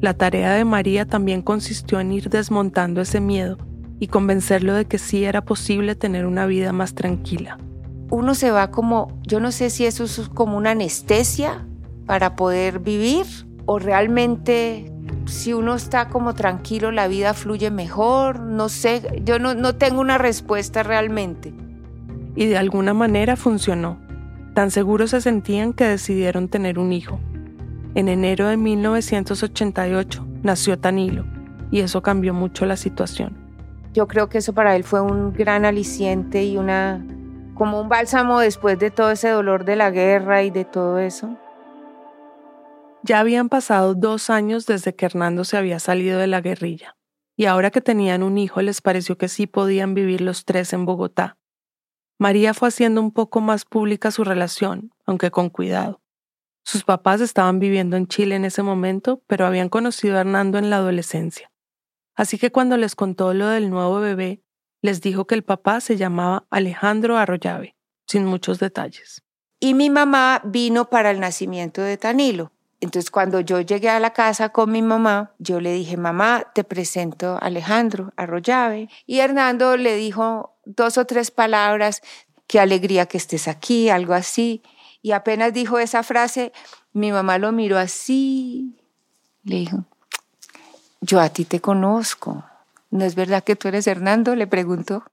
La 0.00 0.12
tarea 0.14 0.54
de 0.54 0.64
María 0.64 1.06
también 1.06 1.40
consistió 1.40 2.00
en 2.00 2.10
ir 2.10 2.30
desmontando 2.30 3.00
ese 3.00 3.20
miedo 3.20 3.58
y 4.00 4.08
convencerlo 4.08 4.74
de 4.74 4.86
que 4.86 4.98
sí 4.98 5.24
era 5.24 5.44
posible 5.44 5.94
tener 5.94 6.26
una 6.26 6.46
vida 6.46 6.72
más 6.72 6.96
tranquila. 6.96 7.58
Uno 8.10 8.34
se 8.34 8.50
va 8.50 8.72
como, 8.72 9.20
yo 9.22 9.38
no 9.38 9.52
sé 9.52 9.70
si 9.70 9.86
eso 9.86 10.02
es 10.02 10.28
como 10.34 10.56
una 10.56 10.72
anestesia 10.72 11.64
para 12.06 12.34
poder 12.34 12.80
vivir 12.80 13.26
o 13.66 13.78
realmente 13.78 14.92
si 15.26 15.52
uno 15.52 15.76
está 15.76 16.08
como 16.08 16.34
tranquilo 16.34 16.90
la 16.90 17.06
vida 17.06 17.34
fluye 17.34 17.70
mejor, 17.70 18.40
no 18.40 18.68
sé, 18.68 19.22
yo 19.24 19.38
no, 19.38 19.54
no 19.54 19.76
tengo 19.76 20.00
una 20.00 20.18
respuesta 20.18 20.82
realmente. 20.82 21.54
Y 22.34 22.46
de 22.46 22.58
alguna 22.58 22.94
manera 22.94 23.36
funcionó. 23.36 24.09
Tan 24.54 24.70
seguros 24.70 25.10
se 25.10 25.20
sentían 25.20 25.72
que 25.72 25.84
decidieron 25.84 26.48
tener 26.48 26.78
un 26.78 26.92
hijo. 26.92 27.20
En 27.94 28.08
enero 28.08 28.48
de 28.48 28.56
1988 28.56 30.26
nació 30.42 30.78
Tanilo 30.78 31.24
y 31.70 31.80
eso 31.80 32.02
cambió 32.02 32.34
mucho 32.34 32.66
la 32.66 32.76
situación. 32.76 33.36
Yo 33.92 34.06
creo 34.06 34.28
que 34.28 34.38
eso 34.38 34.52
para 34.52 34.76
él 34.76 34.84
fue 34.84 35.00
un 35.00 35.32
gran 35.32 35.64
aliciente 35.64 36.44
y 36.44 36.56
una 36.56 37.04
como 37.54 37.80
un 37.80 37.88
bálsamo 37.88 38.40
después 38.40 38.78
de 38.78 38.90
todo 38.90 39.10
ese 39.10 39.28
dolor 39.28 39.64
de 39.64 39.76
la 39.76 39.90
guerra 39.90 40.42
y 40.42 40.50
de 40.50 40.64
todo 40.64 40.98
eso. 40.98 41.36
Ya 43.02 43.20
habían 43.20 43.48
pasado 43.48 43.94
dos 43.94 44.30
años 44.30 44.66
desde 44.66 44.94
que 44.94 45.06
Hernando 45.06 45.44
se 45.44 45.56
había 45.56 45.78
salido 45.78 46.18
de 46.18 46.26
la 46.26 46.40
guerrilla, 46.40 46.96
y 47.36 47.46
ahora 47.46 47.70
que 47.70 47.80
tenían 47.80 48.22
un 48.22 48.38
hijo 48.38 48.62
les 48.62 48.80
pareció 48.80 49.18
que 49.18 49.28
sí 49.28 49.46
podían 49.46 49.94
vivir 49.94 50.20
los 50.20 50.44
tres 50.44 50.72
en 50.72 50.86
Bogotá. 50.86 51.36
María 52.20 52.52
fue 52.52 52.68
haciendo 52.68 53.00
un 53.00 53.12
poco 53.12 53.40
más 53.40 53.64
pública 53.64 54.10
su 54.10 54.24
relación, 54.24 54.92
aunque 55.06 55.30
con 55.30 55.48
cuidado. 55.48 56.02
Sus 56.62 56.84
papás 56.84 57.22
estaban 57.22 57.58
viviendo 57.58 57.96
en 57.96 58.08
Chile 58.08 58.34
en 58.34 58.44
ese 58.44 58.62
momento, 58.62 59.22
pero 59.26 59.46
habían 59.46 59.70
conocido 59.70 60.18
a 60.18 60.20
Hernando 60.20 60.58
en 60.58 60.68
la 60.68 60.76
adolescencia. 60.76 61.50
Así 62.14 62.36
que 62.36 62.52
cuando 62.52 62.76
les 62.76 62.94
contó 62.94 63.32
lo 63.32 63.46
del 63.46 63.70
nuevo 63.70 64.00
bebé, 64.00 64.42
les 64.82 65.00
dijo 65.00 65.26
que 65.26 65.34
el 65.34 65.44
papá 65.44 65.80
se 65.80 65.96
llamaba 65.96 66.46
Alejandro 66.50 67.16
Arroyave, 67.16 67.74
sin 68.06 68.26
muchos 68.26 68.58
detalles. 68.58 69.22
Y 69.58 69.72
mi 69.72 69.88
mamá 69.88 70.42
vino 70.44 70.90
para 70.90 71.10
el 71.10 71.20
nacimiento 71.20 71.80
de 71.80 71.96
Tanilo. 71.96 72.52
Entonces 72.80 73.10
cuando 73.10 73.40
yo 73.40 73.60
llegué 73.60 73.90
a 73.90 74.00
la 74.00 74.12
casa 74.12 74.48
con 74.48 74.72
mi 74.72 74.80
mamá, 74.80 75.32
yo 75.38 75.60
le 75.60 75.72
dije, 75.72 75.96
mamá, 75.98 76.46
te 76.54 76.64
presento 76.64 77.34
a 77.34 77.38
Alejandro 77.38 78.12
Arroyave. 78.16 78.88
Y 79.06 79.18
Hernando 79.18 79.76
le 79.76 79.96
dijo 79.96 80.56
dos 80.64 80.96
o 80.96 81.04
tres 81.04 81.30
palabras, 81.30 82.00
qué 82.46 82.58
alegría 82.58 83.06
que 83.06 83.18
estés 83.18 83.48
aquí, 83.48 83.90
algo 83.90 84.14
así. 84.14 84.62
Y 85.02 85.12
apenas 85.12 85.52
dijo 85.52 85.78
esa 85.78 86.02
frase, 86.02 86.52
mi 86.92 87.12
mamá 87.12 87.38
lo 87.38 87.52
miró 87.52 87.78
así. 87.78 88.76
Le 89.44 89.56
dijo, 89.56 89.84
yo 91.00 91.20
a 91.20 91.28
ti 91.28 91.44
te 91.44 91.60
conozco. 91.60 92.44
¿No 92.90 93.04
es 93.04 93.14
verdad 93.14 93.44
que 93.44 93.56
tú 93.56 93.68
eres 93.68 93.86
Hernando? 93.86 94.34
Le 94.34 94.46
preguntó. 94.46 95.04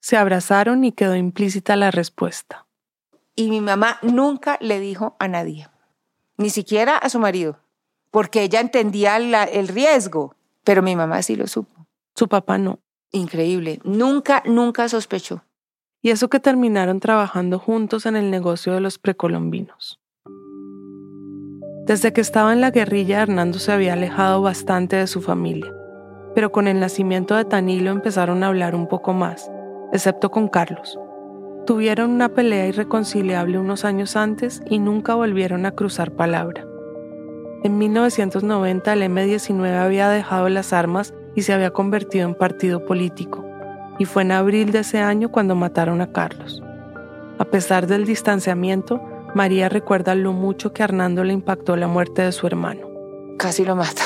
Se 0.00 0.16
abrazaron 0.16 0.84
y 0.84 0.92
quedó 0.92 1.14
implícita 1.14 1.76
la 1.76 1.90
respuesta. 1.90 2.66
Y 3.34 3.50
mi 3.50 3.60
mamá 3.60 3.98
nunca 4.02 4.58
le 4.60 4.80
dijo 4.80 5.16
a 5.18 5.28
nadie, 5.28 5.68
ni 6.42 6.50
siquiera 6.50 6.98
a 6.98 7.08
su 7.08 7.18
marido, 7.18 7.58
porque 8.10 8.42
ella 8.42 8.60
entendía 8.60 9.16
el 9.16 9.68
riesgo, 9.68 10.34
pero 10.64 10.82
mi 10.82 10.96
mamá 10.96 11.22
sí 11.22 11.36
lo 11.36 11.46
supo. 11.46 11.86
Su 12.14 12.28
papá 12.28 12.58
no. 12.58 12.80
Increíble. 13.12 13.80
Nunca, 13.84 14.42
nunca 14.46 14.88
sospechó 14.88 15.42
y 16.02 16.10
eso 16.10 16.28
que 16.28 16.40
terminaron 16.40 16.98
trabajando 16.98 17.58
juntos 17.60 18.06
en 18.06 18.16
el 18.16 18.30
negocio 18.30 18.74
de 18.74 18.80
los 18.80 18.98
precolombinos. 18.98 20.00
Desde 21.86 22.12
que 22.12 22.20
estaba 22.20 22.52
en 22.52 22.60
la 22.60 22.72
guerrilla, 22.72 23.22
Hernando 23.22 23.58
se 23.58 23.72
había 23.72 23.92
alejado 23.94 24.42
bastante 24.42 24.96
de 24.96 25.06
su 25.06 25.22
familia. 25.22 25.72
pero 26.34 26.50
con 26.50 26.66
el 26.66 26.80
nacimiento 26.80 27.36
de 27.36 27.44
Tanilo 27.44 27.90
empezaron 27.90 28.42
a 28.42 28.46
hablar 28.46 28.74
un 28.74 28.88
poco 28.88 29.12
más, 29.12 29.50
excepto 29.92 30.30
con 30.30 30.48
Carlos. 30.48 30.98
Tuvieron 31.66 32.10
una 32.10 32.28
pelea 32.28 32.66
irreconciliable 32.66 33.58
unos 33.58 33.84
años 33.84 34.16
antes 34.16 34.62
y 34.68 34.80
nunca 34.80 35.14
volvieron 35.14 35.64
a 35.64 35.70
cruzar 35.70 36.10
palabra. 36.10 36.66
En 37.62 37.78
1990 37.78 38.92
el 38.92 39.02
M-19 39.04 39.78
había 39.78 40.08
dejado 40.08 40.48
las 40.48 40.72
armas 40.72 41.14
y 41.36 41.42
se 41.42 41.52
había 41.52 41.70
convertido 41.70 42.28
en 42.28 42.34
partido 42.34 42.84
político, 42.84 43.44
y 43.98 44.04
fue 44.06 44.22
en 44.22 44.32
abril 44.32 44.72
de 44.72 44.80
ese 44.80 44.98
año 44.98 45.30
cuando 45.30 45.54
mataron 45.54 46.00
a 46.00 46.10
Carlos. 46.10 46.60
A 47.38 47.44
pesar 47.44 47.86
del 47.86 48.06
distanciamiento, 48.06 49.00
María 49.34 49.68
recuerda 49.68 50.16
lo 50.16 50.32
mucho 50.32 50.72
que 50.72 50.82
a 50.82 50.86
Hernando 50.86 51.22
le 51.22 51.32
impactó 51.32 51.76
la 51.76 51.86
muerte 51.86 52.22
de 52.22 52.32
su 52.32 52.48
hermano. 52.48 52.88
Casi 53.38 53.64
lo 53.64 53.76
mata. 53.76 54.02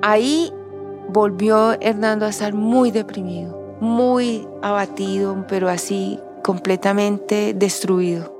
Ahí 0.00 0.50
volvió 1.10 1.78
Hernando 1.80 2.24
a 2.24 2.30
estar 2.30 2.54
muy 2.54 2.90
deprimido, 2.90 3.76
muy 3.80 4.48
abatido, 4.62 5.44
pero 5.46 5.68
así 5.68 6.18
completamente 6.42 7.54
destruido. 7.54 8.36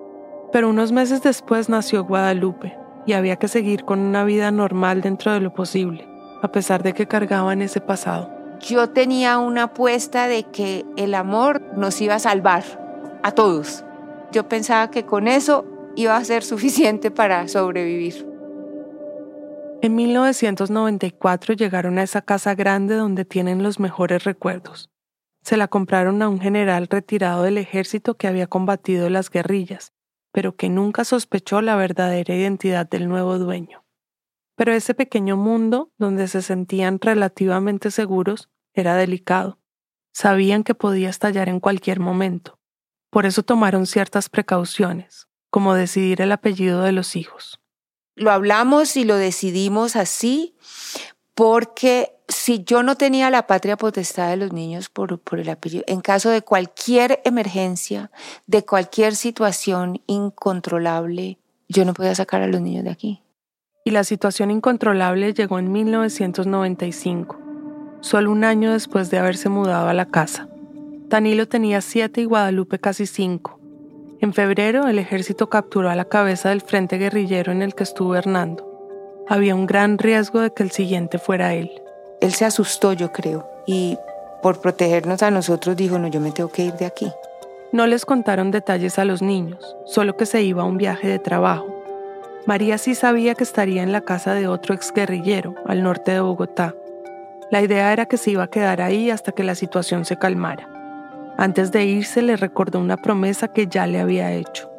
Pero 0.52 0.68
unos 0.68 0.92
meses 0.92 1.22
después 1.22 1.68
nació 1.68 2.04
Guadalupe 2.04 2.76
y 3.06 3.14
había 3.14 3.36
que 3.36 3.48
seguir 3.48 3.84
con 3.84 4.00
una 4.00 4.24
vida 4.24 4.50
normal 4.50 5.00
dentro 5.00 5.32
de 5.32 5.40
lo 5.40 5.54
posible, 5.54 6.06
a 6.42 6.52
pesar 6.52 6.82
de 6.82 6.92
que 6.92 7.06
cargaban 7.06 7.62
ese 7.62 7.80
pasado. 7.80 8.30
Yo 8.60 8.90
tenía 8.90 9.38
una 9.38 9.64
apuesta 9.64 10.28
de 10.28 10.44
que 10.44 10.84
el 10.96 11.14
amor 11.14 11.62
nos 11.76 12.00
iba 12.00 12.14
a 12.14 12.20
salvar 12.20 12.62
a 13.22 13.32
todos. 13.32 13.84
Yo 14.30 14.48
pensaba 14.48 14.90
que 14.90 15.04
con 15.04 15.26
eso 15.26 15.64
iba 15.96 16.16
a 16.16 16.24
ser 16.24 16.44
suficiente 16.44 17.10
para 17.10 17.48
sobrevivir. 17.48 18.26
En 19.82 19.96
1994 19.96 21.54
llegaron 21.54 21.98
a 21.98 22.04
esa 22.04 22.22
casa 22.22 22.54
grande 22.54 22.94
donde 22.94 23.24
tienen 23.24 23.64
los 23.64 23.80
mejores 23.80 24.22
recuerdos. 24.22 24.91
Se 25.42 25.56
la 25.56 25.68
compraron 25.68 26.22
a 26.22 26.28
un 26.28 26.40
general 26.40 26.86
retirado 26.88 27.42
del 27.42 27.58
ejército 27.58 28.16
que 28.16 28.28
había 28.28 28.46
combatido 28.46 29.10
las 29.10 29.28
guerrillas, 29.28 29.92
pero 30.32 30.56
que 30.56 30.68
nunca 30.68 31.04
sospechó 31.04 31.60
la 31.60 31.76
verdadera 31.76 32.34
identidad 32.34 32.88
del 32.88 33.08
nuevo 33.08 33.38
dueño. 33.38 33.84
Pero 34.56 34.72
ese 34.72 34.94
pequeño 34.94 35.36
mundo, 35.36 35.90
donde 35.98 36.28
se 36.28 36.42
sentían 36.42 37.00
relativamente 37.00 37.90
seguros, 37.90 38.50
era 38.74 38.94
delicado. 38.94 39.58
Sabían 40.12 40.62
que 40.62 40.74
podía 40.74 41.10
estallar 41.10 41.48
en 41.48 41.58
cualquier 41.58 42.00
momento. 42.00 42.58
Por 43.10 43.26
eso 43.26 43.42
tomaron 43.42 43.86
ciertas 43.86 44.28
precauciones, 44.28 45.28
como 45.50 45.74
decidir 45.74 46.20
el 46.20 46.32
apellido 46.32 46.82
de 46.82 46.92
los 46.92 47.16
hijos. 47.16 47.60
Lo 48.14 48.30
hablamos 48.30 48.96
y 48.96 49.04
lo 49.04 49.16
decidimos 49.16 49.96
así 49.96 50.54
porque 51.34 52.14
si 52.32 52.64
yo 52.64 52.82
no 52.82 52.96
tenía 52.96 53.30
la 53.30 53.46
patria 53.46 53.76
potestad 53.76 54.30
de 54.30 54.36
los 54.36 54.52
niños 54.52 54.88
por, 54.88 55.18
por, 55.18 55.38
el 55.38 55.48
apellido, 55.48 55.84
en 55.86 56.00
caso 56.00 56.30
de 56.30 56.42
cualquier 56.42 57.20
emergencia, 57.24 58.10
de 58.46 58.64
cualquier 58.64 59.14
situación 59.14 60.00
incontrolable, 60.06 61.38
yo 61.68 61.84
no 61.84 61.94
podía 61.94 62.14
sacar 62.14 62.42
a 62.42 62.46
los 62.46 62.60
niños 62.60 62.84
de 62.84 62.90
aquí. 62.90 63.22
Y 63.84 63.90
la 63.90 64.04
situación 64.04 64.50
incontrolable 64.50 65.34
llegó 65.34 65.58
en 65.58 65.72
1995, 65.72 67.38
solo 68.00 68.30
un 68.30 68.44
año 68.44 68.72
después 68.72 69.10
de 69.10 69.18
haberse 69.18 69.48
mudado 69.48 69.88
a 69.88 69.94
la 69.94 70.06
casa. 70.06 70.48
Danilo 71.08 71.48
tenía 71.48 71.80
siete 71.80 72.22
y 72.22 72.24
Guadalupe 72.24 72.78
casi 72.78 73.06
cinco. 73.06 73.58
En 74.20 74.32
febrero, 74.32 74.86
el 74.86 74.98
ejército 74.98 75.50
capturó 75.50 75.90
a 75.90 75.96
la 75.96 76.04
cabeza 76.04 76.50
del 76.50 76.60
frente 76.60 76.96
guerrillero 76.96 77.50
en 77.50 77.60
el 77.60 77.74
que 77.74 77.82
estuvo 77.82 78.14
Hernando. 78.14 78.68
Había 79.28 79.54
un 79.54 79.66
gran 79.66 79.98
riesgo 79.98 80.40
de 80.40 80.54
que 80.54 80.62
el 80.62 80.70
siguiente 80.70 81.18
fuera 81.18 81.54
él. 81.54 81.81
Él 82.22 82.32
se 82.32 82.44
asustó, 82.44 82.92
yo 82.92 83.10
creo, 83.10 83.50
y 83.66 83.98
por 84.42 84.60
protegernos 84.60 85.24
a 85.24 85.32
nosotros 85.32 85.76
dijo, 85.76 85.98
no, 85.98 86.06
yo 86.06 86.20
me 86.20 86.30
tengo 86.30 86.50
que 86.50 86.62
ir 86.62 86.74
de 86.74 86.86
aquí. 86.86 87.12
No 87.72 87.88
les 87.88 88.06
contaron 88.06 88.52
detalles 88.52 89.00
a 89.00 89.04
los 89.04 89.22
niños, 89.22 89.76
solo 89.86 90.16
que 90.16 90.24
se 90.24 90.40
iba 90.40 90.62
a 90.62 90.66
un 90.66 90.78
viaje 90.78 91.08
de 91.08 91.18
trabajo. 91.18 91.66
María 92.46 92.78
sí 92.78 92.94
sabía 92.94 93.34
que 93.34 93.42
estaría 93.42 93.82
en 93.82 93.90
la 93.90 94.02
casa 94.02 94.34
de 94.34 94.46
otro 94.46 94.72
exguerrillero, 94.72 95.56
al 95.66 95.82
norte 95.82 96.12
de 96.12 96.20
Bogotá. 96.20 96.76
La 97.50 97.60
idea 97.60 97.92
era 97.92 98.06
que 98.06 98.16
se 98.16 98.30
iba 98.30 98.44
a 98.44 98.50
quedar 98.50 98.82
ahí 98.82 99.10
hasta 99.10 99.32
que 99.32 99.42
la 99.42 99.56
situación 99.56 100.04
se 100.04 100.16
calmara. 100.16 100.68
Antes 101.36 101.72
de 101.72 101.86
irse 101.86 102.22
le 102.22 102.36
recordó 102.36 102.78
una 102.78 102.98
promesa 102.98 103.48
que 103.48 103.66
ya 103.66 103.88
le 103.88 103.98
había 103.98 104.30
hecho. 104.30 104.70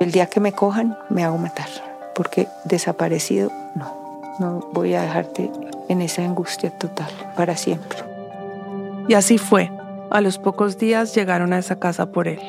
El 0.00 0.10
día 0.10 0.26
que 0.26 0.40
me 0.40 0.52
cojan 0.52 0.98
me 1.10 1.22
hago 1.22 1.38
matar, 1.38 1.68
porque 2.16 2.48
desaparecido 2.64 3.52
no, 3.76 4.01
no 4.38 4.60
voy 4.72 4.94
a 4.94 5.02
dejarte 5.02 5.50
en 5.88 6.02
esa 6.02 6.24
angustia 6.24 6.70
total 6.78 7.10
para 7.36 7.56
siempre. 7.56 7.98
Y 9.08 9.14
así 9.14 9.38
fue. 9.38 9.70
A 10.10 10.20
los 10.20 10.38
pocos 10.38 10.78
días 10.78 11.14
llegaron 11.14 11.52
a 11.52 11.58
esa 11.58 11.78
casa 11.78 12.12
por 12.12 12.28
él. 12.28 12.40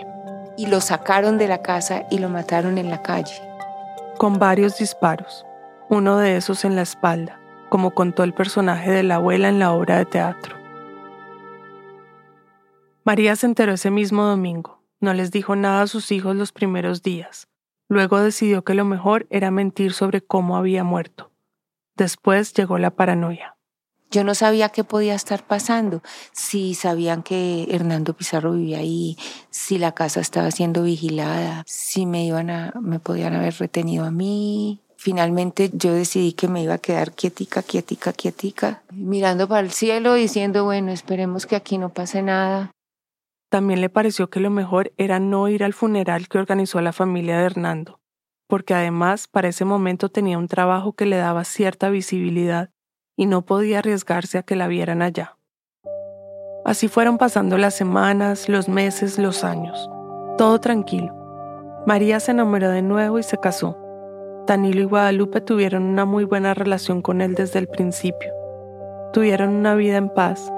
Y 0.57 0.67
lo 0.67 0.81
sacaron 0.81 1.37
de 1.37 1.47
la 1.47 1.61
casa 1.61 2.03
y 2.11 2.19
lo 2.19 2.29
mataron 2.29 2.77
en 2.77 2.89
la 2.89 3.01
calle. 3.01 3.33
Con 4.17 4.37
varios 4.37 4.77
disparos, 4.77 5.45
uno 5.89 6.17
de 6.17 6.37
esos 6.37 6.65
en 6.65 6.75
la 6.75 6.81
espalda, 6.81 7.39
como 7.69 7.91
contó 7.91 8.23
el 8.23 8.33
personaje 8.33 8.91
de 8.91 9.03
la 9.03 9.15
abuela 9.15 9.49
en 9.49 9.59
la 9.59 9.71
obra 9.71 9.97
de 9.97 10.05
teatro. 10.05 10.55
María 13.03 13.35
se 13.35 13.47
enteró 13.47 13.73
ese 13.73 13.91
mismo 13.91 14.23
domingo. 14.23 14.81
No 15.01 15.13
les 15.13 15.31
dijo 15.31 15.55
nada 15.57 15.81
a 15.81 15.87
sus 15.87 16.11
hijos 16.11 16.35
los 16.35 16.53
primeros 16.53 17.01
días. 17.01 17.49
Luego 17.89 18.21
decidió 18.21 18.63
que 18.63 18.75
lo 18.75 18.85
mejor 18.85 19.27
era 19.29 19.51
mentir 19.51 19.91
sobre 19.91 20.21
cómo 20.21 20.55
había 20.55 20.85
muerto. 20.85 21.32
Después 21.95 22.53
llegó 22.53 22.77
la 22.77 22.91
paranoia. 22.91 23.55
Yo 24.13 24.23
no 24.23 24.35
sabía 24.35 24.69
qué 24.69 24.83
podía 24.83 25.15
estar 25.15 25.43
pasando, 25.43 26.03
si 26.33 26.75
sabían 26.75 27.23
que 27.23 27.67
Hernando 27.71 28.13
Pizarro 28.13 28.51
vivía 28.51 28.77
ahí, 28.77 29.17
si 29.49 29.79
la 29.79 29.93
casa 29.93 30.21
estaba 30.21 30.51
siendo 30.51 30.83
vigilada, 30.83 31.63
si 31.65 32.05
me 32.05 32.23
iban 32.23 32.51
a, 32.51 32.73
me 32.79 32.99
podían 32.99 33.33
haber 33.33 33.55
retenido 33.55 34.05
a 34.05 34.11
mí. 34.11 34.81
Finalmente 34.97 35.71
yo 35.73 35.93
decidí 35.93 36.33
que 36.33 36.47
me 36.47 36.61
iba 36.61 36.75
a 36.75 36.77
quedar 36.77 37.13
quietica, 37.13 37.63
quietica, 37.63 38.13
quietica, 38.13 38.83
mirando 38.91 39.47
para 39.47 39.61
el 39.61 39.71
cielo, 39.71 40.13
diciendo, 40.13 40.63
bueno, 40.63 40.91
esperemos 40.91 41.47
que 41.47 41.55
aquí 41.55 41.79
no 41.79 41.89
pase 41.89 42.21
nada. 42.21 42.71
También 43.49 43.81
le 43.81 43.89
pareció 43.89 44.29
que 44.29 44.39
lo 44.39 44.51
mejor 44.51 44.93
era 44.97 45.19
no 45.19 45.49
ir 45.49 45.63
al 45.63 45.73
funeral 45.73 46.27
que 46.27 46.37
organizó 46.37 46.81
la 46.81 46.93
familia 46.93 47.39
de 47.39 47.45
Hernando, 47.45 47.99
porque 48.47 48.73
además 48.73 49.27
para 49.27 49.47
ese 49.47 49.65
momento 49.65 50.09
tenía 50.09 50.37
un 50.37 50.47
trabajo 50.47 50.93
que 50.93 51.05
le 51.05 51.17
daba 51.17 51.43
cierta 51.43 51.89
visibilidad 51.89 52.69
y 53.15 53.25
no 53.25 53.45
podía 53.45 53.79
arriesgarse 53.79 54.37
a 54.37 54.43
que 54.43 54.55
la 54.55 54.67
vieran 54.67 55.01
allá. 55.01 55.37
Así 56.65 56.87
fueron 56.87 57.17
pasando 57.17 57.57
las 57.57 57.73
semanas, 57.73 58.47
los 58.47 58.69
meses, 58.69 59.19
los 59.19 59.43
años. 59.43 59.89
Todo 60.37 60.59
tranquilo. 60.59 61.13
María 61.85 62.19
se 62.19 62.31
enamoró 62.31 62.69
de 62.69 62.81
nuevo 62.81 63.19
y 63.19 63.23
se 63.23 63.37
casó. 63.37 63.77
Danilo 64.47 64.81
y 64.81 64.85
Guadalupe 64.85 65.41
tuvieron 65.41 65.83
una 65.83 66.05
muy 66.05 66.23
buena 66.23 66.53
relación 66.53 67.01
con 67.01 67.21
él 67.21 67.35
desde 67.35 67.59
el 67.59 67.67
principio. 67.67 68.31
Tuvieron 69.11 69.49
una 69.49 69.75
vida 69.75 69.97
en 69.97 70.09
paz 70.09 70.51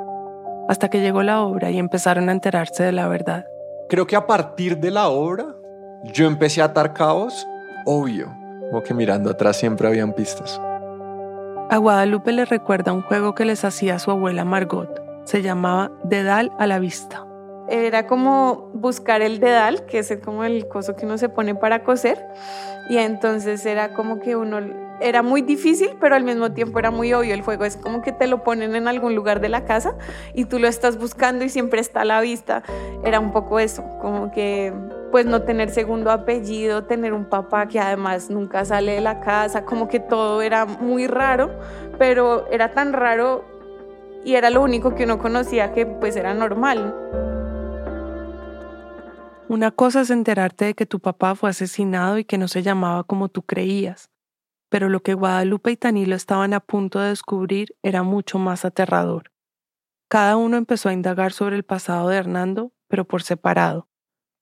hasta 0.68 0.90
que 0.90 1.02
llegó 1.02 1.24
la 1.24 1.42
obra 1.42 1.72
y 1.72 1.78
empezaron 1.78 2.30
a 2.30 2.32
enterarse 2.32 2.84
de 2.84 2.92
la 2.92 3.08
verdad. 3.08 3.46
Creo 3.90 4.08
que 4.08 4.16
a 4.16 4.26
partir 4.26 4.78
de 4.78 4.92
la 4.92 5.10
obra 5.10 5.56
yo 6.14 6.28
empecé 6.28 6.62
a 6.62 6.66
atar 6.66 6.94
cabos, 6.94 7.48
obvio, 7.86 8.36
como 8.70 8.84
que 8.84 8.94
mirando 8.94 9.30
atrás 9.30 9.58
siempre 9.58 9.88
habían 9.88 10.14
pistas. 10.14 10.60
A 11.70 11.78
Guadalupe 11.78 12.32
le 12.32 12.46
recuerda 12.46 12.94
un 12.94 13.02
juego 13.02 13.34
que 13.34 13.46
les 13.46 13.64
hacía 13.64 13.98
su 13.98 14.12
abuela 14.12 14.46
Margot. 14.46 15.02
Se 15.24 15.42
llamaba 15.42 15.92
Dedal 16.04 16.52
a 16.60 16.68
la 16.68 16.80
vista. 16.80 17.26
Era 17.68 18.06
como 18.06 18.70
buscar 18.76 19.24
el 19.24 19.40
dedal, 19.40 19.88
que 19.88 20.00
es 20.00 20.14
como 20.24 20.44
el 20.44 20.68
coso 20.68 20.96
que 20.96 21.06
uno 21.06 21.18
se 21.18 21.30
pone 21.30 21.56
para 21.56 21.84
coser. 21.84 22.24
Y 22.90 22.98
entonces 22.98 23.66
era 23.66 23.94
como 23.94 24.20
que 24.20 24.36
uno 24.36 24.60
era 25.02 25.24
muy 25.24 25.42
difícil, 25.42 25.98
pero 26.00 26.16
al 26.16 26.24
mismo 26.24 26.52
tiempo 26.52 26.80
era 26.80 26.92
muy 26.92 27.14
obvio 27.14 27.34
el 27.34 27.42
juego. 27.42 27.66
Es 27.66 27.78
como 27.78 28.02
que 28.02 28.12
te 28.12 28.28
lo 28.28 28.44
ponen 28.44 28.76
en 28.76 28.88
algún 28.88 29.16
lugar 29.16 29.42
de 29.42 29.50
la 29.50 29.66
casa 29.66 29.96
y 30.34 30.46
tú 30.46 30.60
lo 30.60 30.68
estás 30.68 30.98
buscando 30.98 31.44
y 31.44 31.50
siempre 31.50 31.82
está 31.82 32.02
a 32.02 32.06
la 32.06 32.22
vista. 32.22 32.64
Era 33.04 33.20
un 33.20 33.32
poco 33.32 33.60
eso, 33.60 33.84
como 34.02 34.32
que 34.32 34.72
pues 35.16 35.26
no 35.26 35.44
tener 35.44 35.70
segundo 35.70 36.12
apellido, 36.12 36.84
tener 36.84 37.14
un 37.14 37.24
papá 37.24 37.70
que 37.70 37.80
además 37.80 38.30
nunca 38.30 38.66
sale 38.66 38.96
de 38.96 39.00
la 39.00 39.22
casa, 39.22 39.64
como 39.64 39.88
que 39.88 40.02
todo 40.02 40.42
era 40.42 40.66
muy 40.66 41.08
raro, 41.08 41.58
pero 41.98 42.46
era 42.52 42.74
tan 42.74 42.92
raro 42.92 43.46
y 44.26 44.36
era 44.36 44.50
lo 44.50 44.62
único 44.62 44.94
que 44.94 45.06
uno 45.06 45.18
conocía 45.18 45.72
que 45.72 45.86
pues 45.86 46.18
era 46.18 46.34
normal. 46.34 46.94
Una 49.48 49.72
cosa 49.72 50.02
es 50.02 50.10
enterarte 50.10 50.66
de 50.66 50.74
que 50.74 50.86
tu 50.86 51.00
papá 51.00 51.34
fue 51.36 51.50
asesinado 51.50 52.18
y 52.18 52.26
que 52.26 52.38
no 52.38 52.50
se 52.50 52.62
llamaba 52.62 53.06
como 53.06 53.30
tú 53.30 53.42
creías 53.42 54.10
pero 54.68 54.90
lo 54.90 55.00
que 55.00 55.14
Guadalupe 55.14 55.72
y 55.72 55.78
Tanilo 55.78 56.18
estaban 56.18 56.54
a 56.54 56.60
punto 56.60 57.00
de 57.00 57.08
descubrir 57.08 57.78
era 57.82 58.04
mucho 58.04 58.40
más 58.40 58.66
aterrador. 58.66 59.32
Cada 60.10 60.36
uno 60.36 60.58
empezó 60.58 60.90
a 60.90 60.94
indagar 60.94 61.32
sobre 61.32 61.56
el 61.56 61.64
pasado 61.64 62.10
de 62.10 62.18
Hernando, 62.18 62.74
pero 62.90 63.06
por 63.06 63.24
separado, 63.24 63.88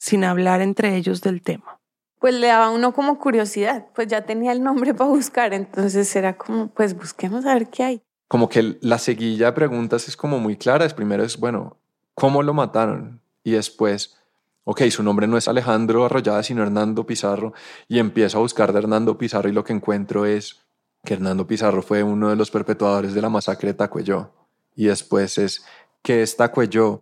sin 0.04 0.26
hablar 0.26 0.62
entre 0.62 0.98
ellos 0.98 1.22
del 1.22 1.42
tema. 1.42 1.80
Pues 2.20 2.34
le 2.34 2.48
daba 2.48 2.72
uno 2.72 2.94
como 2.94 3.20
curiosidad, 3.20 3.86
pues 3.96 4.10
ya 4.10 4.26
tenía 4.26 4.52
el 4.52 4.62
nombre 4.62 4.94
para 4.94 5.10
buscar, 5.10 5.54
entonces 5.54 6.14
era 6.18 6.36
como, 6.36 6.68
pues 6.68 6.94
busquemos 6.94 7.46
a 7.46 7.54
ver 7.54 7.70
qué 7.70 7.84
hay. 7.84 8.02
como 8.28 8.50
que 8.50 8.78
la 8.82 8.98
seguilla 8.98 9.46
de 9.46 9.52
preguntas 9.54 10.10
es 10.10 10.18
como 10.18 10.40
muy 10.40 10.58
clara. 10.58 10.84
Es 10.84 10.94
primero 10.94 11.24
es, 11.24 11.40
bueno, 11.40 11.78
¿cómo 12.16 12.44
lo 12.44 12.54
mataron? 12.54 13.22
Y 13.46 13.52
después, 13.52 14.18
ok, 14.66 14.82
su 14.90 15.04
nombre 15.04 15.26
no 15.26 15.38
es 15.38 15.48
Alejandro 15.48 16.04
Arroyada, 16.04 16.44
sino 16.44 16.64
Hernando 16.64 17.06
Pizarro. 17.06 17.54
Y 17.88 18.00
empiezo 18.00 18.40
a 18.40 18.42
buscar 18.42 18.74
de 18.74 18.80
Hernando 18.80 19.18
Pizarro 19.18 19.48
y 19.48 19.54
lo 19.54 19.64
que 19.64 19.72
encuentro 19.72 20.26
es 20.26 20.66
que 21.06 21.14
Hernando 21.14 21.48
Pizarro 21.48 21.82
fue 21.82 22.04
uno 22.04 22.30
de 22.30 22.36
los 22.36 22.52
perpetuadores 22.52 23.14
de 23.14 23.22
la 23.22 23.30
masacre 23.30 23.70
de 23.70 23.76
Tacuelló. 23.76 24.32
Y 24.76 24.88
después 24.88 25.38
es, 25.38 25.66
¿qué 26.02 26.24
es 26.24 26.36
Tacuelló? 26.36 27.00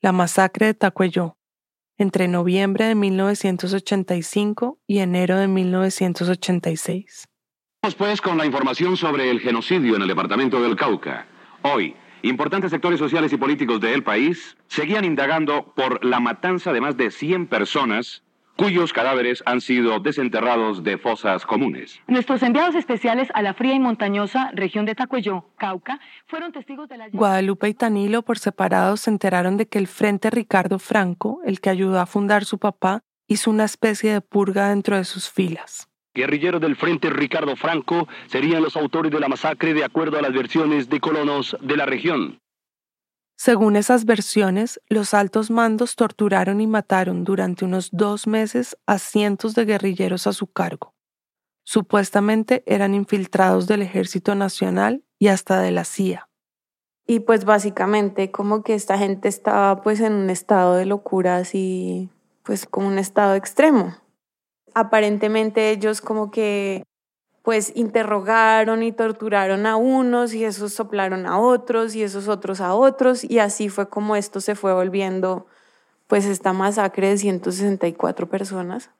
La 0.00 0.12
masacre 0.12 0.66
de 0.66 0.74
Tacuelló, 0.74 1.37
entre 1.98 2.28
noviembre 2.28 2.86
de 2.86 2.94
1985 2.94 4.78
y 4.86 5.00
enero 5.00 5.36
de 5.36 5.48
1986. 5.48 7.28
Vamos 7.82 7.94
pues 7.96 8.20
con 8.20 8.38
la 8.38 8.46
información 8.46 8.96
sobre 8.96 9.30
el 9.30 9.40
genocidio 9.40 9.96
en 9.96 10.02
el 10.02 10.08
departamento 10.08 10.62
del 10.62 10.76
Cauca. 10.76 11.26
Hoy, 11.62 11.94
importantes 12.22 12.70
sectores 12.70 12.98
sociales 12.98 13.32
y 13.32 13.36
políticos 13.36 13.80
del 13.80 14.02
país 14.02 14.56
seguían 14.68 15.04
indagando 15.04 15.74
por 15.74 16.04
la 16.04 16.20
matanza 16.20 16.72
de 16.72 16.80
más 16.80 16.96
de 16.96 17.10
100 17.10 17.46
personas 17.46 18.22
cuyos 18.58 18.92
cadáveres 18.92 19.40
han 19.46 19.60
sido 19.60 20.00
desenterrados 20.00 20.82
de 20.82 20.98
fosas 20.98 21.46
comunes. 21.46 22.00
Nuestros 22.08 22.42
enviados 22.42 22.74
especiales 22.74 23.28
a 23.32 23.40
la 23.40 23.54
fría 23.54 23.74
y 23.74 23.78
montañosa 23.78 24.50
región 24.52 24.84
de 24.84 24.96
Tacuelló, 24.96 25.44
Cauca, 25.56 26.00
fueron 26.26 26.50
testigos 26.50 26.88
de 26.88 26.98
la... 26.98 27.08
Guadalupe 27.08 27.68
y 27.68 27.74
Tanilo 27.74 28.22
por 28.22 28.40
separado 28.40 28.96
se 28.96 29.10
enteraron 29.10 29.56
de 29.58 29.68
que 29.68 29.78
el 29.78 29.86
Frente 29.86 30.28
Ricardo 30.30 30.80
Franco, 30.80 31.40
el 31.46 31.60
que 31.60 31.70
ayudó 31.70 32.00
a 32.00 32.06
fundar 32.06 32.44
su 32.44 32.58
papá, 32.58 33.04
hizo 33.28 33.48
una 33.48 33.64
especie 33.64 34.12
de 34.12 34.20
purga 34.20 34.70
dentro 34.70 34.96
de 34.96 35.04
sus 35.04 35.30
filas. 35.30 35.88
Guerrilleros 36.12 36.60
del 36.60 36.74
Frente 36.74 37.10
Ricardo 37.10 37.54
Franco 37.54 38.08
serían 38.26 38.64
los 38.64 38.76
autores 38.76 39.12
de 39.12 39.20
la 39.20 39.28
masacre 39.28 39.72
de 39.72 39.84
acuerdo 39.84 40.18
a 40.18 40.22
las 40.22 40.32
versiones 40.32 40.88
de 40.88 40.98
colonos 40.98 41.56
de 41.60 41.76
la 41.76 41.86
región. 41.86 42.40
Según 43.40 43.76
esas 43.76 44.04
versiones, 44.04 44.80
los 44.88 45.14
altos 45.14 45.48
mandos 45.48 45.94
torturaron 45.94 46.60
y 46.60 46.66
mataron 46.66 47.22
durante 47.22 47.64
unos 47.64 47.90
dos 47.92 48.26
meses 48.26 48.76
a 48.84 48.98
cientos 48.98 49.54
de 49.54 49.64
guerrilleros 49.64 50.26
a 50.26 50.32
su 50.32 50.48
cargo. 50.48 50.92
Supuestamente 51.62 52.64
eran 52.66 52.94
infiltrados 52.94 53.68
del 53.68 53.82
Ejército 53.82 54.34
Nacional 54.34 55.04
y 55.20 55.28
hasta 55.28 55.60
de 55.60 55.70
la 55.70 55.84
CIA. 55.84 56.28
Y 57.06 57.20
pues 57.20 57.44
básicamente 57.44 58.32
como 58.32 58.64
que 58.64 58.74
esta 58.74 58.98
gente 58.98 59.28
estaba 59.28 59.82
pues 59.82 60.00
en 60.00 60.14
un 60.14 60.30
estado 60.30 60.74
de 60.74 60.86
locura 60.86 61.36
así, 61.36 62.10
pues 62.42 62.66
como 62.66 62.88
un 62.88 62.98
estado 62.98 63.36
extremo. 63.36 63.94
Aparentemente 64.74 65.70
ellos 65.70 66.00
como 66.00 66.32
que 66.32 66.82
pues 67.48 67.72
interrogaron 67.74 68.82
y 68.82 68.92
torturaron 68.92 69.64
a 69.64 69.76
unos 69.76 70.34
y 70.34 70.44
esos 70.44 70.74
soplaron 70.74 71.24
a 71.24 71.38
otros 71.38 71.94
y 71.96 72.02
esos 72.02 72.28
otros 72.28 72.60
a 72.60 72.74
otros 72.74 73.24
y 73.24 73.38
así 73.38 73.70
fue 73.70 73.88
como 73.88 74.16
esto 74.16 74.42
se 74.42 74.54
fue 74.54 74.74
volviendo 74.74 75.46
pues 76.08 76.26
esta 76.26 76.52
masacre 76.52 77.08
de 77.08 77.16
164 77.16 78.28
personas. 78.28 78.90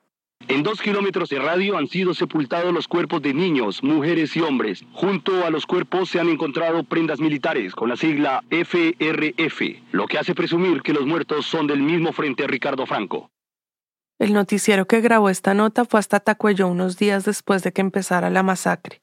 En 0.47 0.63
dos 0.63 0.81
kilómetros 0.81 1.29
de 1.29 1.37
radio 1.37 1.77
han 1.77 1.85
sido 1.89 2.15
sepultados 2.15 2.73
los 2.73 2.87
cuerpos 2.87 3.21
de 3.21 3.35
niños, 3.35 3.83
mujeres 3.83 4.35
y 4.35 4.41
hombres. 4.41 4.83
Junto 4.93 5.45
a 5.45 5.51
los 5.51 5.67
cuerpos 5.67 6.09
se 6.09 6.19
han 6.19 6.29
encontrado 6.29 6.83
prendas 6.83 7.19
militares 7.19 7.75
con 7.75 7.87
la 7.87 7.97
sigla 7.97 8.43
FRF, 8.49 9.61
lo 9.91 10.07
que 10.07 10.17
hace 10.17 10.33
presumir 10.33 10.81
que 10.81 10.93
los 10.93 11.05
muertos 11.05 11.45
son 11.45 11.67
del 11.67 11.83
mismo 11.83 12.13
frente 12.13 12.47
Ricardo 12.47 12.87
Franco. 12.87 13.29
El 14.19 14.33
noticiero 14.33 14.85
que 14.85 14.99
grabó 14.99 15.29
esta 15.29 15.53
nota 15.53 15.85
fue 15.85 15.97
hasta 15.97 16.19
Tacuello 16.19 16.67
unos 16.67 16.97
días 16.97 17.23
después 17.23 17.63
de 17.63 17.71
que 17.71 17.79
empezara 17.79 18.29
la 18.29 18.43
masacre. 18.43 19.01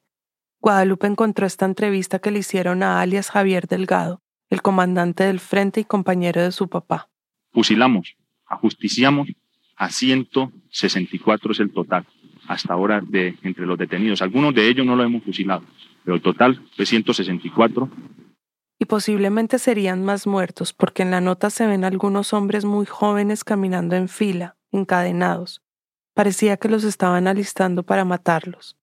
Guadalupe 0.61 1.07
encontró 1.07 1.47
esta 1.47 1.65
entrevista 1.65 2.19
que 2.19 2.29
le 2.29 2.39
hicieron 2.39 2.83
a 2.83 3.01
alias 3.01 3.31
Javier 3.31 3.67
Delgado, 3.67 4.21
el 4.51 4.61
comandante 4.61 5.23
del 5.23 5.39
frente 5.39 5.79
y 5.79 5.85
compañero 5.85 6.43
de 6.43 6.51
su 6.51 6.67
papá. 6.67 7.09
Fusilamos, 7.51 8.15
ajusticiamos 8.45 9.29
a 9.75 9.89
164 9.89 11.51
es 11.51 11.59
el 11.61 11.71
total 11.71 12.05
hasta 12.47 12.73
ahora 12.73 13.01
de 13.01 13.37
entre 13.41 13.65
los 13.65 13.77
detenidos. 13.77 14.21
Algunos 14.21 14.53
de 14.53 14.67
ellos 14.67 14.85
no 14.85 14.95
lo 14.95 15.03
hemos 15.03 15.23
fusilado, 15.23 15.63
pero 16.03 16.15
el 16.15 16.21
total 16.21 16.63
fue 16.75 16.85
164. 16.85 17.89
Y 18.79 18.85
posiblemente 18.85 19.57
serían 19.57 20.03
más 20.05 20.27
muertos 20.27 20.73
porque 20.73 21.01
en 21.01 21.09
la 21.09 21.21
nota 21.21 21.49
se 21.49 21.65
ven 21.65 21.83
algunos 21.83 22.33
hombres 22.33 22.65
muy 22.65 22.85
jóvenes 22.85 23.43
caminando 23.43 23.95
en 23.95 24.07
fila, 24.07 24.56
encadenados. 24.71 25.61
Parecía 26.13 26.57
que 26.57 26.69
los 26.69 26.83
estaban 26.83 27.27
alistando 27.27 27.83
para 27.83 28.05
matarlos. 28.05 28.75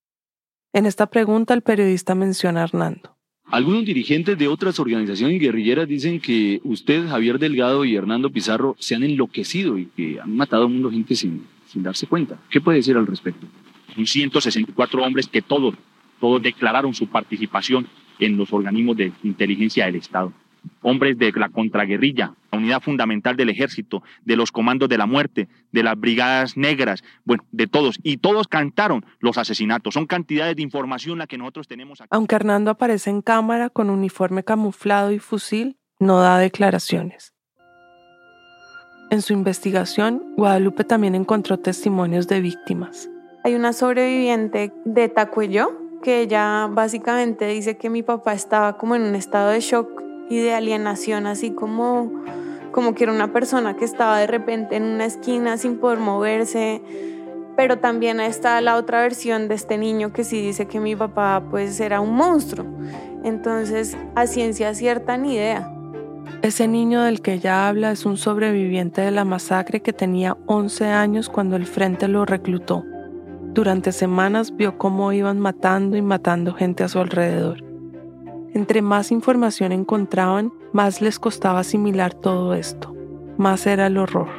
En 0.73 0.85
esta 0.85 1.07
pregunta 1.07 1.53
el 1.53 1.61
periodista 1.61 2.15
menciona 2.15 2.61
a 2.61 2.63
Hernando. 2.65 3.15
Algunos 3.45 3.85
dirigentes 3.85 4.37
de 4.37 4.47
otras 4.47 4.79
organizaciones 4.79 5.39
guerrilleras 5.39 5.87
dicen 5.87 6.19
que 6.19 6.59
usted, 6.63 7.07
Javier 7.07 7.37
Delgado 7.37 7.85
y 7.85 7.95
Hernando 7.95 8.31
Pizarro 8.31 8.75
se 8.79 8.95
han 8.95 9.03
enloquecido 9.03 9.77
y 9.77 9.85
que 9.87 10.19
han 10.19 10.35
matado 10.35 10.65
a 10.65 10.67
de 10.67 10.91
gente 10.91 11.15
sin, 11.15 11.45
sin 11.67 11.83
darse 11.83 12.07
cuenta. 12.07 12.39
¿Qué 12.49 12.59
puede 12.59 12.77
decir 12.77 12.97
al 12.97 13.05
respecto? 13.05 13.45
Son 13.93 14.05
164 14.05 15.03
hombres 15.03 15.27
que 15.27 15.41
todos, 15.41 15.75
todos 16.19 16.41
declararon 16.41 16.93
su 16.93 17.07
participación 17.07 17.87
en 18.19 18.35
los 18.35 18.51
organismos 18.51 18.97
de 18.97 19.11
inteligencia 19.23 19.85
del 19.85 19.95
Estado 19.95 20.33
hombres 20.81 21.17
de 21.17 21.31
la 21.31 21.49
contraguerrilla, 21.49 22.33
la 22.51 22.57
unidad 22.57 22.81
fundamental 22.81 23.35
del 23.35 23.49
ejército, 23.49 24.03
de 24.23 24.35
los 24.35 24.51
comandos 24.51 24.89
de 24.89 24.97
la 24.97 25.05
muerte, 25.05 25.47
de 25.71 25.83
las 25.83 25.99
brigadas 25.99 26.57
negras, 26.57 27.03
bueno, 27.23 27.43
de 27.51 27.67
todos. 27.67 27.99
Y 28.03 28.17
todos 28.17 28.47
cantaron 28.47 29.05
los 29.19 29.37
asesinatos. 29.37 29.93
Son 29.93 30.05
cantidades 30.05 30.55
de 30.55 30.61
información 30.61 31.17
la 31.17 31.27
que 31.27 31.37
nosotros 31.37 31.67
tenemos 31.67 32.01
aquí. 32.01 32.09
Aunque 32.11 32.35
Hernando 32.35 32.71
aparece 32.71 33.09
en 33.09 33.21
cámara 33.21 33.69
con 33.69 33.89
uniforme 33.89 34.43
camuflado 34.43 35.11
y 35.11 35.19
fusil, 35.19 35.77
no 35.99 36.19
da 36.19 36.37
declaraciones. 36.37 37.33
En 39.11 39.21
su 39.21 39.33
investigación, 39.33 40.33
Guadalupe 40.35 40.83
también 40.83 41.15
encontró 41.15 41.59
testimonios 41.59 42.27
de 42.27 42.41
víctimas. 42.41 43.09
Hay 43.43 43.53
una 43.53 43.71
sobreviviente 43.73 44.73
de 44.83 45.09
Tacuello 45.09 45.79
que 46.01 46.21
ella 46.21 46.67
básicamente 46.67 47.47
dice 47.47 47.77
que 47.77 47.89
mi 47.89 48.03
papá 48.03 48.33
estaba 48.33 48.77
como 48.77 48.95
en 48.95 49.03
un 49.03 49.15
estado 49.15 49.49
de 49.49 49.59
shock 49.59 50.04
y 50.29 50.39
de 50.39 50.53
alienación, 50.53 51.27
así 51.27 51.51
como, 51.51 52.11
como 52.71 52.95
que 52.95 53.03
era 53.03 53.13
una 53.13 53.31
persona 53.31 53.75
que 53.75 53.85
estaba 53.85 54.19
de 54.19 54.27
repente 54.27 54.75
en 54.75 54.83
una 54.83 55.05
esquina 55.05 55.57
sin 55.57 55.77
poder 55.77 55.99
moverse. 55.99 56.81
Pero 57.55 57.77
también 57.77 58.19
está 58.19 58.59
la 58.61 58.75
otra 58.75 59.01
versión 59.01 59.47
de 59.47 59.55
este 59.55 59.77
niño 59.77 60.11
que 60.11 60.23
sí 60.23 60.41
dice 60.41 60.65
que 60.65 60.79
mi 60.79 60.95
papá 60.95 61.41
pues 61.49 61.79
era 61.79 62.01
un 62.01 62.13
monstruo. 62.13 62.65
Entonces, 63.23 63.97
a 64.15 64.27
ciencia 64.27 64.73
cierta 64.73 65.17
ni 65.17 65.35
idea. 65.35 65.71
Ese 66.41 66.67
niño 66.67 67.01
del 67.01 67.21
que 67.21 67.33
ella 67.33 67.67
habla 67.67 67.91
es 67.91 68.05
un 68.05 68.17
sobreviviente 68.17 69.01
de 69.01 69.11
la 69.11 69.25
masacre 69.25 69.81
que 69.81 69.93
tenía 69.93 70.37
11 70.45 70.85
años 70.85 71.29
cuando 71.29 71.55
el 71.55 71.65
frente 71.65 72.07
lo 72.07 72.25
reclutó. 72.25 72.83
Durante 73.53 73.91
semanas 73.91 74.55
vio 74.55 74.77
cómo 74.77 75.11
iban 75.11 75.39
matando 75.39 75.97
y 75.97 76.01
matando 76.01 76.53
gente 76.53 76.83
a 76.83 76.87
su 76.87 76.99
alrededor. 76.99 77.64
Entre 78.55 78.81
más 78.81 79.11
información 79.11 79.73
encontraban, 79.73 80.53
más 80.71 81.01
les 81.01 81.19
costaba 81.19 81.59
asimilar 81.59 82.13
todo 82.13 82.53
esto. 82.53 82.95
Más 83.37 83.67
era 83.67 83.87
el 83.87 83.97
horror. 83.97 84.29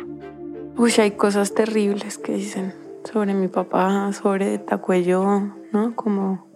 Uy, 0.78 0.90
hay 0.96 1.10
cosas 1.10 1.52
terribles 1.52 2.16
que 2.16 2.32
dicen 2.32 2.72
sobre 3.04 3.34
mi 3.34 3.48
papá, 3.48 4.10
sobre 4.14 4.56
Tacuello, 4.56 5.42
¿no? 5.70 5.94
Como, 5.94 6.46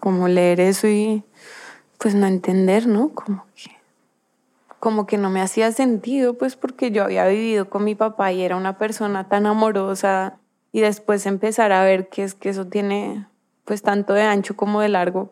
como 0.00 0.28
leer 0.28 0.60
eso 0.60 0.86
y 0.86 1.24
pues 1.96 2.14
no 2.14 2.26
entender, 2.26 2.86
¿no? 2.86 3.08
Como 3.14 3.46
que, 3.56 3.70
como 4.78 5.06
que 5.06 5.16
no 5.16 5.30
me 5.30 5.40
hacía 5.40 5.72
sentido, 5.72 6.34
pues 6.34 6.56
porque 6.56 6.90
yo 6.90 7.04
había 7.04 7.26
vivido 7.26 7.70
con 7.70 7.84
mi 7.84 7.94
papá 7.94 8.32
y 8.32 8.42
era 8.42 8.54
una 8.54 8.76
persona 8.76 9.30
tan 9.30 9.46
amorosa 9.46 10.36
y 10.72 10.82
después 10.82 11.24
empezar 11.24 11.72
a 11.72 11.82
ver 11.84 12.10
que 12.10 12.22
es 12.22 12.34
que 12.34 12.50
eso 12.50 12.66
tiene 12.66 13.26
pues 13.64 13.80
tanto 13.80 14.12
de 14.12 14.24
ancho 14.24 14.54
como 14.54 14.82
de 14.82 14.90
largo. 14.90 15.30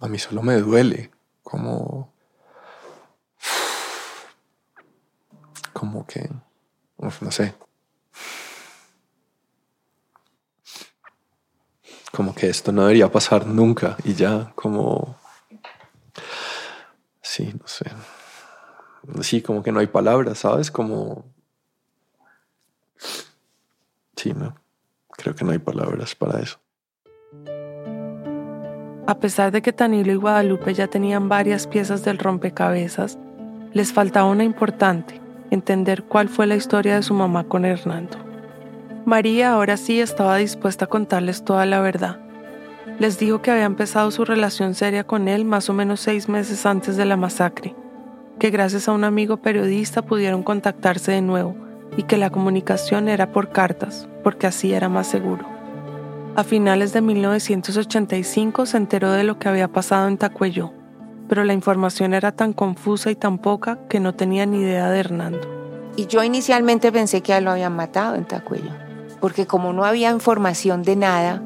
A 0.00 0.08
mí 0.08 0.18
solo 0.18 0.42
me 0.42 0.56
duele, 0.56 1.10
como... 1.42 2.12
Como 5.72 6.06
que... 6.06 6.30
no 6.98 7.30
sé. 7.30 7.54
Como 12.12 12.34
que 12.34 12.48
esto 12.48 12.72
no 12.72 12.82
debería 12.82 13.10
pasar 13.10 13.46
nunca 13.46 13.96
y 14.04 14.14
ya, 14.14 14.52
como... 14.54 15.16
Sí, 17.20 17.52
no 17.60 17.66
sé. 17.68 17.84
Sí, 19.22 19.42
como 19.42 19.62
que 19.62 19.72
no 19.72 19.80
hay 19.80 19.86
palabras, 19.86 20.38
¿sabes? 20.38 20.70
Como... 20.70 21.24
Sí, 24.16 24.32
no. 24.32 24.56
Creo 25.10 25.34
que 25.34 25.44
no 25.44 25.52
hay 25.52 25.58
palabras 25.58 26.14
para 26.14 26.40
eso. 26.40 26.58
A 29.08 29.20
pesar 29.20 29.52
de 29.52 29.62
que 29.62 29.72
Tanilo 29.72 30.12
y 30.12 30.16
Guadalupe 30.16 30.74
ya 30.74 30.86
tenían 30.86 31.30
varias 31.30 31.66
piezas 31.66 32.04
del 32.04 32.18
rompecabezas, 32.18 33.18
les 33.72 33.90
faltaba 33.90 34.28
una 34.28 34.44
importante, 34.44 35.18
entender 35.50 36.02
cuál 36.02 36.28
fue 36.28 36.46
la 36.46 36.56
historia 36.56 36.96
de 36.96 37.02
su 37.02 37.14
mamá 37.14 37.44
con 37.44 37.64
Hernando. 37.64 38.18
María 39.06 39.52
ahora 39.52 39.78
sí 39.78 39.98
estaba 39.98 40.36
dispuesta 40.36 40.84
a 40.84 40.88
contarles 40.88 41.42
toda 41.42 41.64
la 41.64 41.80
verdad. 41.80 42.18
Les 42.98 43.18
dijo 43.18 43.40
que 43.40 43.50
había 43.50 43.64
empezado 43.64 44.10
su 44.10 44.26
relación 44.26 44.74
seria 44.74 45.04
con 45.04 45.26
él 45.26 45.46
más 45.46 45.70
o 45.70 45.72
menos 45.72 46.00
seis 46.00 46.28
meses 46.28 46.66
antes 46.66 46.98
de 46.98 47.06
la 47.06 47.16
masacre, 47.16 47.74
que 48.38 48.50
gracias 48.50 48.88
a 48.88 48.92
un 48.92 49.04
amigo 49.04 49.38
periodista 49.38 50.02
pudieron 50.02 50.42
contactarse 50.42 51.12
de 51.12 51.22
nuevo 51.22 51.56
y 51.96 52.02
que 52.02 52.18
la 52.18 52.28
comunicación 52.28 53.08
era 53.08 53.32
por 53.32 53.52
cartas, 53.52 54.06
porque 54.22 54.46
así 54.46 54.74
era 54.74 54.90
más 54.90 55.06
seguro. 55.06 55.57
A 56.38 56.44
finales 56.44 56.92
de 56.92 57.00
1985 57.00 58.66
se 58.66 58.76
enteró 58.76 59.10
de 59.10 59.24
lo 59.24 59.40
que 59.40 59.48
había 59.48 59.66
pasado 59.66 60.06
en 60.06 60.18
Tacuello, 60.18 60.72
pero 61.28 61.42
la 61.42 61.52
información 61.52 62.14
era 62.14 62.30
tan 62.30 62.52
confusa 62.52 63.10
y 63.10 63.16
tan 63.16 63.38
poca 63.38 63.88
que 63.88 63.98
no 63.98 64.14
tenía 64.14 64.46
ni 64.46 64.60
idea 64.60 64.88
de 64.88 65.00
Hernando. 65.00 65.40
Y 65.96 66.06
yo 66.06 66.22
inicialmente 66.22 66.92
pensé 66.92 67.22
que 67.22 67.32
a 67.32 67.38
él 67.38 67.44
lo 67.46 67.50
habían 67.50 67.74
matado 67.74 68.14
en 68.14 68.24
Tacuello, 68.24 68.70
porque 69.20 69.46
como 69.46 69.72
no 69.72 69.84
había 69.84 70.12
información 70.12 70.84
de 70.84 70.94
nada, 70.94 71.42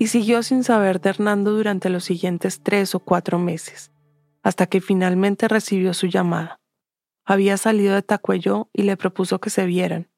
y 0.00 0.08
siguió 0.08 0.42
sin 0.42 0.64
saber 0.64 1.00
de 1.00 1.10
Hernando 1.10 1.52
durante 1.52 1.90
los 1.90 2.02
siguientes 2.02 2.64
tres 2.64 2.96
o 2.96 2.98
cuatro 2.98 3.38
meses, 3.38 3.92
hasta 4.42 4.66
que 4.66 4.80
finalmente 4.80 5.46
recibió 5.46 5.94
su 5.94 6.08
llamada. 6.08 6.58
Había 7.24 7.56
salido 7.56 7.94
de 7.94 8.02
Tacuello 8.02 8.68
y 8.72 8.82
le 8.82 8.96
propuso 8.96 9.38
que 9.38 9.50
se 9.50 9.64
vieran. 9.64 10.08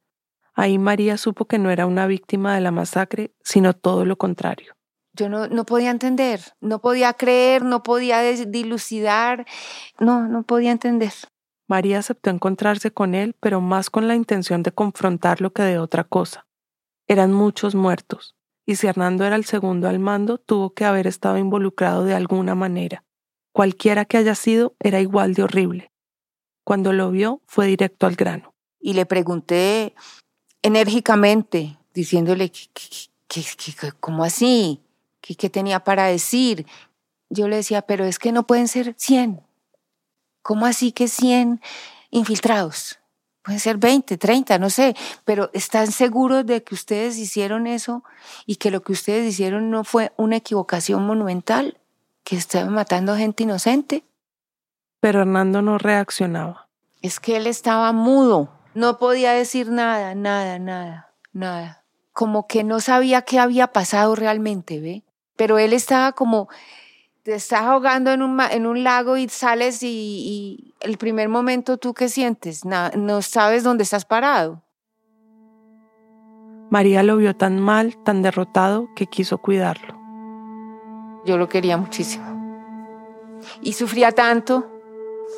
Ahí 0.54 0.78
María 0.78 1.16
supo 1.16 1.46
que 1.46 1.58
no 1.58 1.70
era 1.70 1.86
una 1.86 2.06
víctima 2.06 2.54
de 2.54 2.60
la 2.60 2.70
masacre, 2.70 3.32
sino 3.42 3.72
todo 3.72 4.04
lo 4.04 4.16
contrario. 4.16 4.74
yo 5.14 5.28
no, 5.28 5.46
no 5.46 5.64
podía 5.64 5.90
entender, 5.90 6.40
no 6.60 6.80
podía 6.80 7.12
creer, 7.14 7.64
no 7.64 7.82
podía 7.82 8.20
dilucidar, 8.22 9.46
no, 9.98 10.28
no 10.28 10.42
podía 10.42 10.72
entender. 10.72 11.12
María 11.68 11.98
aceptó 11.98 12.30
encontrarse 12.30 12.90
con 12.92 13.14
él, 13.14 13.34
pero 13.40 13.60
más 13.60 13.88
con 13.88 14.08
la 14.08 14.14
intención 14.14 14.62
de 14.62 14.72
confrontarlo 14.72 15.52
que 15.52 15.62
de 15.62 15.78
otra 15.78 16.04
cosa. 16.04 16.46
Eran 17.08 17.32
muchos 17.32 17.74
muertos, 17.74 18.34
y 18.66 18.76
si 18.76 18.86
Hernando 18.86 19.24
era 19.24 19.36
el 19.36 19.44
segundo 19.44 19.88
al 19.88 19.98
mando, 19.98 20.38
tuvo 20.38 20.74
que 20.74 20.84
haber 20.84 21.06
estado 21.06 21.38
involucrado 21.38 22.04
de 22.04 22.14
alguna 22.14 22.54
manera. 22.54 23.04
Cualquiera 23.52 24.04
que 24.04 24.16
haya 24.16 24.34
sido, 24.34 24.76
era 24.80 25.00
igual 25.00 25.34
de 25.34 25.42
horrible. 25.42 25.92
Cuando 26.64 26.92
lo 26.92 27.10
vio, 27.10 27.42
fue 27.46 27.66
directo 27.66 28.06
al 28.06 28.16
grano. 28.16 28.54
Y 28.80 28.94
le 28.94 29.06
pregunté 29.06 29.94
enérgicamente, 30.62 31.76
diciéndole, 31.94 32.50
que, 32.50 32.62
que, 33.28 33.92
¿cómo 34.00 34.24
así? 34.24 34.80
¿Qué, 35.20 35.34
¿Qué 35.34 35.50
tenía 35.50 35.84
para 35.84 36.06
decir? 36.06 36.66
Yo 37.28 37.48
le 37.48 37.56
decía, 37.56 37.82
pero 37.82 38.04
es 38.04 38.18
que 38.18 38.32
no 38.32 38.46
pueden 38.46 38.68
ser 38.68 38.94
100. 38.96 39.40
¿Cómo 40.42 40.66
así 40.66 40.92
que 40.92 41.08
100 41.08 41.60
infiltrados? 42.10 42.98
Pueden 43.42 43.58
ser 43.58 43.76
20, 43.76 44.18
30, 44.18 44.58
no 44.58 44.70
sé, 44.70 44.94
pero 45.24 45.50
¿están 45.52 45.90
seguros 45.90 46.46
de 46.46 46.62
que 46.62 46.74
ustedes 46.74 47.18
hicieron 47.18 47.66
eso 47.66 48.04
y 48.46 48.56
que 48.56 48.70
lo 48.70 48.82
que 48.82 48.92
ustedes 48.92 49.26
hicieron 49.26 49.70
no 49.70 49.82
fue 49.82 50.12
una 50.16 50.36
equivocación 50.36 51.04
monumental? 51.04 51.78
¿Que 52.22 52.36
estaban 52.36 52.72
matando 52.72 53.16
gente 53.16 53.42
inocente? 53.42 54.04
Pero 55.00 55.22
Hernando 55.22 55.60
no 55.60 55.78
reaccionaba. 55.78 56.68
Es 57.00 57.18
que 57.18 57.36
él 57.36 57.48
estaba 57.48 57.90
mudo, 57.90 58.52
no 58.74 58.98
podía 58.98 59.32
decir 59.32 59.70
nada, 59.70 60.14
nada, 60.14 60.58
nada, 60.58 61.10
nada. 61.32 61.84
Como 62.12 62.46
que 62.46 62.64
no 62.64 62.80
sabía 62.80 63.22
qué 63.22 63.38
había 63.38 63.68
pasado 63.68 64.14
realmente, 64.14 64.80
¿ve? 64.80 65.02
Pero 65.36 65.58
él 65.58 65.72
estaba 65.72 66.12
como, 66.12 66.48
te 67.22 67.34
estás 67.34 67.62
ahogando 67.62 68.10
en 68.10 68.22
un, 68.22 68.40
en 68.40 68.66
un 68.66 68.84
lago 68.84 69.16
y 69.16 69.28
sales 69.28 69.82
y, 69.82 69.88
y 69.88 70.74
el 70.80 70.98
primer 70.98 71.28
momento 71.28 71.78
tú 71.78 71.94
qué 71.94 72.08
sientes, 72.08 72.64
Na- 72.64 72.90
no 72.96 73.22
sabes 73.22 73.64
dónde 73.64 73.84
estás 73.84 74.04
parado. 74.04 74.62
María 76.70 77.02
lo 77.02 77.16
vio 77.18 77.36
tan 77.36 77.60
mal, 77.60 77.96
tan 78.02 78.22
derrotado, 78.22 78.88
que 78.96 79.06
quiso 79.06 79.38
cuidarlo. 79.38 79.94
Yo 81.24 81.36
lo 81.36 81.48
quería 81.48 81.76
muchísimo. 81.76 82.24
Y 83.60 83.74
sufría 83.74 84.12
tanto, 84.12 84.66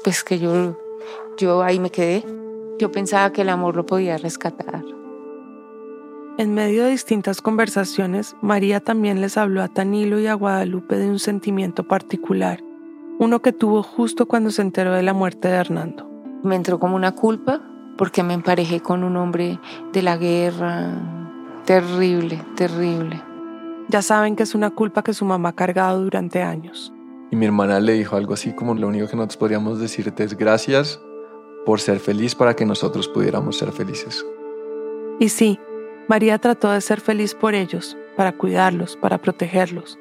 pues 0.05 0.23
que 0.23 0.39
yo, 0.39 0.79
yo 1.37 1.63
ahí 1.63 1.81
me 1.81 1.91
quedé. 1.91 2.25
Yo 2.79 2.91
pensaba 2.91 3.33
que 3.33 3.43
el 3.43 3.51
amor 3.51 3.77
lo 3.77 3.87
podía 3.87 4.19
rescatar. 4.19 4.85
En 6.37 6.55
medio 6.55 6.83
de 6.83 6.91
distintas 6.91 7.41
conversaciones, 7.41 8.35
María 8.43 8.81
también 8.81 9.21
les 9.21 9.37
habló 9.37 9.63
a 9.63 9.69
Tanilo 9.69 10.19
y 10.19 10.27
a 10.27 10.35
Guadalupe 10.35 10.97
de 10.97 11.09
un 11.09 11.21
sentimiento 11.21 11.87
particular, 11.87 12.61
uno 13.21 13.41
que 13.41 13.53
tuvo 13.53 13.85
justo 13.85 14.27
cuando 14.27 14.51
se 14.51 14.63
enteró 14.63 14.93
de 14.93 15.05
la 15.05 15.15
muerte 15.15 15.47
de 15.47 15.55
Hernando. 15.55 16.11
me 16.43 16.57
entró 16.57 16.81
como 16.81 16.97
una 16.97 17.13
culpa 17.13 17.63
porque 17.97 18.25
me 18.25 18.35
emparejé 18.35 18.81
con 18.81 19.05
un 19.05 19.17
hombre 19.17 19.61
de 19.93 20.03
la 20.03 20.17
guerra. 20.17 20.91
Terrible, 21.65 22.43
terrible. 22.57 23.23
Ya 23.89 24.03
saben 24.03 24.35
que 24.35 24.43
es 24.43 24.57
una 24.57 24.71
culpa 24.71 25.05
que 25.05 25.15
su 25.15 25.25
mamá 25.25 25.51
ha 25.51 25.55
cargado 25.55 26.03
durante 26.03 26.43
años. 26.43 26.93
Y 27.31 27.37
mi 27.37 27.47
hermana 27.47 27.79
le 27.79 27.93
dijo 27.93 28.17
algo 28.17 28.35
así 28.35 28.53
como 28.53 28.75
lo 28.75 28.89
único 28.89 29.07
que 29.07 29.15
nosotros 29.17 29.37
podríamos 29.37 29.79
decirte 29.79 30.25
es 30.25 30.37
gracias 30.37 31.01
por 31.65 31.81
ser 31.81 32.01
feliz 32.01 32.35
para 32.35 32.55
que 32.55 32.67
nosotros 32.67 33.09
pudiéramos 33.09 33.59
ser 33.59 33.73
felices. 33.73 34.25
Y 35.19 35.29
sí, 35.29 35.59
María 36.09 36.39
trató 36.39 36.71
de 36.71 36.81
ser 36.81 37.01
feliz 37.01 37.35
por 37.35 37.55
ellos, 37.55 37.97
para 38.17 38.33
cuidarlos, 38.33 38.97
para 38.97 39.19
protegerlos. 39.19 39.99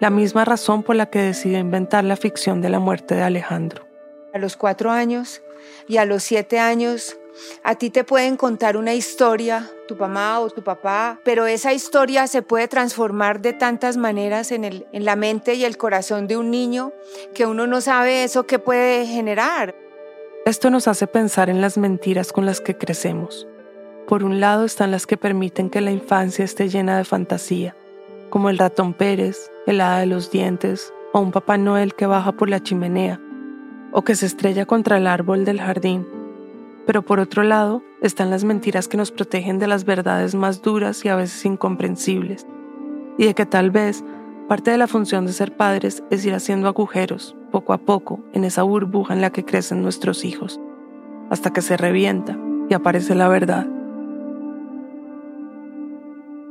La 0.00 0.10
misma 0.10 0.44
razón 0.44 0.82
por 0.82 0.96
la 0.96 1.06
que 1.06 1.20
decidió 1.20 1.58
inventar 1.58 2.04
la 2.04 2.16
ficción 2.16 2.60
de 2.60 2.70
la 2.70 2.78
muerte 2.78 3.14
de 3.14 3.22
Alejandro. 3.22 3.86
A 4.32 4.38
los 4.38 4.56
cuatro 4.56 4.90
años 4.90 5.42
y 5.88 5.96
a 5.96 6.04
los 6.04 6.22
siete 6.22 6.58
años, 6.58 7.18
a 7.64 7.74
ti 7.74 7.90
te 7.90 8.04
pueden 8.04 8.36
contar 8.36 8.76
una 8.76 8.94
historia, 8.94 9.68
tu 9.88 9.96
mamá 9.96 10.40
o 10.40 10.50
tu 10.50 10.62
papá, 10.62 11.20
pero 11.24 11.46
esa 11.46 11.72
historia 11.72 12.26
se 12.26 12.42
puede 12.42 12.68
transformar 12.68 13.40
de 13.40 13.52
tantas 13.52 13.96
maneras 13.96 14.52
en, 14.52 14.64
el, 14.64 14.86
en 14.92 15.04
la 15.04 15.16
mente 15.16 15.54
y 15.54 15.64
el 15.64 15.76
corazón 15.76 16.26
de 16.28 16.36
un 16.36 16.50
niño 16.50 16.92
que 17.34 17.46
uno 17.46 17.66
no 17.66 17.80
sabe 17.80 18.24
eso 18.24 18.46
que 18.46 18.58
puede 18.58 19.06
generar. 19.06 19.74
Esto 20.50 20.68
nos 20.68 20.88
hace 20.88 21.06
pensar 21.06 21.48
en 21.48 21.60
las 21.60 21.78
mentiras 21.78 22.32
con 22.32 22.44
las 22.44 22.60
que 22.60 22.76
crecemos. 22.76 23.46
Por 24.08 24.24
un 24.24 24.40
lado 24.40 24.64
están 24.64 24.90
las 24.90 25.06
que 25.06 25.16
permiten 25.16 25.70
que 25.70 25.80
la 25.80 25.92
infancia 25.92 26.44
esté 26.44 26.68
llena 26.68 26.98
de 26.98 27.04
fantasía, 27.04 27.76
como 28.30 28.50
el 28.50 28.58
ratón 28.58 28.92
Pérez, 28.92 29.48
el 29.68 29.80
hada 29.80 30.00
de 30.00 30.06
los 30.06 30.32
dientes 30.32 30.92
o 31.12 31.20
un 31.20 31.30
Papá 31.30 31.56
Noel 31.56 31.94
que 31.94 32.06
baja 32.06 32.32
por 32.32 32.50
la 32.50 32.60
chimenea 32.60 33.20
o 33.92 34.02
que 34.02 34.16
se 34.16 34.26
estrella 34.26 34.66
contra 34.66 34.96
el 34.96 35.06
árbol 35.06 35.44
del 35.44 35.60
jardín. 35.60 36.04
Pero 36.84 37.02
por 37.02 37.20
otro 37.20 37.44
lado 37.44 37.84
están 38.02 38.30
las 38.30 38.42
mentiras 38.42 38.88
que 38.88 38.96
nos 38.96 39.12
protegen 39.12 39.60
de 39.60 39.68
las 39.68 39.84
verdades 39.84 40.34
más 40.34 40.62
duras 40.62 41.04
y 41.04 41.10
a 41.10 41.14
veces 41.14 41.46
incomprensibles, 41.46 42.44
y 43.18 43.24
de 43.24 43.34
que 43.34 43.46
tal 43.46 43.70
vez 43.70 44.02
parte 44.50 44.72
de 44.72 44.78
la 44.78 44.88
función 44.88 45.26
de 45.26 45.32
ser 45.32 45.56
padres 45.56 46.02
es 46.10 46.26
ir 46.26 46.34
haciendo 46.34 46.66
agujeros, 46.66 47.36
poco 47.52 47.72
a 47.72 47.78
poco, 47.78 48.18
en 48.32 48.42
esa 48.42 48.64
burbuja 48.64 49.14
en 49.14 49.20
la 49.20 49.30
que 49.30 49.44
crecen 49.44 49.80
nuestros 49.80 50.24
hijos, 50.24 50.58
hasta 51.30 51.52
que 51.52 51.62
se 51.62 51.76
revienta 51.76 52.36
y 52.68 52.74
aparece 52.74 53.14
la 53.14 53.28
verdad. 53.28 53.68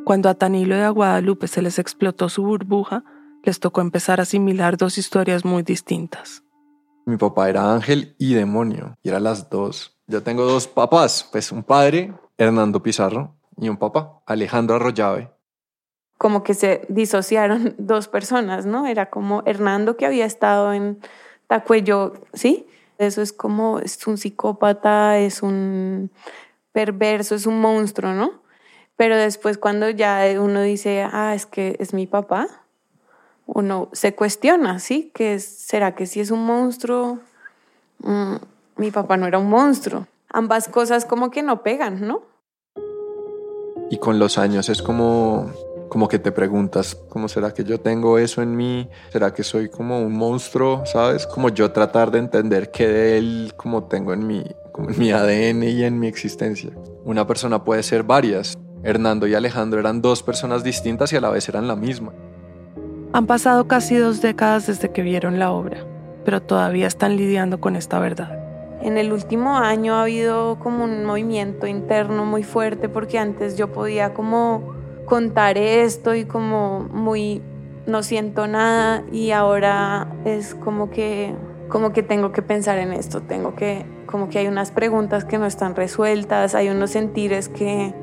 Cuando 0.06 0.30
a 0.30 0.34
Tanilo 0.34 0.78
y 0.78 0.80
a 0.80 0.90
Guadalupe 0.92 1.50
se 1.50 1.62
les 1.62 1.78
explotó 1.78 2.30
su 2.30 2.42
burbuja, 2.44 3.04
les 3.44 3.60
tocó 3.60 3.82
empezar 3.82 4.22
a 4.22 4.24
asimilar 4.24 4.78
dos 4.78 4.98
historias 4.98 5.44
muy 5.44 5.64
distintas. 5.64 6.46
Mi 7.06 7.18
papá 7.18 7.50
era 7.50 7.74
ángel 7.74 8.16
y 8.18 8.34
demonio, 8.34 8.98
y 9.04 9.10
eran 9.10 9.26
las 9.26 9.50
dos. 9.50 10.00
Yo 10.08 10.24
tengo 10.24 10.46
dos 10.46 10.68
papás, 10.68 11.28
pues 11.34 11.52
un 11.52 11.64
padre, 11.64 12.14
Hernando 12.38 12.82
Pizarro, 12.82 13.36
y 13.58 13.68
un 13.68 13.76
papá, 13.76 14.22
Alejandro 14.26 14.78
Arroyave. 14.78 15.34
Como 16.20 16.44
que 16.44 16.54
se 16.54 16.86
disociaron 16.90 17.74
dos 17.80 18.08
personas, 18.08 18.68
¿no? 18.68 18.86
Era 18.86 19.10
como 19.10 19.42
Hernando 19.48 19.98
que 19.98 20.06
había 20.06 20.26
estado 20.26 20.74
en 20.74 21.00
Tacuello, 21.48 22.14
¿sí? 22.34 22.68
Eso 23.00 23.22
es 23.22 23.32
como, 23.32 23.80
es 23.80 24.06
un 24.06 24.18
psicópata, 24.18 25.18
es 25.18 25.42
un 25.42 26.12
perverso, 26.74 27.36
es 27.36 27.46
un 27.46 27.62
monstruo, 27.62 28.14
¿no? 28.14 28.34
Pero 28.98 29.16
después 29.16 29.58
cuando 29.58 29.90
ya 29.90 30.22
uno 30.40 30.62
dice, 30.62 31.08
ah, 31.10 31.34
es 31.34 31.46
que 31.46 31.78
es 31.80 31.94
mi 31.94 32.06
papá, 32.06 32.48
uno 33.46 33.88
se 33.94 34.14
cuestiona, 34.14 34.80
¿sí? 34.80 35.12
Que 35.16 35.40
¿Será 35.40 35.96
que 35.96 36.06
sí 36.06 36.20
es 36.20 36.32
un 36.32 36.46
monstruo? 36.46 37.20
Mm, 38.00 38.36
mi 38.76 38.92
papá 38.92 39.16
no 39.16 39.26
era 39.26 39.40
un 39.40 39.50
monstruo. 39.50 40.06
Ambas 40.28 40.68
cosas 40.68 41.06
como 41.06 41.32
que 41.32 41.44
no 41.44 41.64
pegan, 41.64 42.06
¿no? 42.06 42.24
Y 43.90 43.98
con 44.00 44.20
los 44.20 44.38
años 44.38 44.68
es 44.68 44.82
como, 44.82 45.50
como 45.90 46.08
que 46.08 46.20
te 46.20 46.32
preguntas, 46.32 46.96
¿cómo 47.10 47.28
será 47.28 47.52
que 47.54 47.64
yo 47.64 47.80
tengo 47.80 48.18
eso 48.20 48.42
en 48.42 48.56
mí? 48.56 48.90
¿Será 49.12 49.34
que 49.34 49.44
soy 49.44 49.70
como 49.70 50.00
un 50.00 50.14
monstruo? 50.14 50.86
¿Sabes? 50.86 51.26
Como 51.26 51.50
yo 51.50 51.72
tratar 51.72 52.12
de 52.12 52.20
entender 52.20 52.72
qué 52.72 52.88
de 52.88 53.18
él 53.18 53.54
como 53.58 53.86
tengo 53.86 54.14
en 54.14 54.26
mi, 54.26 54.46
como 54.72 54.92
en 54.92 55.00
mi 55.00 55.12
ADN 55.12 55.64
y 55.64 55.84
en 55.84 56.00
mi 56.00 56.08
existencia. 56.08 56.70
Una 57.04 57.26
persona 57.26 57.64
puede 57.64 57.84
ser 57.84 58.04
varias. 58.04 58.58
Hernando 58.84 59.28
y 59.28 59.34
Alejandro 59.34 59.80
eran 59.80 60.02
dos 60.02 60.24
personas 60.24 60.64
distintas 60.64 61.12
y 61.12 61.18
a 61.18 61.22
la 61.22 61.30
vez 61.30 61.50
eran 61.50 61.68
la 61.68 61.76
misma. 61.76 62.14
Han 63.12 63.26
pasado 63.26 63.68
casi 63.68 63.98
dos 63.98 64.22
décadas 64.22 64.68
desde 64.68 64.92
que 64.92 65.02
vieron 65.02 65.40
la 65.40 65.52
obra, 65.52 65.86
pero 66.24 66.42
todavía 66.42 66.88
están 66.88 67.18
lidiando 67.18 67.60
con 67.60 67.76
esta 67.76 68.00
verdad. 68.00 68.40
En 68.82 68.98
el 68.98 69.12
último 69.12 69.58
año 69.58 69.96
ha 69.96 70.04
habido 70.04 70.60
como 70.60 70.86
un 70.86 71.04
movimiento 71.04 71.68
interno 71.68 72.24
muy 72.24 72.44
fuerte 72.44 72.88
porque 72.88 73.18
antes 73.18 73.58
yo 73.58 73.74
podía 73.74 74.14
como 74.14 74.79
contar 75.10 75.58
esto 75.58 76.14
y 76.14 76.24
como 76.24 76.82
muy 76.92 77.42
no 77.88 78.04
siento 78.04 78.48
nada 78.48 79.04
y 79.12 79.32
ahora 79.32 80.08
es 80.24 80.54
como 80.54 80.92
que 80.92 81.36
como 81.68 81.92
que 81.92 82.04
tengo 82.04 82.32
que 82.32 82.42
pensar 82.42 82.78
en 82.78 82.94
esto, 82.94 83.22
tengo 83.22 83.56
que 83.56 83.86
como 84.06 84.30
que 84.30 84.40
hay 84.40 84.48
unas 84.48 84.72
preguntas 84.72 85.26
que 85.26 85.38
no 85.38 85.46
están 85.46 85.76
resueltas, 85.76 86.56
hay 86.56 86.70
unos 86.70 86.92
sentires 86.92 87.50
que 87.50 87.94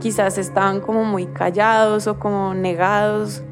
quizás 0.00 0.38
estaban 0.38 0.80
como 0.80 1.04
muy 1.04 1.26
callados 1.26 2.06
o 2.06 2.18
como 2.18 2.54
negados. 2.54 3.42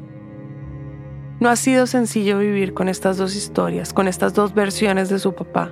No 1.39 1.49
ha 1.49 1.55
sido 1.55 1.87
sencillo 1.87 2.37
vivir 2.37 2.73
con 2.73 2.89
estas 2.89 3.17
dos 3.17 3.35
historias, 3.35 3.93
con 3.93 4.07
estas 4.07 4.33
dos 4.33 4.53
versiones 4.53 5.09
de 5.09 5.19
su 5.19 5.33
papá. 5.33 5.71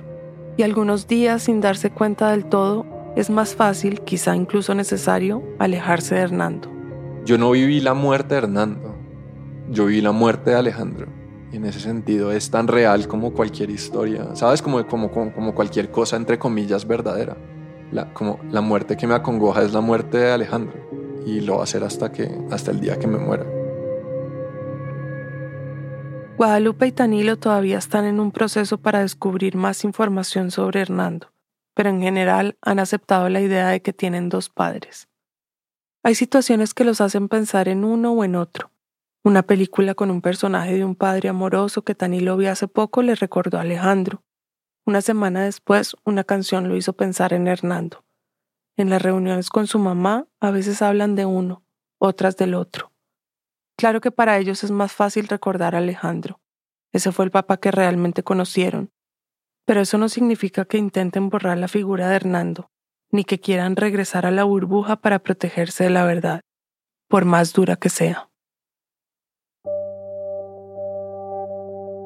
Y 0.56 0.62
algunos 0.62 1.08
días 1.08 1.42
sin 1.42 1.60
darse 1.60 1.90
cuenta 1.90 2.30
del 2.30 2.46
todo, 2.46 2.86
es 3.16 3.28
más 3.28 3.54
fácil, 3.54 4.00
quizá 4.00 4.36
incluso 4.36 4.74
necesario, 4.74 5.42
alejarse 5.58 6.14
de 6.14 6.20
Hernando. 6.22 6.74
Yo 7.24 7.38
no 7.38 7.52
viví 7.52 7.80
la 7.80 7.94
muerte 7.94 8.34
de 8.34 8.42
Hernando, 8.42 8.94
yo 9.70 9.86
viví 9.86 10.02
la 10.02 10.12
muerte 10.12 10.50
de 10.50 10.56
Alejandro. 10.56 11.06
Y 11.50 11.56
en 11.56 11.64
ese 11.64 11.80
sentido 11.80 12.32
es 12.32 12.50
tan 12.50 12.68
real 12.68 13.08
como 13.08 13.32
cualquier 13.32 13.70
historia, 13.70 14.34
¿sabes? 14.34 14.60
Como, 14.60 14.86
como, 14.86 15.10
como, 15.10 15.54
cualquier 15.54 15.90
cosa, 15.90 16.16
entre 16.16 16.38
comillas, 16.38 16.86
verdadera. 16.86 17.36
La, 17.92 18.12
como 18.12 18.40
la 18.50 18.60
muerte 18.60 18.98
que 18.98 19.06
me 19.06 19.14
acongoja 19.14 19.62
es 19.62 19.72
la 19.72 19.80
muerte 19.80 20.18
de 20.18 20.32
Alejandro. 20.32 20.74
Y 21.24 21.40
lo 21.40 21.54
va 21.54 21.60
a 21.60 21.64
hacer 21.64 21.82
hasta, 21.82 22.12
que, 22.12 22.30
hasta 22.50 22.72
el 22.72 22.80
día 22.80 22.98
que 22.98 23.06
me 23.06 23.16
muera. 23.16 23.46
Guadalupe 26.36 26.88
y 26.88 26.92
Tanilo 26.92 27.38
todavía 27.38 27.78
están 27.78 28.04
en 28.04 28.20
un 28.20 28.32
proceso 28.32 28.76
para 28.76 29.00
descubrir 29.00 29.56
más 29.56 29.84
información 29.84 30.50
sobre 30.50 30.80
Hernando, 30.80 31.28
pero 31.72 31.88
en 31.88 32.02
general 32.02 32.58
han 32.60 32.80
aceptado 32.80 33.30
la 33.30 33.40
idea 33.40 33.68
de 33.68 33.80
que 33.80 33.94
tienen 33.94 34.28
dos 34.28 34.50
padres. 34.50 35.08
Hay 36.06 36.14
situaciones 36.14 36.74
que 36.74 36.84
los 36.84 37.00
hacen 37.00 37.28
pensar 37.30 37.66
en 37.66 37.82
uno 37.82 38.12
o 38.12 38.24
en 38.24 38.36
otro. 38.36 38.70
Una 39.24 39.42
película 39.42 39.94
con 39.94 40.10
un 40.10 40.20
personaje 40.20 40.74
de 40.74 40.84
un 40.84 40.96
padre 40.96 41.30
amoroso 41.30 41.80
que 41.80 41.94
Tanilo 41.94 42.36
vio 42.36 42.52
hace 42.52 42.68
poco 42.68 43.00
le 43.00 43.14
recordó 43.14 43.56
a 43.56 43.62
Alejandro. 43.62 44.22
Una 44.84 45.00
semana 45.00 45.44
después, 45.44 45.96
una 46.04 46.22
canción 46.22 46.68
lo 46.68 46.76
hizo 46.76 46.92
pensar 46.92 47.32
en 47.32 47.48
Hernando. 47.48 48.04
En 48.76 48.90
las 48.90 49.00
reuniones 49.00 49.48
con 49.48 49.66
su 49.66 49.78
mamá, 49.78 50.26
a 50.40 50.50
veces 50.50 50.82
hablan 50.82 51.14
de 51.14 51.24
uno, 51.24 51.64
otras 51.98 52.36
del 52.36 52.52
otro. 52.52 52.92
Claro 53.78 54.02
que 54.02 54.10
para 54.10 54.36
ellos 54.36 54.62
es 54.62 54.70
más 54.70 54.92
fácil 54.92 55.26
recordar 55.26 55.74
a 55.74 55.78
Alejandro. 55.78 56.38
Ese 56.92 57.12
fue 57.12 57.24
el 57.24 57.30
papá 57.30 57.56
que 57.56 57.70
realmente 57.70 58.22
conocieron. 58.22 58.92
Pero 59.64 59.80
eso 59.80 59.96
no 59.96 60.10
significa 60.10 60.66
que 60.66 60.76
intenten 60.76 61.30
borrar 61.30 61.56
la 61.56 61.68
figura 61.68 62.10
de 62.10 62.16
Hernando, 62.16 62.70
ni 63.10 63.24
que 63.24 63.40
quieran 63.40 63.76
regresar 63.76 64.26
a 64.26 64.30
la 64.30 64.44
burbuja 64.44 64.96
para 64.96 65.18
protegerse 65.18 65.84
de 65.84 65.90
la 65.90 66.04
verdad, 66.04 66.40
por 67.08 67.24
más 67.24 67.52
dura 67.52 67.76
que 67.76 67.88
sea. 67.88 68.28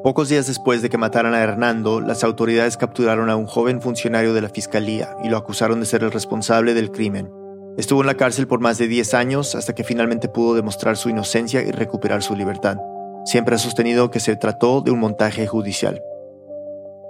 Pocos 0.05 0.29
días 0.29 0.47
después 0.47 0.81
de 0.81 0.91
que 0.91 0.97
mataran 0.97 1.35
a 1.35 1.43
Hernando, 1.43 2.01
las 2.01 2.23
autoridades 2.23 2.77
capturaron 2.77 3.31
a 3.31 3.37
un 3.37 3.47
joven 3.47 3.83
funcionario 3.83 4.33
de 4.33 4.41
la 4.41 4.49
fiscalía 4.49 5.17
y 5.25 5.29
lo 5.29 5.37
acusaron 5.37 5.81
de 5.81 5.87
ser 5.87 6.05
el 6.05 6.13
responsable 6.13 6.73
del 6.73 6.93
crimen. 6.93 7.29
Estuvo 7.77 8.01
en 8.01 8.07
la 8.07 8.17
cárcel 8.17 8.47
por 8.47 8.61
más 8.61 8.79
de 8.79 8.87
10 8.89 9.15
años 9.15 9.55
hasta 9.55 9.75
que 9.75 9.85
finalmente 9.85 10.29
pudo 10.29 10.55
demostrar 10.55 10.97
su 10.97 11.11
inocencia 11.11 11.63
y 11.63 11.73
recuperar 11.73 12.23
su 12.23 12.37
libertad. 12.37 12.77
Siempre 13.25 13.57
ha 13.57 13.59
sostenido 13.59 14.11
que 14.11 14.21
se 14.21 14.37
trató 14.37 14.81
de 14.81 14.93
un 14.93 15.01
montaje 15.01 15.47
judicial. 15.47 16.01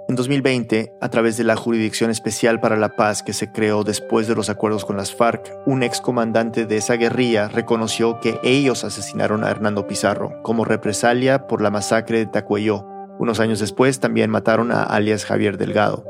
En 0.09 0.15
2020, 0.15 0.95
a 1.01 1.09
través 1.09 1.37
de 1.37 1.43
la 1.43 1.55
Jurisdicción 1.55 2.09
Especial 2.09 2.59
para 2.59 2.77
la 2.77 2.95
Paz 2.95 3.21
que 3.21 3.31
se 3.31 3.51
creó 3.51 3.83
después 3.83 4.27
de 4.27 4.33
los 4.33 4.49
acuerdos 4.49 4.83
con 4.83 4.97
las 4.97 5.13
FARC, 5.13 5.53
un 5.67 5.83
excomandante 5.83 6.65
de 6.65 6.77
esa 6.77 6.95
guerrilla 6.95 7.47
reconoció 7.47 8.19
que 8.19 8.39
ellos 8.41 8.83
asesinaron 8.83 9.43
a 9.43 9.51
Hernando 9.51 9.85
Pizarro 9.85 10.41
como 10.41 10.65
represalia 10.65 11.45
por 11.45 11.61
la 11.61 11.69
masacre 11.69 12.17
de 12.17 12.25
Tacuello. 12.25 12.87
Unos 13.19 13.39
años 13.39 13.59
después 13.59 13.99
también 13.99 14.31
mataron 14.31 14.71
a 14.71 14.81
alias 14.81 15.25
Javier 15.25 15.59
Delgado. 15.59 16.03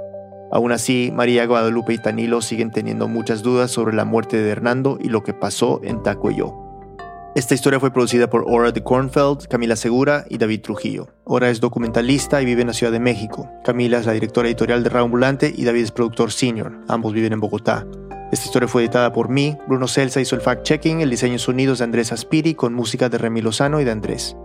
Aún 0.50 0.72
así, 0.72 1.12
María 1.14 1.46
Guadalupe 1.46 1.92
y 1.92 1.98
Tanilo 1.98 2.42
siguen 2.42 2.72
teniendo 2.72 3.10
muchas 3.10 3.44
dudas 3.44 3.70
sobre 3.70 3.94
la 3.94 4.06
muerte 4.06 4.38
de 4.38 4.50
Hernando 4.50 4.98
y 5.02 5.10
lo 5.10 5.24
que 5.24 5.34
pasó 5.34 5.82
en 5.84 6.04
Tacuello. 6.04 6.69
Esta 7.40 7.56
historia 7.56 7.80
fue 7.80 7.94
producida 7.94 8.30
por 8.30 8.44
Ora 8.50 8.74
de 8.74 8.84
Kornfeld, 8.84 9.48
Camila 9.48 9.78
Segura 9.78 10.26
y 10.30 10.38
David 10.38 10.60
Trujillo. 10.60 11.08
Ora 11.24 11.50
es 11.50 11.62
documentalista 11.62 12.42
y 12.42 12.46
vive 12.46 12.64
en 12.64 12.68
la 12.68 12.74
Ciudad 12.74 12.92
de 12.92 13.00
México. 13.00 13.50
Camila 13.64 13.98
es 13.98 14.06
la 14.06 14.12
directora 14.12 14.50
editorial 14.50 14.84
de 14.84 14.90
Raambulante 14.90 15.54
y 15.56 15.64
David 15.64 15.84
es 15.84 15.92
productor 15.92 16.34
senior. 16.34 16.82
Ambos 16.90 17.14
viven 17.14 17.32
en 17.32 17.40
Bogotá. 17.40 17.88
Esta 18.34 18.46
historia 18.46 18.68
fue 18.68 18.82
editada 18.82 19.14
por 19.14 19.30
mí, 19.30 19.58
Bruno 19.70 19.88
Celsa 19.88 20.20
hizo 20.20 20.36
el 20.36 20.42
fact-checking, 20.42 21.00
el 21.00 21.10
diseño 21.10 21.40
sonidos 21.40 21.78
de 21.78 21.86
Andrés 21.86 22.12
Aspiri 22.12 22.56
con 22.56 22.74
música 22.74 23.08
de 23.08 23.18
Remy 23.18 23.42
Lozano 23.42 23.80
y 23.80 23.86
de 23.86 23.92
Andrés. 23.92 24.36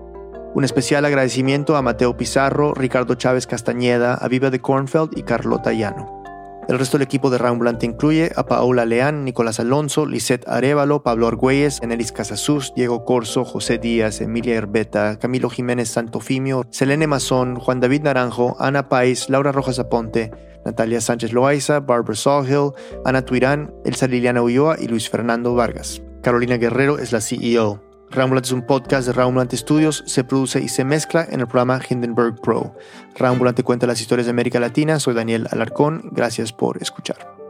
Un 0.54 0.62
especial 0.62 1.04
agradecimiento 1.04 1.76
a 1.76 1.82
Mateo 1.82 2.16
Pizarro, 2.16 2.74
Ricardo 2.74 3.16
Chávez 3.16 3.48
Castañeda, 3.48 4.14
Aviva 4.14 4.50
de 4.50 4.60
Kornfeld 4.60 5.18
y 5.18 5.24
Carlota 5.24 5.72
Llano. 5.72 6.23
El 6.66 6.78
resto 6.78 6.96
del 6.96 7.04
equipo 7.04 7.28
de 7.28 7.36
Raumblante 7.36 7.84
incluye 7.84 8.32
a 8.36 8.46
Paola 8.46 8.86
Leán, 8.86 9.24
Nicolás 9.24 9.60
Alonso, 9.60 10.06
Lisette 10.06 10.48
Arevalo, 10.48 11.02
Pablo 11.02 11.26
Argüelles, 11.26 11.82
Enelis 11.82 12.10
Casasus, 12.10 12.72
Diego 12.74 13.04
Corso, 13.04 13.44
José 13.44 13.76
Díaz, 13.76 14.22
Emilia 14.22 14.54
Herbeta, 14.54 15.18
Camilo 15.18 15.50
Jiménez 15.50 15.90
Santofimio, 15.90 16.64
Selene 16.70 17.06
Mazón, 17.06 17.56
Juan 17.56 17.80
David 17.80 18.02
Naranjo, 18.02 18.56
Ana 18.58 18.88
Pais, 18.88 19.28
Laura 19.28 19.52
Rojas 19.52 19.78
Aponte, 19.78 20.30
Natalia 20.64 21.02
Sánchez 21.02 21.34
Loaiza, 21.34 21.80
Barbara 21.80 22.16
Sawhill, 22.16 22.72
Ana 23.04 23.22
Tuirán, 23.22 23.74
Elsa 23.84 24.06
Liliana 24.06 24.42
Ulloa 24.42 24.76
y 24.80 24.88
Luis 24.88 25.10
Fernando 25.10 25.54
Vargas. 25.54 26.02
Carolina 26.22 26.56
Guerrero 26.56 26.98
es 26.98 27.12
la 27.12 27.20
CEO. 27.20 27.83
Rambulante 28.14 28.46
es 28.46 28.52
un 28.52 28.62
podcast 28.62 29.08
de 29.08 29.12
Rambulante 29.12 29.56
Studios, 29.56 30.04
se 30.06 30.22
produce 30.22 30.60
y 30.60 30.68
se 30.68 30.84
mezcla 30.84 31.26
en 31.28 31.40
el 31.40 31.48
programa 31.48 31.80
Hindenburg 31.88 32.40
Pro. 32.40 32.76
Rambulante 33.16 33.64
cuenta 33.64 33.88
las 33.88 34.00
historias 34.00 34.26
de 34.26 34.30
América 34.30 34.60
Latina, 34.60 35.00
soy 35.00 35.14
Daniel 35.14 35.48
Alarcón, 35.50 36.10
gracias 36.12 36.52
por 36.52 36.80
escuchar. 36.80 37.43